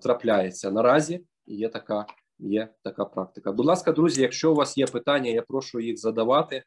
трапляється 0.02 0.72
наразі. 0.72 1.26
Є 1.46 1.70
така 1.70 2.06
є 2.40 2.70
така 2.84 3.06
практика. 3.06 3.52
Будь 3.52 3.66
ласка, 3.66 3.92
друзі, 3.92 4.22
якщо 4.22 4.52
у 4.52 4.56
вас 4.56 4.78
є 4.78 4.86
питання, 4.86 5.30
я 5.30 5.42
прошу 5.42 5.80
їх 5.80 5.98
задавати. 5.98 6.56
Е, 6.56 6.64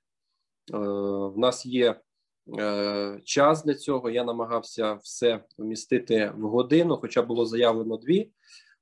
в 1.29 1.39
нас 1.39 1.67
є 1.67 2.01
е, 2.59 3.21
час 3.25 3.65
для 3.65 3.75
цього. 3.75 4.11
Я 4.11 4.25
намагався 4.25 4.95
все 4.95 5.45
вмістити 5.59 6.33
в 6.37 6.41
годину, 6.41 6.97
хоча 6.97 7.23
було 7.23 7.47
заявлено 7.47 7.97
дві. 7.97 8.31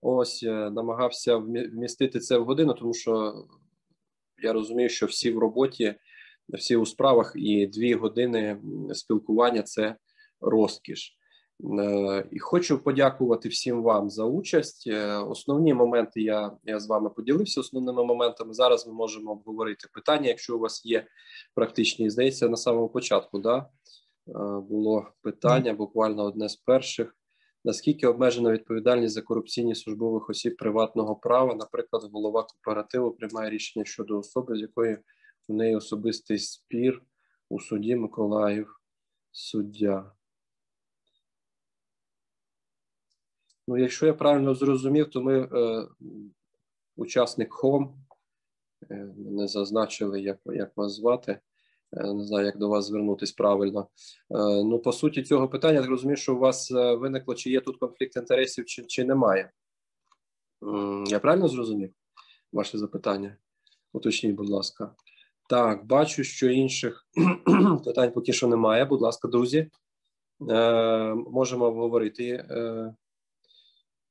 Ось 0.01 0.43
е, 0.43 0.71
намагався 0.71 1.37
вмістити 1.37 2.21
це 2.21 2.39
в 2.39 2.45
годину, 2.45 2.75
тому 2.75 2.95
що 2.95 3.35
я 4.43 4.53
розумію, 4.53 4.89
що 4.89 5.07
всі 5.07 5.33
в 5.33 5.39
роботі, 5.39 5.95
всі 6.49 6.77
у 6.77 6.87
справах, 6.87 7.33
і 7.37 7.67
дві 7.67 7.95
години 7.95 8.61
спілкування 8.93 9.63
це 9.63 9.97
розкіш. 10.41 11.19
Е, 11.81 12.29
і 12.31 12.39
хочу 12.39 12.79
подякувати 12.79 13.49
всім 13.49 13.83
вам 13.83 14.11
за 14.11 14.25
участь. 14.25 14.87
Е, 14.87 15.17
основні 15.17 15.75
моменти 15.75 16.23
я 16.23 16.53
я 16.65 16.81
з 16.81 16.89
вами 16.89 17.11
поділився 17.11 17.61
основними 17.61 18.05
моментами. 18.05 18.55
Зараз 18.55 18.87
ми 18.87 18.93
можемо 18.93 19.33
обговорити 19.33 19.89
питання, 19.93 20.29
якщо 20.29 20.57
у 20.57 20.59
вас 20.59 20.87
є 20.87 21.07
практичні. 21.55 22.11
Здається, 22.11 22.49
на 22.49 22.57
самому 22.57 22.89
початку 22.89 23.39
да, 23.39 23.59
е, 23.59 23.65
було 24.69 25.07
питання, 25.23 25.75
буквально 25.75 26.25
одне 26.25 26.49
з 26.49 26.57
перших. 26.57 27.17
Наскільки 27.65 28.07
обмежена 28.07 28.53
відповідальність 28.53 29.15
за 29.15 29.23
корупційні 29.23 29.75
службових 29.75 30.31
осіб 30.31 30.57
приватного 30.57 31.17
права, 31.17 31.55
наприклад, 31.55 32.03
голова 32.13 32.43
кооперативу 32.43 33.11
приймає 33.11 33.51
рішення 33.51 33.85
щодо 33.85 34.19
особи, 34.19 34.57
з 34.57 34.61
якої 34.61 34.99
в 35.49 35.53
неї 35.55 35.77
особистий 35.77 36.39
спір 36.39 37.03
у 37.49 37.61
суді 37.61 37.97
Миколаїв 37.97 38.81
суддя. 39.33 40.13
Ну, 43.69 43.77
якщо 43.79 44.07
я 44.07 44.15
правильно 44.15 44.55
зрозумів, 44.55 45.11
то 45.11 45.23
ми 45.23 45.41
е, 45.41 45.89
учасник 46.97 47.53
ХОМ, 47.53 47.95
е, 48.91 49.15
не 49.17 49.49
зазначили, 49.49 50.21
як 50.21 50.39
як 50.47 50.77
вас 50.77 50.93
звати. 50.93 51.41
Е, 51.97 52.15
не 52.15 52.25
знаю, 52.25 52.47
як 52.47 52.59
до 52.59 52.69
вас 52.69 52.87
звернутися 52.87 53.35
правильно. 53.37 53.89
Е, 54.31 54.65
ну, 54.65 54.79
по 54.79 54.93
суті, 54.93 55.23
цього 55.23 55.49
питання 55.49 55.81
я 55.81 55.87
розумію, 55.87 56.17
що 56.17 56.35
у 56.35 56.39
вас 56.39 56.71
е, 56.71 56.95
виникло, 56.95 57.35
чи 57.35 57.51
є 57.51 57.61
тут 57.61 57.77
конфлікт 57.77 58.17
інтересів, 58.17 58.65
чи, 58.65 58.85
чи 58.85 59.05
немає. 59.05 59.51
Я 61.07 61.19
правильно 61.19 61.49
зрозумів 61.49 61.95
ваше 62.53 62.79
запитання? 62.79 63.37
Уточніть, 63.93 64.35
будь 64.35 64.49
ласка. 64.49 64.95
Так, 65.55 65.87
бачу, 65.87 66.25
що 66.25 66.51
інших 66.51 67.07
питань 67.85 68.13
поки 68.13 68.33
що 68.33 68.49
немає. 68.49 68.85
Будь 68.85 69.01
ласка, 69.01 69.29
друзі, 69.29 69.71
е, 70.51 71.15
можемо 71.15 71.65
обговорити. 71.65 72.25
Е, 72.31 72.95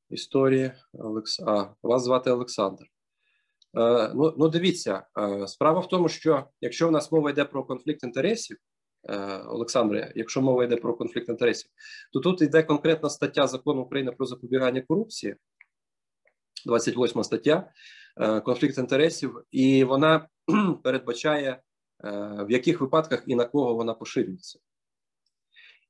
історії. 0.10 0.72
Олекс... 0.94 1.40
А, 1.40 1.70
вас 1.84 2.04
звати 2.04 2.32
Олександр. 2.32 2.84
Е, 3.78 4.12
ну, 4.16 4.34
ну, 4.38 4.50
дивіться, 4.50 5.08
е, 5.20 5.48
справа 5.48 5.80
в 5.80 5.88
тому, 5.88 6.10
що 6.10 6.48
якщо 6.62 6.88
в 6.88 6.92
нас 6.92 7.12
мова 7.12 7.30
йде 7.30 7.46
про 7.46 7.64
конфлікт 7.64 8.04
інтересів, 8.04 8.58
е, 9.10 9.38
Олександре, 9.38 10.14
якщо 10.16 10.42
мова 10.42 10.64
йде 10.64 10.76
про 10.76 10.94
конфлікт 10.94 11.30
інтересів, 11.30 11.70
то 12.14 12.20
тут 12.20 12.42
йде 12.42 12.64
конкретна 12.64 13.10
стаття 13.10 13.48
закону 13.48 13.82
України 13.82 14.12
про 14.12 14.26
запобігання 14.26 14.82
корупції, 14.82 15.36
28 16.66 17.24
стаття, 17.24 17.72
конфлікт 18.46 18.78
інтересів, 18.78 19.44
і 19.52 19.84
вона 19.84 20.28
передбачає, 20.84 21.50
е, 21.52 21.60
в 22.48 22.52
яких 22.52 22.82
випадках 22.82 23.24
і 23.28 23.36
на 23.36 23.46
кого 23.46 23.76
вона 23.76 23.94
поширюється. 23.94 24.60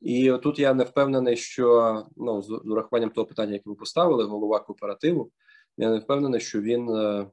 І 0.01 0.31
тут 0.43 0.59
я 0.59 0.73
не 0.73 0.83
впевнений, 0.83 1.37
що 1.37 1.97
ну 2.15 2.41
з 2.41 2.49
урахуванням 2.51 3.09
того 3.09 3.27
питання, 3.27 3.53
яке 3.53 3.63
ви 3.65 3.75
поставили, 3.75 4.23
голова 4.23 4.59
кооперативу, 4.59 5.31
я 5.77 5.89
не 5.89 5.99
впевнений, 5.99 6.41
що 6.41 6.61
він 6.61 6.89
е, 6.89 7.27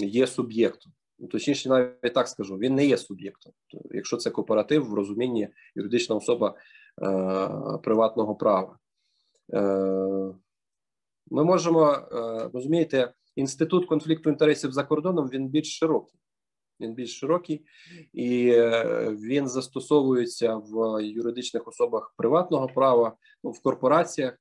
є 0.00 0.26
суб'єктом. 0.26 0.92
Точніше, 1.30 1.68
навіть 1.68 2.14
так 2.14 2.28
скажу, 2.28 2.56
він 2.56 2.74
не 2.74 2.86
є 2.86 2.98
суб'єктом. 2.98 3.52
Якщо 3.90 4.16
це 4.16 4.30
кооператив 4.30 4.88
в 4.88 4.94
розумінні 4.94 5.48
юридична 5.74 6.16
особа 6.16 6.48
е, 6.48 6.54
приватного 7.82 8.34
права, 8.34 8.78
е, 9.52 9.60
ми 11.30 11.44
можемо 11.44 11.92
е, 11.92 12.50
розумієте, 12.52 13.12
інститут 13.36 13.86
конфлікту 13.86 14.30
інтересів 14.30 14.72
за 14.72 14.84
кордоном 14.84 15.28
він 15.28 15.48
більш 15.48 15.78
широкий. 15.78 16.20
Він 16.80 16.94
більш 16.94 17.18
широкий 17.18 17.64
і 18.12 18.50
е, 18.50 19.16
він 19.20 19.48
застосовується 19.48 20.56
в 20.56 21.04
юридичних 21.04 21.68
особах 21.68 22.14
приватного 22.16 22.66
права, 22.66 23.16
ну, 23.44 23.50
в 23.50 23.62
корпораціях 23.62 24.38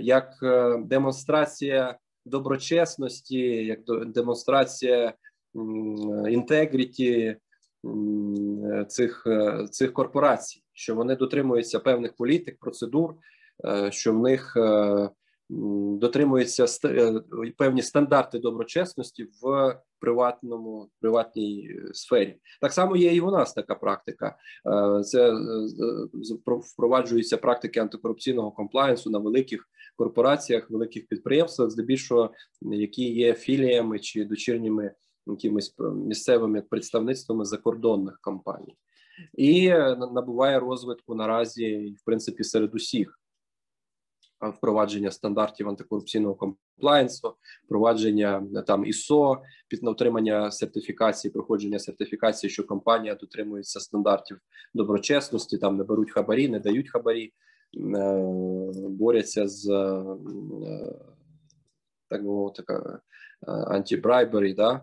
як 0.00 0.38
е, 0.42 0.78
демонстрація 0.84 1.98
доброчесності, 2.24 3.38
як 3.40 3.80
демонстрація 4.06 5.14
інтегріті 6.28 7.36
цих 8.88 9.26
е, 9.26 9.66
цих 9.70 9.92
корпорацій, 9.92 10.62
що 10.72 10.94
вони 10.94 11.16
дотримуються 11.16 11.80
певних 11.80 12.16
політик, 12.16 12.58
процедур, 12.58 13.14
що 13.90 14.12
в 14.12 14.18
них 14.18 14.56
дотримуються 15.48 16.66
е, 16.84 17.22
певні 17.56 17.82
стандарти 17.82 18.38
доброчесності 18.38 19.28
в 19.42 19.74
приватному 20.00 20.90
приватній 21.00 21.70
е, 21.70 21.94
сфері. 21.94 22.36
Так 22.60 22.72
само 22.72 22.96
є 22.96 23.14
і 23.14 23.20
у 23.20 23.30
нас 23.30 23.52
така 23.52 23.74
практика. 23.74 24.36
Е, 24.98 25.02
це 25.02 25.32
впроваджуються 26.72 27.36
практики 27.36 27.80
антикорупційного 27.80 28.50
комплаєнсу 28.50 29.10
на 29.10 29.18
великих 29.18 29.68
корпораціях, 29.96 30.70
великих 30.70 31.08
підприємствах, 31.08 31.70
здебільшого 31.70 32.30
які 32.62 33.12
є 33.12 33.34
філіями 33.34 33.98
чи 33.98 34.24
дочірніми 34.24 34.94
якимись 35.26 35.74
місцевими 35.78 36.62
представництвами 36.62 37.44
закордонних 37.44 38.18
компаній. 38.20 38.76
І 39.34 39.70
набуває 40.14 40.58
розвитку 40.58 41.14
наразі, 41.14 41.96
в 42.00 42.04
принципі, 42.04 42.44
серед 42.44 42.74
усіх 42.74 43.20
впровадження 44.48 45.10
стандартів 45.10 45.68
антикорупційного 45.68 46.34
комплаєнсу, 46.34 47.34
впровадження 47.64 48.46
е, 48.56 48.62
там 48.62 48.84
ІСО, 48.84 49.42
під 49.68 49.88
отримання 49.88 50.50
сертифікації, 50.50 51.32
проходження 51.32 51.78
сертифікації, 51.78 52.50
що 52.50 52.66
компанія 52.66 53.14
дотримується 53.14 53.80
стандартів 53.80 54.38
доброчесності, 54.74 55.58
там 55.58 55.76
не 55.76 55.84
беруть 55.84 56.10
хабарі, 56.10 56.48
не 56.48 56.60
дають 56.60 56.90
хабарі, 56.90 57.24
е, 57.24 57.32
борються 58.88 59.48
з 59.48 59.70
е, 59.70 60.04
так 62.14 62.24
би 62.24 62.30
мовити, 62.30 62.62
антібрайбері, 63.46 64.54
да, 64.54 64.82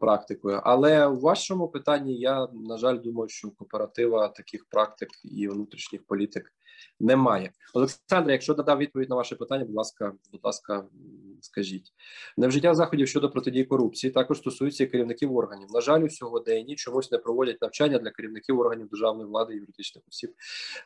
практикою. 0.00 0.60
Але 0.64 1.06
в 1.06 1.20
вашому 1.20 1.68
питанні 1.68 2.18
я 2.18 2.48
на 2.52 2.78
жаль 2.78 2.98
думаю, 2.98 3.28
що 3.28 3.50
кооператива 3.50 4.28
таких 4.28 4.66
практик 4.70 5.08
і 5.24 5.48
внутрішніх 5.48 6.06
політик 6.06 6.52
немає. 7.00 7.50
Олександр, 7.74 8.30
якщо 8.30 8.54
додав 8.54 8.78
відповідь 8.78 9.10
на 9.10 9.16
ваше 9.16 9.36
питання, 9.36 9.64
будь 9.64 9.76
ласка, 9.76 10.12
будь 10.32 10.44
ласка, 10.44 10.84
скажіть 11.46 11.92
невжиття 12.36 12.74
заходів 12.74 13.08
щодо 13.08 13.30
протидії 13.30 13.64
корупції 13.64 14.10
також 14.10 14.38
стосується 14.38 14.84
і 14.84 14.86
керівників 14.86 15.36
органів. 15.36 15.68
На 15.74 15.80
жаль, 15.80 16.00
у 16.00 16.10
сьогоденні 16.10 16.76
чомусь 16.76 17.12
не 17.12 17.18
проводять 17.18 17.62
навчання 17.62 17.98
для 17.98 18.10
керівників 18.10 18.60
органів 18.60 18.88
державної 18.88 19.28
влади 19.28 19.54
і 19.54 19.56
юридичних 19.56 20.04
осіб. 20.08 20.34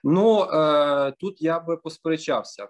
Ну 0.05 0.43
е, 0.43 1.13
тут 1.19 1.43
я 1.43 1.61
би 1.61 1.77
посперечався. 1.77 2.69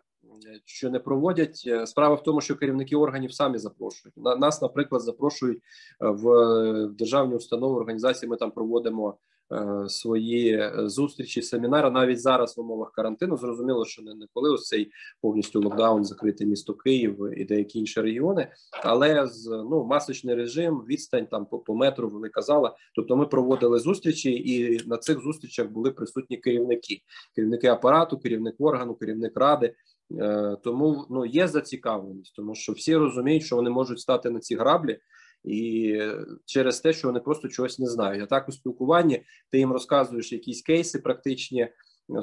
Що 0.65 0.91
не 0.91 0.99
проводять 0.99 1.71
справа 1.85 2.15
в 2.15 2.23
тому, 2.23 2.41
що 2.41 2.57
керівники 2.57 2.97
органів 2.97 3.33
самі 3.33 3.59
запрошують 3.59 4.17
нас, 4.17 4.63
наприклад, 4.63 5.03
запрошують 5.03 5.63
в 6.01 6.87
державні 6.87 7.35
установи 7.35 7.77
організації. 7.77 8.31
Ми 8.31 8.37
там 8.37 8.51
проводимо 8.51 9.19
Е, 9.40 9.40
свої 9.89 10.53
е, 10.53 10.73
зустрічі, 10.77 11.43
семінари 11.43 11.91
навіть 11.91 12.21
зараз 12.21 12.57
в 12.57 12.61
умовах 12.61 12.93
карантину. 12.93 13.37
Зрозуміло, 13.37 13.85
що 13.85 14.03
не, 14.03 14.15
не 14.15 14.27
коли 14.35 14.51
ось 14.51 14.67
цей 14.67 14.91
повністю 15.23 15.61
локдаун 15.61 16.05
закритий 16.05 16.47
місто 16.47 16.75
Київ 16.75 17.19
і 17.37 17.45
деякі 17.45 17.79
інші 17.79 18.01
регіони, 18.01 18.49
але 18.85 19.27
з 19.27 19.47
ну 19.71 19.85
масочний 19.85 20.35
режим, 20.35 20.79
відстань 20.89 21.27
там 21.27 21.47
по, 21.47 21.59
по 21.59 21.75
метру, 21.75 22.09
велика 22.09 22.43
зала. 22.43 22.77
Тобто, 22.95 23.17
ми 23.17 23.27
проводили 23.27 23.79
зустрічі, 23.79 24.33
і 24.33 24.81
на 24.89 24.97
цих 24.97 25.21
зустрічах 25.21 25.71
були 25.71 25.91
присутні 25.91 26.37
керівники, 26.37 27.01
керівники 27.35 27.67
апарату, 27.67 28.19
керівник 28.19 28.55
органу, 28.59 28.95
керівник 28.95 29.37
ради. 29.37 29.75
Е, 30.19 30.57
тому 30.65 31.07
ну 31.11 31.27
є 31.27 31.49
зацікавленість, 31.49 32.37
тому 32.37 32.55
що 32.55 32.73
всі 32.73 32.97
розуміють, 32.97 33.45
що 33.45 33.57
вони 33.57 33.71
можуть 33.71 34.01
стати 34.01 34.31
на 34.31 34.41
ці 34.41 34.57
граблі 34.57 34.99
і 35.45 35.97
через 36.45 36.81
те, 36.81 36.93
що 36.93 37.09
вони 37.09 37.21
просто 37.21 37.49
чогось 37.49 37.79
не 37.79 37.87
знають. 37.87 38.23
А 38.23 38.27
так 38.27 38.49
у 38.49 38.53
спілкуванні 38.53 39.25
ти 39.51 39.59
їм 39.59 39.73
розказуєш 39.73 40.33
якісь 40.33 40.63
кейси 40.63 40.99
практичні 40.99 41.61
е, 41.61 41.73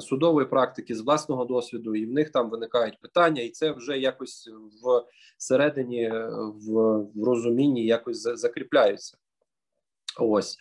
судової 0.00 0.46
практики 0.46 0.94
з 0.94 1.00
власного 1.00 1.44
досвіду, 1.44 1.94
і 1.94 2.06
в 2.06 2.12
них 2.12 2.30
там 2.30 2.50
виникають 2.50 3.00
питання, 3.00 3.42
і 3.42 3.50
це 3.50 3.72
вже 3.72 3.98
якось 3.98 4.50
в 4.82 5.04
середині 5.38 6.02
е, 6.02 6.28
в, 6.54 6.98
в 7.14 7.24
розумінні 7.24 7.86
якось 7.86 8.22
закріпляється. 8.22 9.16
Ось 10.20 10.58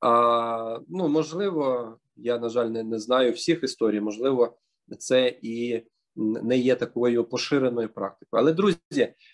а 0.00 0.80
ну 0.88 1.08
можливо, 1.08 1.96
я 2.16 2.38
на 2.38 2.48
жаль 2.48 2.66
не, 2.66 2.82
не 2.82 2.98
знаю 2.98 3.32
всіх 3.32 3.62
історій. 3.62 4.00
Можливо, 4.00 4.58
це 4.98 5.38
і 5.42 5.82
не 6.16 6.58
є 6.58 6.74
такою 6.74 7.24
поширеною 7.24 7.88
практикою. 7.88 8.42
Але 8.42 8.52
друзі, 8.52 8.78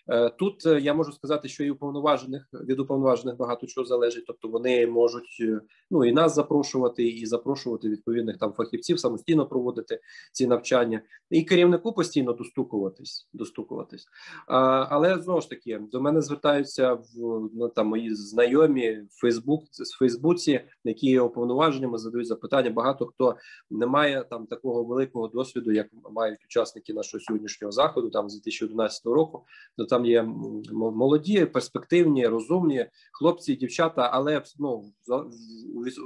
е, 0.09 0.31
тут 0.31 0.67
е, 0.67 0.81
я 0.81 0.95
можу 0.95 1.13
сказати, 1.13 1.49
що 1.49 1.65
і 1.65 1.71
уповноважених 1.71 2.49
від 2.53 2.81
уповноважених 2.81 3.37
багато 3.37 3.67
чого 3.67 3.85
залежить. 3.85 4.25
Тобто 4.27 4.49
вони 4.49 4.87
можуть 4.87 5.37
е, 5.41 5.61
ну 5.91 6.05
і 6.05 6.13
нас 6.13 6.35
запрошувати, 6.35 7.09
і 7.09 7.27
запрошувати 7.27 7.89
відповідних 7.89 8.39
там 8.39 8.53
фахівців, 8.53 9.01
самостійно 9.01 9.47
проводити 9.47 10.01
ці 10.33 10.47
навчання, 10.47 11.03
і 11.31 11.43
керівнику 11.43 11.93
постійно 11.93 12.33
достукуватись, 12.33 13.29
достукуватись. 13.33 14.07
А, 14.47 14.87
Але 14.91 15.21
знову 15.21 15.41
ж 15.41 15.51
таки 15.51 15.81
до 15.93 16.01
мене 16.01 16.23
звертаються 16.23 16.95
в 16.95 17.09
ну, 17.55 17.69
там 17.69 17.87
мої 17.87 18.15
знайомі 18.15 18.91
в 18.91 19.21
Фейсбук 19.21 19.65
з 19.71 19.91
Фейсбуці, 19.91 20.61
які 20.85 21.07
є 21.07 21.21
уповноваженнями, 21.21 21.99
задають 21.99 22.29
запитання. 22.29 22.71
Багато 22.71 23.07
хто 23.07 23.37
не 23.71 23.87
має 23.87 24.25
там 24.25 24.47
такого 24.47 24.85
великого 24.85 25.29
досвіду, 25.29 25.73
як 25.73 25.87
мають 26.11 26.45
учасники 26.45 26.66
учасники 26.67 26.93
нашого 26.93 27.21
сьогоднішнього 27.21 27.73
заходу, 27.73 28.11
там 28.11 28.29
з 28.29 28.35
2011 28.35 29.07
року, 29.07 29.47
то 29.77 29.85
там 29.85 30.07
є 30.07 30.23
молоді, 30.73 31.45
перспективні, 31.45 32.27
розумні 32.27 32.87
хлопці, 33.13 33.53
і 33.53 33.57
дівчата. 33.57 34.11
Але 34.13 34.43
ну, 34.59 34.85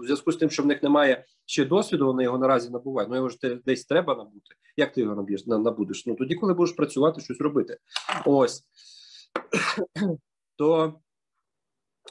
у 0.00 0.04
зв'язку 0.04 0.32
з 0.32 0.36
тим, 0.36 0.50
що 0.50 0.62
в 0.62 0.66
них 0.66 0.82
немає 0.82 1.24
ще 1.46 1.64
досвіду, 1.64 2.06
вони 2.06 2.22
його 2.22 2.38
наразі 2.38 2.70
набувають. 2.70 3.10
Ну 3.10 3.16
його 3.16 3.28
ж 3.28 3.60
десь 3.66 3.84
треба 3.84 4.16
набути. 4.16 4.54
Як 4.76 4.92
ти 4.92 5.00
його 5.00 5.14
наб'єш 5.14 5.46
набудеш? 5.46 6.06
Ну 6.06 6.14
тоді, 6.14 6.34
коли 6.34 6.54
будеш 6.54 6.74
працювати, 6.74 7.20
щось 7.20 7.40
робити. 7.40 7.78
Ось 8.26 8.64
то. 10.56 11.00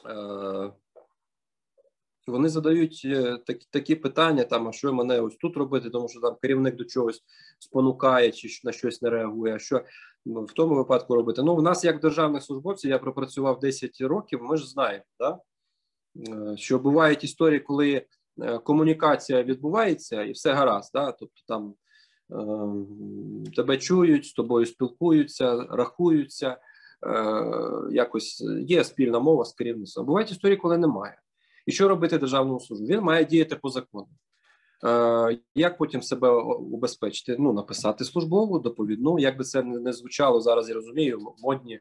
Е, 0.06 0.72
вони 2.26 2.48
задають 2.48 3.02
е, 3.04 3.38
такі 3.46 3.66
такі 3.70 3.94
питання, 3.94 4.44
там 4.44 4.68
а 4.68 4.72
що 4.72 4.92
мене 4.92 5.20
ось 5.20 5.36
тут 5.36 5.56
робити, 5.56 5.90
тому 5.90 6.08
що 6.08 6.20
там 6.20 6.36
керівник 6.42 6.76
до 6.76 6.84
чогось 6.84 7.22
спонукає 7.58 8.30
чи 8.30 8.48
на 8.64 8.72
щось 8.72 9.02
не 9.02 9.10
реагує. 9.10 9.54
А 9.54 9.58
що 9.58 9.84
в 10.26 10.52
тому 10.52 10.74
випадку 10.74 11.14
робити? 11.14 11.42
Ну, 11.42 11.56
в 11.56 11.62
нас, 11.62 11.84
як 11.84 12.00
державних 12.00 12.42
службовців, 12.42 12.90
я 12.90 12.98
пропрацював 12.98 13.60
10 13.60 14.00
років. 14.00 14.42
Ми 14.42 14.56
ж 14.56 14.68
знаємо, 14.68 15.04
да? 15.18 15.38
Е, 16.16 16.56
що 16.56 16.78
бувають 16.78 17.24
історії, 17.24 17.60
коли 17.60 18.06
е, 18.42 18.58
комунікація 18.58 19.42
відбувається 19.42 20.22
і 20.22 20.32
все 20.32 20.52
гаразд. 20.52 20.90
Да? 20.94 21.12
Тобто 21.12 21.40
там 21.48 21.74
е, 22.32 23.52
тебе 23.56 23.76
чують, 23.76 24.26
з 24.26 24.32
тобою 24.32 24.66
спілкуються, 24.66 25.66
рахуються. 25.70 26.58
Якось 27.90 28.40
є 28.60 28.84
спільна 28.84 29.18
мова 29.18 29.44
з 29.44 29.52
керівництвом. 29.52 30.06
Бувають 30.06 30.30
історії, 30.30 30.56
коли 30.56 30.78
немає. 30.78 31.18
І 31.70 31.72
що 31.72 31.88
робити 31.88 32.18
державному 32.18 32.60
службу? 32.60 32.86
Він 32.86 33.00
має 33.00 33.24
діяти 33.24 33.56
по 33.56 33.68
закону. 33.68 34.08
Е, 34.86 35.38
Як 35.54 35.78
потім 35.78 36.02
себе 36.02 36.30
убезпечити? 36.52 37.36
Ну, 37.38 37.52
написати 37.52 38.04
службову, 38.04 38.58
доповідну, 38.58 39.18
як 39.18 39.38
би 39.38 39.44
це 39.44 39.62
не 39.62 39.92
звучало 39.92 40.40
зараз, 40.40 40.68
я 40.68 40.74
розумію, 40.74 41.18
модні 41.42 41.80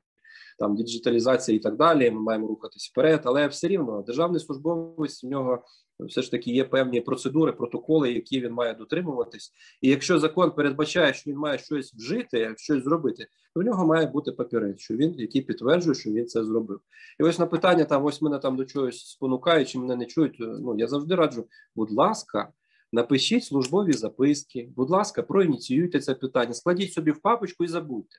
там 0.60 0.76
діджиталізація 0.76 1.58
і 1.58 1.60
так 1.60 1.78
далі. 1.78 2.12
Ми 2.12 2.22
маємо 2.22 2.48
рухатись 2.48 2.90
вперед, 2.92 3.22
але 3.24 3.48
все 3.48 3.68
рівно 3.68 4.02
державний 4.02 4.40
службовець 4.40 5.24
в 5.24 5.28
нього 5.28 5.64
все 6.00 6.22
ж 6.22 6.32
таки 6.32 6.52
є 6.52 6.64
певні 6.64 7.02
процедури, 7.02 7.52
протоколи, 7.52 8.14
які 8.14 8.42
він 8.42 8.52
має 8.52 8.74
дотримуватись. 8.74 9.54
І 9.82 9.90
якщо 9.90 10.20
закон 10.20 10.52
передбачає, 10.52 11.14
що 11.14 11.32
він 11.32 11.38
має 11.38 11.58
щось 11.58 11.94
вжити, 11.94 12.54
щось 12.58 12.84
зробити, 12.84 13.28
то 13.54 13.60
в 13.60 13.64
нього 13.64 13.86
має 13.86 14.06
бути 14.06 14.32
папірець, 14.32 14.80
що 14.80 14.96
він 14.96 15.16
який 15.18 15.42
підтверджує, 15.42 15.96
що 15.96 16.12
він 16.12 16.28
це 16.28 16.44
зробив. 16.44 16.80
І 17.20 17.24
ось 17.24 17.40
на 17.40 17.46
питання 17.46 17.86
там 17.86 18.06
ось 18.06 18.22
мене 18.22 18.40
там 18.40 18.56
до 18.56 18.66
чогось 18.66 19.06
спонукають, 19.06 19.70
чи 19.70 19.80
мене 19.80 19.96
не 19.96 20.06
чують. 20.06 20.36
Ну 20.40 20.76
я 20.78 20.88
завжди 20.88 21.16
раджу, 21.16 21.48
будь 21.76 21.92
ласка. 21.92 22.50
Напишіть 22.92 23.44
службові 23.44 23.94
записки, 23.94 24.70
будь 24.76 24.90
ласка, 24.90 25.24
проініціюйте 25.24 26.00
це 26.00 26.16
питання, 26.16 26.54
складіть 26.54 26.94
собі 26.94 27.12
в 27.12 27.22
папочку 27.22 27.64
і 27.64 27.68
забудьте. 27.68 28.18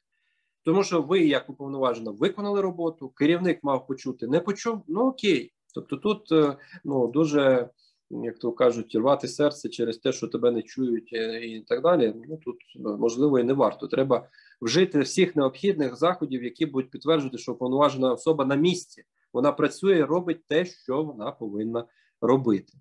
Тому 0.64 0.84
що 0.84 1.02
ви, 1.02 1.20
як 1.20 1.50
уповноважено, 1.50 2.12
виконали 2.12 2.60
роботу, 2.60 3.08
керівник 3.08 3.58
мав 3.62 3.86
почути, 3.86 4.26
не 4.26 4.40
почув, 4.40 4.82
ну 4.88 5.00
окей. 5.00 5.52
Тобто 5.74 5.96
тут 5.96 6.32
е, 6.32 6.56
ну 6.84 7.08
дуже, 7.08 7.70
як 8.10 8.38
то 8.38 8.52
кажуть, 8.52 8.94
рвати 8.94 9.28
серце 9.28 9.68
через 9.68 9.98
те, 9.98 10.12
що 10.12 10.28
тебе 10.28 10.50
не 10.50 10.62
чують 10.62 11.10
е, 11.12 11.46
і 11.46 11.60
так 11.60 11.82
далі. 11.82 12.14
Ну 12.28 12.36
тут 12.36 12.56
ну, 12.76 12.96
можливо 12.98 13.38
і 13.38 13.44
не 13.44 13.52
варто. 13.52 13.86
Треба 13.86 14.28
вжити 14.60 15.00
всіх 15.00 15.36
необхідних 15.36 15.96
заходів, 15.96 16.44
які 16.44 16.66
будуть 16.66 16.90
підтверджувати, 16.90 17.38
що 17.38 17.52
уповноважена 17.52 18.12
особа 18.12 18.44
на 18.44 18.54
місці. 18.54 19.04
Вона 19.32 19.52
працює, 19.52 20.06
робить 20.06 20.46
те, 20.48 20.64
що 20.64 21.02
вона 21.02 21.32
повинна 21.32 21.86
робити. 22.20 22.72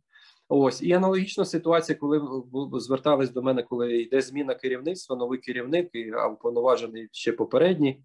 Ось 0.52 0.82
і 0.82 0.92
аналогічна 0.92 1.46
ситуація, 1.46 1.98
коли 1.98 2.44
звертались 2.74 3.32
до 3.32 3.42
мене, 3.42 3.64
коли 3.64 4.02
йде 4.02 4.22
зміна 4.22 4.56
керівництва, 4.56 5.16
новий 5.16 5.40
керівник, 5.40 5.90
а 6.18 6.28
уповноважений 6.28 7.10
ще 7.12 7.32
попередній. 7.32 8.04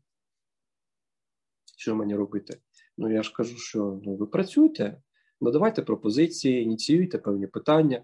Що 1.77 1.97
мені 1.97 2.15
робити? 2.15 2.59
Ну 2.99 3.13
я 3.13 3.23
ж 3.23 3.33
кажу, 3.33 3.57
що 3.57 4.01
ну 4.05 4.17
ви 4.17 4.27
працюйте, 4.27 4.97
надавайте 5.41 5.83
пропозиції, 5.83 6.63
ініціюйте 6.63 7.19
певні 7.19 7.47
питання, 7.47 8.03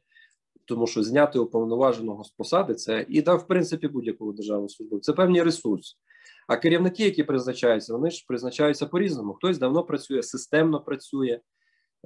тому 0.65 0.87
що 0.87 1.03
зняти 1.03 1.39
уповноваженого 1.39 2.25
з 2.25 2.31
посади 2.31 2.75
це 2.75 3.07
і 3.09 3.23
да, 3.23 3.35
в 3.35 3.47
принципі 3.47 3.89
будь-якого 3.89 4.33
державного 4.33 4.69
службу. 4.69 4.99
Це 4.99 5.13
певні 5.13 5.43
ресурси. 5.43 5.97
А 6.49 6.57
керівники, 6.57 7.05
які 7.05 7.23
призначаються, 7.23 7.93
вони 7.93 8.11
ж 8.11 8.25
призначаються 8.29 8.87
по 8.87 8.99
різному. 8.99 9.33
Хтось 9.33 9.59
давно 9.59 9.85
працює, 9.85 10.23
системно 10.23 10.81
працює. 10.81 11.41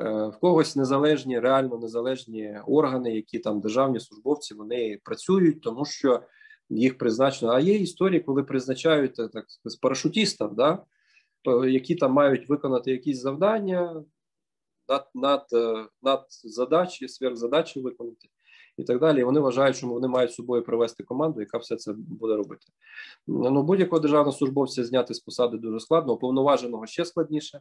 Е, 0.01 0.27
в 0.27 0.39
когось 0.41 0.77
незалежні, 0.77 1.41
реально 1.41 1.79
незалежні 1.79 2.59
органи, 2.67 3.15
які 3.15 3.39
там 3.39 3.61
державні 3.61 4.01
службовці, 4.01 4.55
вони 4.55 4.99
працюють, 5.05 5.61
тому 5.61 5.85
що 5.85 6.23
їх 6.71 6.99
призначено. 6.99 7.53
А 7.53 7.61
є 7.61 7.75
історії, 7.75 8.21
коли 8.21 8.43
призначають 8.43 9.19
е, 9.19 9.29
так 9.29 9.45
з 9.65 9.77
парашутістів, 9.77 10.55
да, 10.55 10.85
які 11.69 11.95
там 11.95 12.13
мають 12.13 12.49
виконати 12.49 12.91
якісь 12.91 13.21
завдання, 13.21 14.05
над 14.89 15.11
над, 15.15 15.47
е, 15.53 15.87
над 16.03 16.27
задачі, 16.29 17.09
сверхзадачі 17.09 17.81
виконати 17.81 18.29
і 18.77 18.85
так 18.85 19.01
далі. 19.01 19.21
І 19.21 19.25
вони 19.25 19.41
вважають, 19.41 19.77
що 19.77 19.87
вони 19.87 20.09
мають 20.09 20.31
з 20.31 20.35
собою 20.35 20.63
привести 20.63 21.05
команду, 21.05 21.41
яка 21.41 21.59
все 21.59 21.77
це 21.77 21.93
буде 21.97 22.37
робити. 22.37 22.67
Ну 23.27 23.63
будь-якого 23.63 24.01
державного 24.01 24.37
службовця 24.37 24.85
зняти 24.85 25.15
з 25.15 25.21
посади 25.21 25.57
дуже 25.57 25.81
складно, 25.81 26.13
уповноваженого 26.13 26.87
ще 26.87 27.05
складніше. 27.05 27.61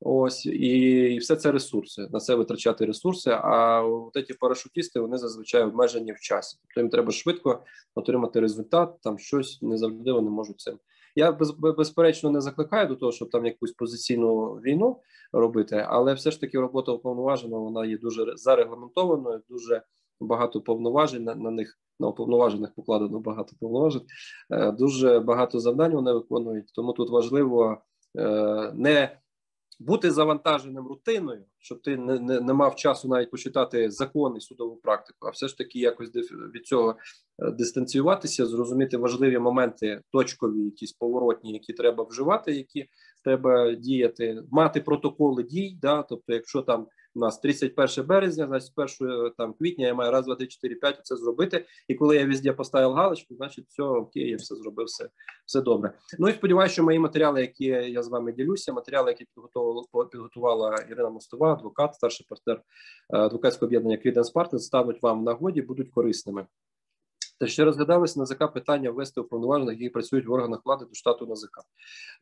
Ось 0.00 0.46
і, 0.46 0.78
і 1.14 1.18
все 1.18 1.36
це 1.36 1.52
ресурси. 1.52 2.08
На 2.10 2.20
це 2.20 2.34
витрачати 2.34 2.86
ресурси. 2.86 3.30
А 3.30 3.82
от 3.82 4.26
ці 4.26 4.34
парашутісти 4.34 5.00
вони 5.00 5.18
зазвичай 5.18 5.62
обмежені 5.62 6.12
в 6.12 6.20
часі. 6.20 6.58
Тобто 6.62 6.80
їм 6.80 6.90
треба 6.90 7.12
швидко 7.12 7.64
отримати 7.94 8.40
результат. 8.40 8.94
Там 9.02 9.18
щось 9.18 9.62
не 9.62 9.78
завжди 9.78 10.12
вони 10.12 10.30
можуть 10.30 10.60
цим 10.60 10.78
Я 11.16 11.32
без, 11.32 11.50
безперечно 11.50 12.30
не 12.30 12.40
закликаю 12.40 12.88
до 12.88 12.96
того, 12.96 13.12
щоб 13.12 13.30
там 13.30 13.46
якусь 13.46 13.72
позиційну 13.72 14.52
війну 14.52 15.00
робити, 15.32 15.86
але 15.88 16.14
все 16.14 16.30
ж 16.30 16.40
таки 16.40 16.60
робота 16.60 16.92
уповноваженого 16.92 17.64
вона 17.64 17.86
є 17.86 17.98
дуже 17.98 18.36
зарегламентованою, 18.36 19.42
дуже 19.48 19.82
багато 20.20 20.60
повноважень 20.60 21.24
на, 21.24 21.34
на 21.34 21.50
них 21.50 21.78
на 22.00 22.08
уповноважених 22.08 22.74
покладено 22.74 23.20
багато 23.20 23.56
повноважень. 23.60 24.02
Е, 24.50 24.72
дуже 24.72 25.20
багато 25.20 25.60
завдань 25.60 25.92
вони 25.92 26.12
виконують. 26.12 26.72
Тому 26.74 26.92
тут 26.92 27.10
важливо 27.10 27.78
е, 28.18 28.72
не 28.74 29.19
бути 29.80 30.10
завантаженим 30.10 30.86
рутиною, 30.86 31.44
щоб 31.58 31.82
ти 31.82 31.96
не, 31.96 32.18
не, 32.18 32.40
не 32.40 32.52
мав 32.52 32.76
часу 32.76 33.08
навіть 33.08 33.30
почитати 33.30 33.90
закони 33.90 34.40
судову 34.40 34.76
практику, 34.76 35.26
а 35.26 35.30
все 35.30 35.48
ж 35.48 35.58
таки 35.58 35.78
якось 35.78 36.10
від 36.54 36.66
цього 36.66 36.96
е, 37.38 37.50
дистанціюватися, 37.50 38.46
зрозуміти 38.46 38.96
важливі 38.96 39.38
моменти, 39.38 40.00
точкові, 40.12 40.64
якісь 40.64 40.92
поворотні, 40.92 41.52
які 41.52 41.72
треба 41.72 42.04
вживати, 42.04 42.52
які 42.52 42.88
треба 43.24 43.74
діяти, 43.74 44.42
мати 44.50 44.80
протоколи 44.80 45.42
дій. 45.42 45.78
Да, 45.82 46.02
тобто, 46.02 46.32
якщо 46.32 46.62
там 46.62 46.86
у 47.14 47.20
нас 47.20 47.38
31 47.38 48.06
березня, 48.06 48.46
значить, 48.46 48.72
з 48.76 49.00
1 49.00 49.32
там 49.38 49.52
квітня 49.52 49.86
я 49.86 49.94
маю 49.94 50.12
раз, 50.12 50.26
два, 50.26 50.34
три, 50.34 50.46
чотири, 50.46 50.74
п'ять 50.74 51.00
це 51.02 51.16
зробити. 51.16 51.66
І 51.88 51.94
коли 51.94 52.16
я 52.16 52.26
везде 52.26 52.52
поставив 52.52 52.92
галочку, 52.92 53.34
значить, 53.34 53.66
все 53.68 53.82
окей, 53.82 54.30
я 54.30 54.36
все 54.36 54.56
зробив, 54.56 54.86
все 54.86 55.08
все 55.46 55.60
добре. 55.60 55.92
Ну 56.18 56.28
і 56.28 56.32
сподіваюся, 56.32 56.72
що 56.72 56.82
мої 56.82 56.98
матеріали, 56.98 57.40
які 57.40 57.64
я 57.64 58.02
з 58.02 58.08
вами 58.08 58.32
ділюся, 58.32 58.72
матеріали, 58.72 59.10
які 59.10 59.24
підготувала 59.24 59.84
підготувала 60.10 60.76
Ірина 60.90 61.10
Мостова, 61.10 61.52
адвокат, 61.52 61.94
старший 61.94 62.26
партнер 62.28 62.56
е, 62.56 62.62
адвокатського 63.18 63.66
об'єднання 63.66 63.96
Credence 63.96 64.32
Partners, 64.32 64.58
стануть 64.58 65.02
вам 65.02 65.20
в 65.20 65.22
нагоді, 65.22 65.62
будуть 65.62 65.90
корисними. 65.90 66.46
Та 67.40 67.46
ще 67.46 67.64
розглядалось 67.64 68.16
НАЗК 68.16 68.52
питання 68.52 68.90
ввести 68.90 69.20
уповноважених, 69.20 69.80
які 69.80 69.90
працюють 69.90 70.26
в 70.26 70.32
органах 70.32 70.60
влади 70.64 70.84
до 70.84 70.94
штату 70.94 71.26
НАЗК. 71.26 71.60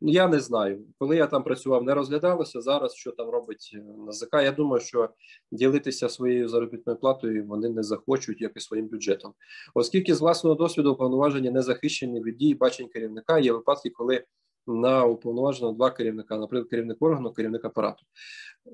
Ну, 0.00 0.12
я 0.12 0.28
не 0.28 0.40
знаю, 0.40 0.84
коли 0.98 1.16
я 1.16 1.26
там 1.26 1.42
працював, 1.42 1.84
не 1.84 1.94
розглядалося 1.94 2.60
зараз, 2.60 2.94
що 2.94 3.12
там 3.12 3.30
робить 3.30 3.70
е, 3.74 3.82
НАЗК. 4.06 4.34
Я 4.34 4.52
думаю, 4.52 4.80
що 4.80 5.10
ділитися 5.52 6.08
своєю 6.08 6.48
заробітною 6.48 6.98
платою 6.98 7.46
вони 7.46 7.68
не 7.68 7.82
захочуть, 7.82 8.40
як 8.40 8.52
і 8.56 8.60
своїм 8.60 8.86
бюджетом, 8.86 9.34
оскільки 9.74 10.14
з 10.14 10.20
власного 10.20 10.56
досвіду 10.56 10.92
уповноваження 10.92 11.50
не 11.50 11.62
захищені 11.62 12.22
від 12.22 12.36
дій 12.36 12.54
бачень 12.54 12.88
керівника. 12.88 13.38
Є 13.38 13.52
випадки, 13.52 13.90
коли 13.90 14.24
на 14.68 15.04
уповноваженого 15.04 15.74
два 15.74 15.90
керівника, 15.90 16.36
наприклад, 16.36 16.70
керівник 16.70 16.96
органу, 17.00 17.32
керівник 17.32 17.64
апарату. 17.64 18.04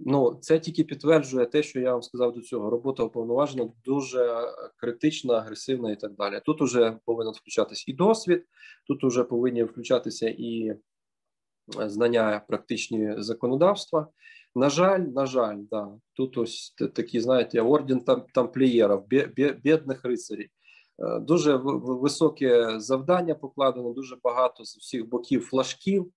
Ну 0.06 0.38
це 0.40 0.58
тільки 0.58 0.84
підтверджує 0.84 1.46
те, 1.46 1.62
що 1.62 1.80
я 1.80 1.92
вам 1.92 2.02
сказав 2.02 2.32
до 2.32 2.40
цього. 2.40 2.70
Робота 2.70 3.02
уповноважена 3.02 3.68
дуже 3.84 4.52
критична, 4.76 5.34
агресивна 5.34 5.92
і 5.92 5.96
так 5.96 6.12
далі. 6.14 6.40
Тут 6.44 6.62
уже 6.62 6.98
повинен 7.04 7.32
включатись 7.32 7.88
і 7.88 7.92
досвід, 7.92 8.44
тут 8.86 9.04
уже 9.04 9.24
повинні 9.24 9.64
включатися 9.64 10.28
і 10.28 10.66
е, 10.66 10.78
знання 11.88 12.42
практичні 12.48 13.14
законодавства. 13.18 14.08
На 14.54 14.70
жаль, 14.70 15.00
на 15.00 15.26
жаль, 15.26 15.58
да 15.70 15.88
тут 16.12 16.38
ось 16.38 16.74
такі, 16.94 17.20
знаєте, 17.20 17.60
орден 17.60 18.00
там 18.00 18.24
тамплієрів, 18.34 19.00
бідних 19.62 20.04
рицарів. 20.04 20.48
Е, 20.98 21.20
дуже 21.20 21.56
високе 21.56 22.80
завдання 22.80 23.34
покладено, 23.34 23.92
дуже 23.92 24.16
багато 24.22 24.64
з 24.64 24.76
всіх 24.76 25.08
боків 25.08 25.42
флажків. 25.42 26.12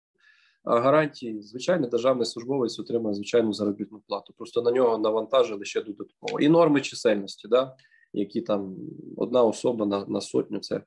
Гарантії, 0.64 1.42
звичайно, 1.42 1.88
державний 1.88 2.26
службовець 2.26 2.80
отримує 2.80 3.14
звичайну 3.14 3.54
заробітну 3.54 4.02
плату. 4.08 4.34
Просто 4.38 4.62
на 4.62 4.72
нього 4.72 4.98
навантажили 4.98 5.66
ще 5.66 5.82
додатково. 5.82 6.40
І 6.40 6.50
норми 6.50 6.82
чисельності, 6.82 7.48
да, 7.48 7.76
які 8.14 8.42
там 8.42 8.76
одна 9.18 9.44
особа 9.44 9.86
на 9.86 10.06
на 10.06 10.22
сотню, 10.22 10.60
це 10.60 10.82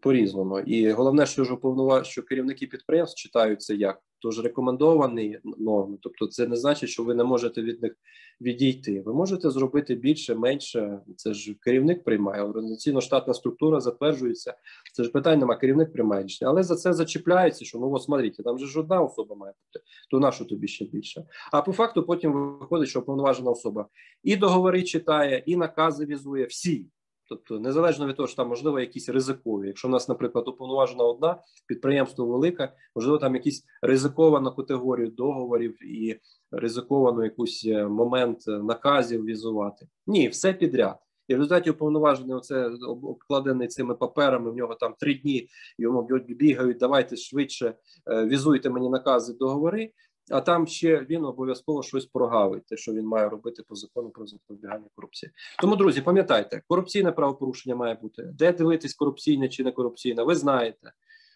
по-різному. 0.00 0.60
І 0.60 0.90
головне, 0.90 1.26
що 1.26 1.44
ж 1.44 1.54
уповнова, 1.54 2.04
що 2.04 2.22
керівники 2.22 2.66
підприємств 2.66 3.22
читають 3.22 3.62
це 3.62 3.74
як 3.74 4.00
тож 4.24 4.44
рекомендовані 4.44 5.38
норми. 5.58 5.98
Тобто, 6.00 6.26
це 6.26 6.46
не 6.46 6.56
значить, 6.56 6.90
що 6.90 7.04
ви 7.04 7.14
не 7.14 7.24
можете 7.24 7.62
від 7.62 7.82
них 7.82 7.96
відійти. 8.40 9.02
Ви 9.06 9.14
можете 9.14 9.50
зробити 9.50 9.94
більше, 9.94 10.34
менше. 10.34 11.00
Це 11.16 11.34
ж 11.34 11.54
керівник 11.54 12.04
приймає. 12.04 12.42
Організаційно 12.42 13.00
штатна 13.00 13.34
структура 13.34 13.80
затверджується. 13.80 14.54
Це 14.92 15.04
ж 15.04 15.10
питання 15.10 15.36
нема, 15.36 15.56
керівник 15.56 15.92
приймає 15.92 16.24
рішення. 16.24 16.50
Але 16.50 16.62
за 16.62 16.76
це 16.76 16.92
зачіпляється, 16.92 17.64
що 17.64 17.78
ну 17.78 17.92
от 17.92 18.02
смотрите, 18.02 18.42
там 18.42 18.58
же 18.58 18.66
ж 18.66 18.80
одна 18.80 19.00
особа 19.00 19.34
має 19.36 19.52
бути, 19.52 19.84
то 20.10 20.20
нашу 20.20 20.44
тобі 20.44 20.68
ще 20.68 20.84
більше. 20.84 21.24
А 21.52 21.62
по 21.62 21.72
факту 21.72 22.02
потім 22.02 22.58
виходить, 22.58 22.88
що 22.88 23.02
повноважена 23.02 23.50
особа 23.50 23.86
і 24.22 24.36
договори 24.36 24.82
читає, 24.82 25.42
і 25.46 25.56
накази 25.56 26.06
візує 26.06 26.44
всі. 26.44 26.86
Тобто, 27.34 27.60
незалежно 27.60 28.06
від 28.06 28.16
того, 28.16 28.26
що 28.26 28.36
там 28.36 28.48
можливо 28.48 28.80
якісь 28.80 29.08
ризикові. 29.08 29.66
Якщо 29.66 29.88
в 29.88 29.90
нас, 29.90 30.08
наприклад, 30.08 30.48
уповноважена 30.48 31.04
одна 31.04 31.42
підприємство 31.66 32.26
велике, 32.26 32.72
можливо, 32.96 33.18
там 33.18 33.34
якісь 33.34 33.64
ризиковану 33.82 34.54
категорію 34.54 35.08
договорів 35.08 35.84
і 35.86 36.20
ризиковану 36.50 37.24
якусь 37.24 37.64
е, 37.66 37.86
момент 37.88 38.38
наказів 38.46 39.24
візувати. 39.24 39.86
Ні, 40.06 40.28
все 40.28 40.52
підряд. 40.52 40.96
І 41.28 41.34
в 41.34 41.38
результаті 41.38 41.70
уповноважений 41.70 42.36
оце 42.36 42.70
обкладений 43.02 43.68
цими 43.68 43.94
паперами. 43.94 44.50
В 44.50 44.56
нього 44.56 44.74
там 44.74 44.94
три 44.98 45.14
дні 45.14 45.48
йому 45.78 46.08
бігають. 46.28 46.78
Давайте 46.78 47.16
швидше 47.16 47.74
е, 48.10 48.26
візуйте 48.26 48.70
мені 48.70 48.88
накази 48.88 49.32
договори. 49.32 49.90
А 50.30 50.40
там 50.40 50.66
ще 50.66 51.06
він 51.10 51.24
обов'язково 51.24 51.82
щось 51.82 52.06
прогавить, 52.06 52.66
те, 52.66 52.76
що 52.76 52.92
він 52.92 53.06
має 53.06 53.28
робити 53.28 53.62
по 53.68 53.74
закону 53.74 54.10
про 54.10 54.26
запобігання 54.26 54.86
корупції. 54.94 55.32
Тому, 55.60 55.76
друзі, 55.76 56.00
пам'ятайте, 56.00 56.62
корупційне 56.68 57.12
правопорушення 57.12 57.76
має 57.76 57.94
бути. 57.94 58.22
Де 58.22 58.52
дивитись 58.52 58.94
корупційне 58.94 59.48
чи 59.48 59.64
не 59.64 59.72
корупційне, 59.72 60.22
ви 60.22 60.34
знаєте, 60.34 60.92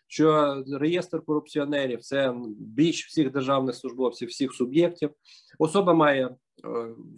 що 0.07 0.57
реєстр 0.73 1.25
корупціонерів 1.25 2.01
це 2.01 2.35
більш 2.59 3.07
всіх 3.07 3.33
державних 3.33 3.75
службовців, 3.75 4.29
всіх 4.29 4.55
суб'єктів. 4.55 5.11
Особа 5.59 5.95
має 5.95 6.27
е, 6.27 6.35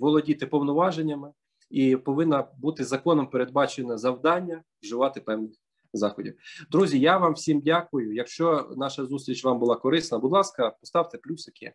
володіти 0.00 0.46
повноваженнями 0.46 1.32
і 1.70 1.96
повинна 1.96 2.48
бути 2.58 2.84
законом 2.84 3.26
передбачене 3.26 3.98
завдання 3.98 4.62
вживати 4.82 5.20
певних 5.20 5.50
заходів. 5.92 6.34
Друзі, 6.70 7.00
я 7.00 7.18
вам 7.18 7.32
всім 7.32 7.60
дякую. 7.60 8.14
Якщо 8.14 8.74
наша 8.76 9.06
зустріч 9.06 9.44
вам 9.44 9.58
була 9.58 9.76
корисна, 9.76 10.18
будь 10.18 10.32
ласка, 10.32 10.70
поставте 10.80 11.18
плюсики. 11.18 11.72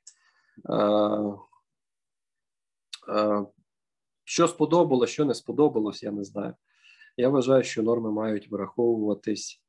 Е, 0.70 0.78
е, 3.10 3.46
що 4.24 4.48
сподобалось, 4.48 5.10
що 5.10 5.26
не 5.26 5.34
сподобалось, 5.34 6.04
я 6.04 6.12
не 6.12 6.24
знаю. 6.24 6.54
Я 7.18 7.30
вважаю, 7.30 7.64
що 7.64 7.84
норми 7.84 8.12
мають 8.12 8.52
враховуватись 8.52 9.62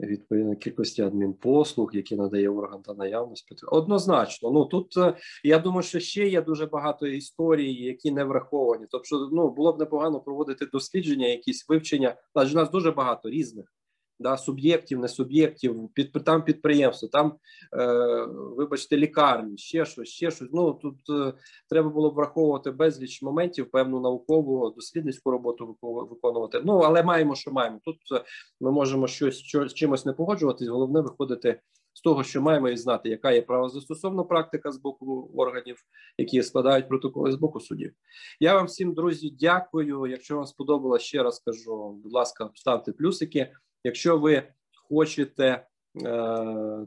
відповідно 0.00 0.56
кількості 0.56 1.02
адмінпослуг, 1.02 1.90
які 1.94 2.16
надає 2.16 2.48
орган 2.48 2.82
та 2.82 2.94
наявність. 2.94 3.64
Однозначно, 3.66 4.50
ну 4.50 4.64
тут 4.64 4.96
е, 4.96 5.16
я 5.44 5.58
думаю, 5.58 5.82
що 5.82 6.00
ще 6.00 6.28
є 6.28 6.42
дуже 6.42 6.66
багато 6.66 7.06
історій, 7.06 7.74
які 7.74 8.10
не 8.10 8.24
враховані. 8.24 8.86
Тобто, 8.90 9.28
ну 9.32 9.50
було 9.50 9.72
б 9.72 9.78
непогано 9.78 10.20
проводити 10.20 10.66
дослідження, 10.66 11.26
якісь 11.26 11.68
вивчення, 11.68 12.16
адже 12.34 12.56
нас 12.56 12.70
дуже 12.70 12.90
багато 12.90 13.30
різних 13.30 13.75
да, 14.18 14.36
суб'єктів, 14.36 14.98
не 14.98 15.08
суб'єктів, 15.08 15.88
під 15.94 16.12
там 16.12 16.44
підприємство, 16.44 17.08
там, 17.08 17.34
е, 17.72 18.26
вибачте, 18.30 18.96
лікарні, 18.96 19.58
ще 19.58 19.84
щось, 19.84 20.08
ще 20.08 20.30
щось. 20.30 20.48
Ну 20.52 20.72
тут 20.72 21.10
е, 21.10 21.32
треба 21.68 21.88
було 21.88 22.10
враховувати 22.10 22.70
безліч 22.70 23.22
моментів, 23.22 23.70
певну 23.70 24.00
наукову 24.00 24.70
дослідницьку 24.70 25.30
роботу 25.30 25.76
виконувати. 25.82 26.62
Ну 26.64 26.78
але 26.78 27.02
маємо, 27.02 27.34
що 27.34 27.52
маємо. 27.52 27.80
Тут 27.84 27.96
е, 28.12 28.24
ми 28.60 28.72
можемо 28.72 29.06
щось 29.06 29.38
що, 29.38 29.68
чимось 29.68 30.06
не 30.06 30.12
погоджуватись. 30.12 30.68
Головне 30.68 31.00
виходити. 31.00 31.60
З 31.92 32.00
того, 32.00 32.24
що 32.24 32.42
маємо 32.42 32.68
і 32.68 32.76
знати, 32.76 33.08
яка 33.08 33.30
є 33.30 33.42
правозастосовна 33.42 34.24
практика 34.24 34.72
з 34.72 34.78
боку 34.78 35.30
органів, 35.36 35.76
які 36.18 36.42
складають 36.42 36.88
протоколи 36.88 37.32
з 37.32 37.36
боку 37.36 37.60
судів. 37.60 37.92
Я 38.40 38.54
вам 38.54 38.66
всім, 38.66 38.94
друзі, 38.94 39.36
дякую. 39.40 40.06
Якщо 40.06 40.36
вам 40.36 40.46
сподобалось, 40.46 41.02
ще 41.02 41.22
раз 41.22 41.42
кажу, 41.46 42.00
будь 42.02 42.12
ласка, 42.12 42.50
ставте 42.54 42.92
плюсики. 42.92 43.52
Якщо 43.86 44.18
ви 44.18 44.42
хочете 44.88 45.44
е, 45.44 45.66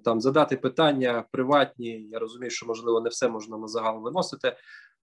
там 0.04 0.22
задати 0.22 0.58
питання 0.58 1.26
приватні, 1.32 2.08
я 2.12 2.20
розумію, 2.20 2.50
що 2.50 2.66
можливо 2.66 3.02
не 3.02 3.10
все 3.10 3.30
можна 3.30 3.58
на 3.58 3.68
загал 3.68 4.02
виносити. 4.02 4.56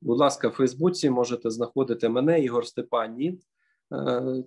Будь 0.02 0.18
ласка, 0.18 0.48
в 0.48 0.50
Фейсбуці 0.50 1.10
можете 1.10 1.50
знаходити 1.50 2.08
мене, 2.08 2.40
Ігор 2.40 2.66
Степанін. 2.66 3.34
Е, 3.34 3.40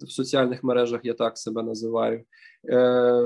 в 0.01 0.11
соціальних 0.11 0.63
мережах 0.63 1.01
я 1.03 1.13
так 1.13 1.37
себе 1.37 1.63
називаю. 1.63 2.23
Е, 2.69 3.23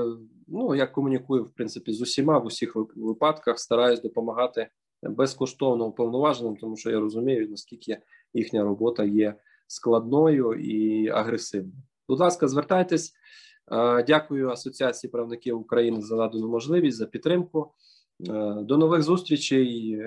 ну 0.48 0.74
я 0.74 0.86
комунікую 0.86 1.44
в 1.44 1.54
принципі 1.54 1.92
з 1.92 2.00
усіма 2.00 2.38
в 2.38 2.46
усіх 2.46 2.76
випадках, 2.96 3.58
стараюсь 3.58 4.02
допомагати 4.02 4.68
безкоштовно 5.02 5.86
уповноваженим, 5.86 6.56
тому 6.56 6.76
що 6.76 6.90
я 6.90 7.00
розумію, 7.00 7.48
наскільки 7.50 7.98
їхня 8.34 8.62
робота 8.62 9.04
є 9.04 9.34
складною 9.66 10.54
і 10.54 11.08
агресивною. 11.08 11.82
Будь 12.08 12.20
ласка, 12.20 12.48
звертайтесь. 12.48 13.14
Дякую 14.06 14.50
Асоціації 14.50 15.10
правників 15.10 15.58
України 15.58 16.02
за 16.02 16.16
надану 16.16 16.48
можливість 16.48 16.96
за 16.96 17.06
підтримку. 17.06 17.74
До 18.60 18.76
нових 18.76 19.02
зустрічей. 19.02 19.98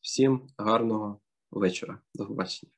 Всім 0.00 0.40
гарного 0.58 1.20
вечора. 1.50 1.98
До 2.14 2.26
побачення. 2.26 2.72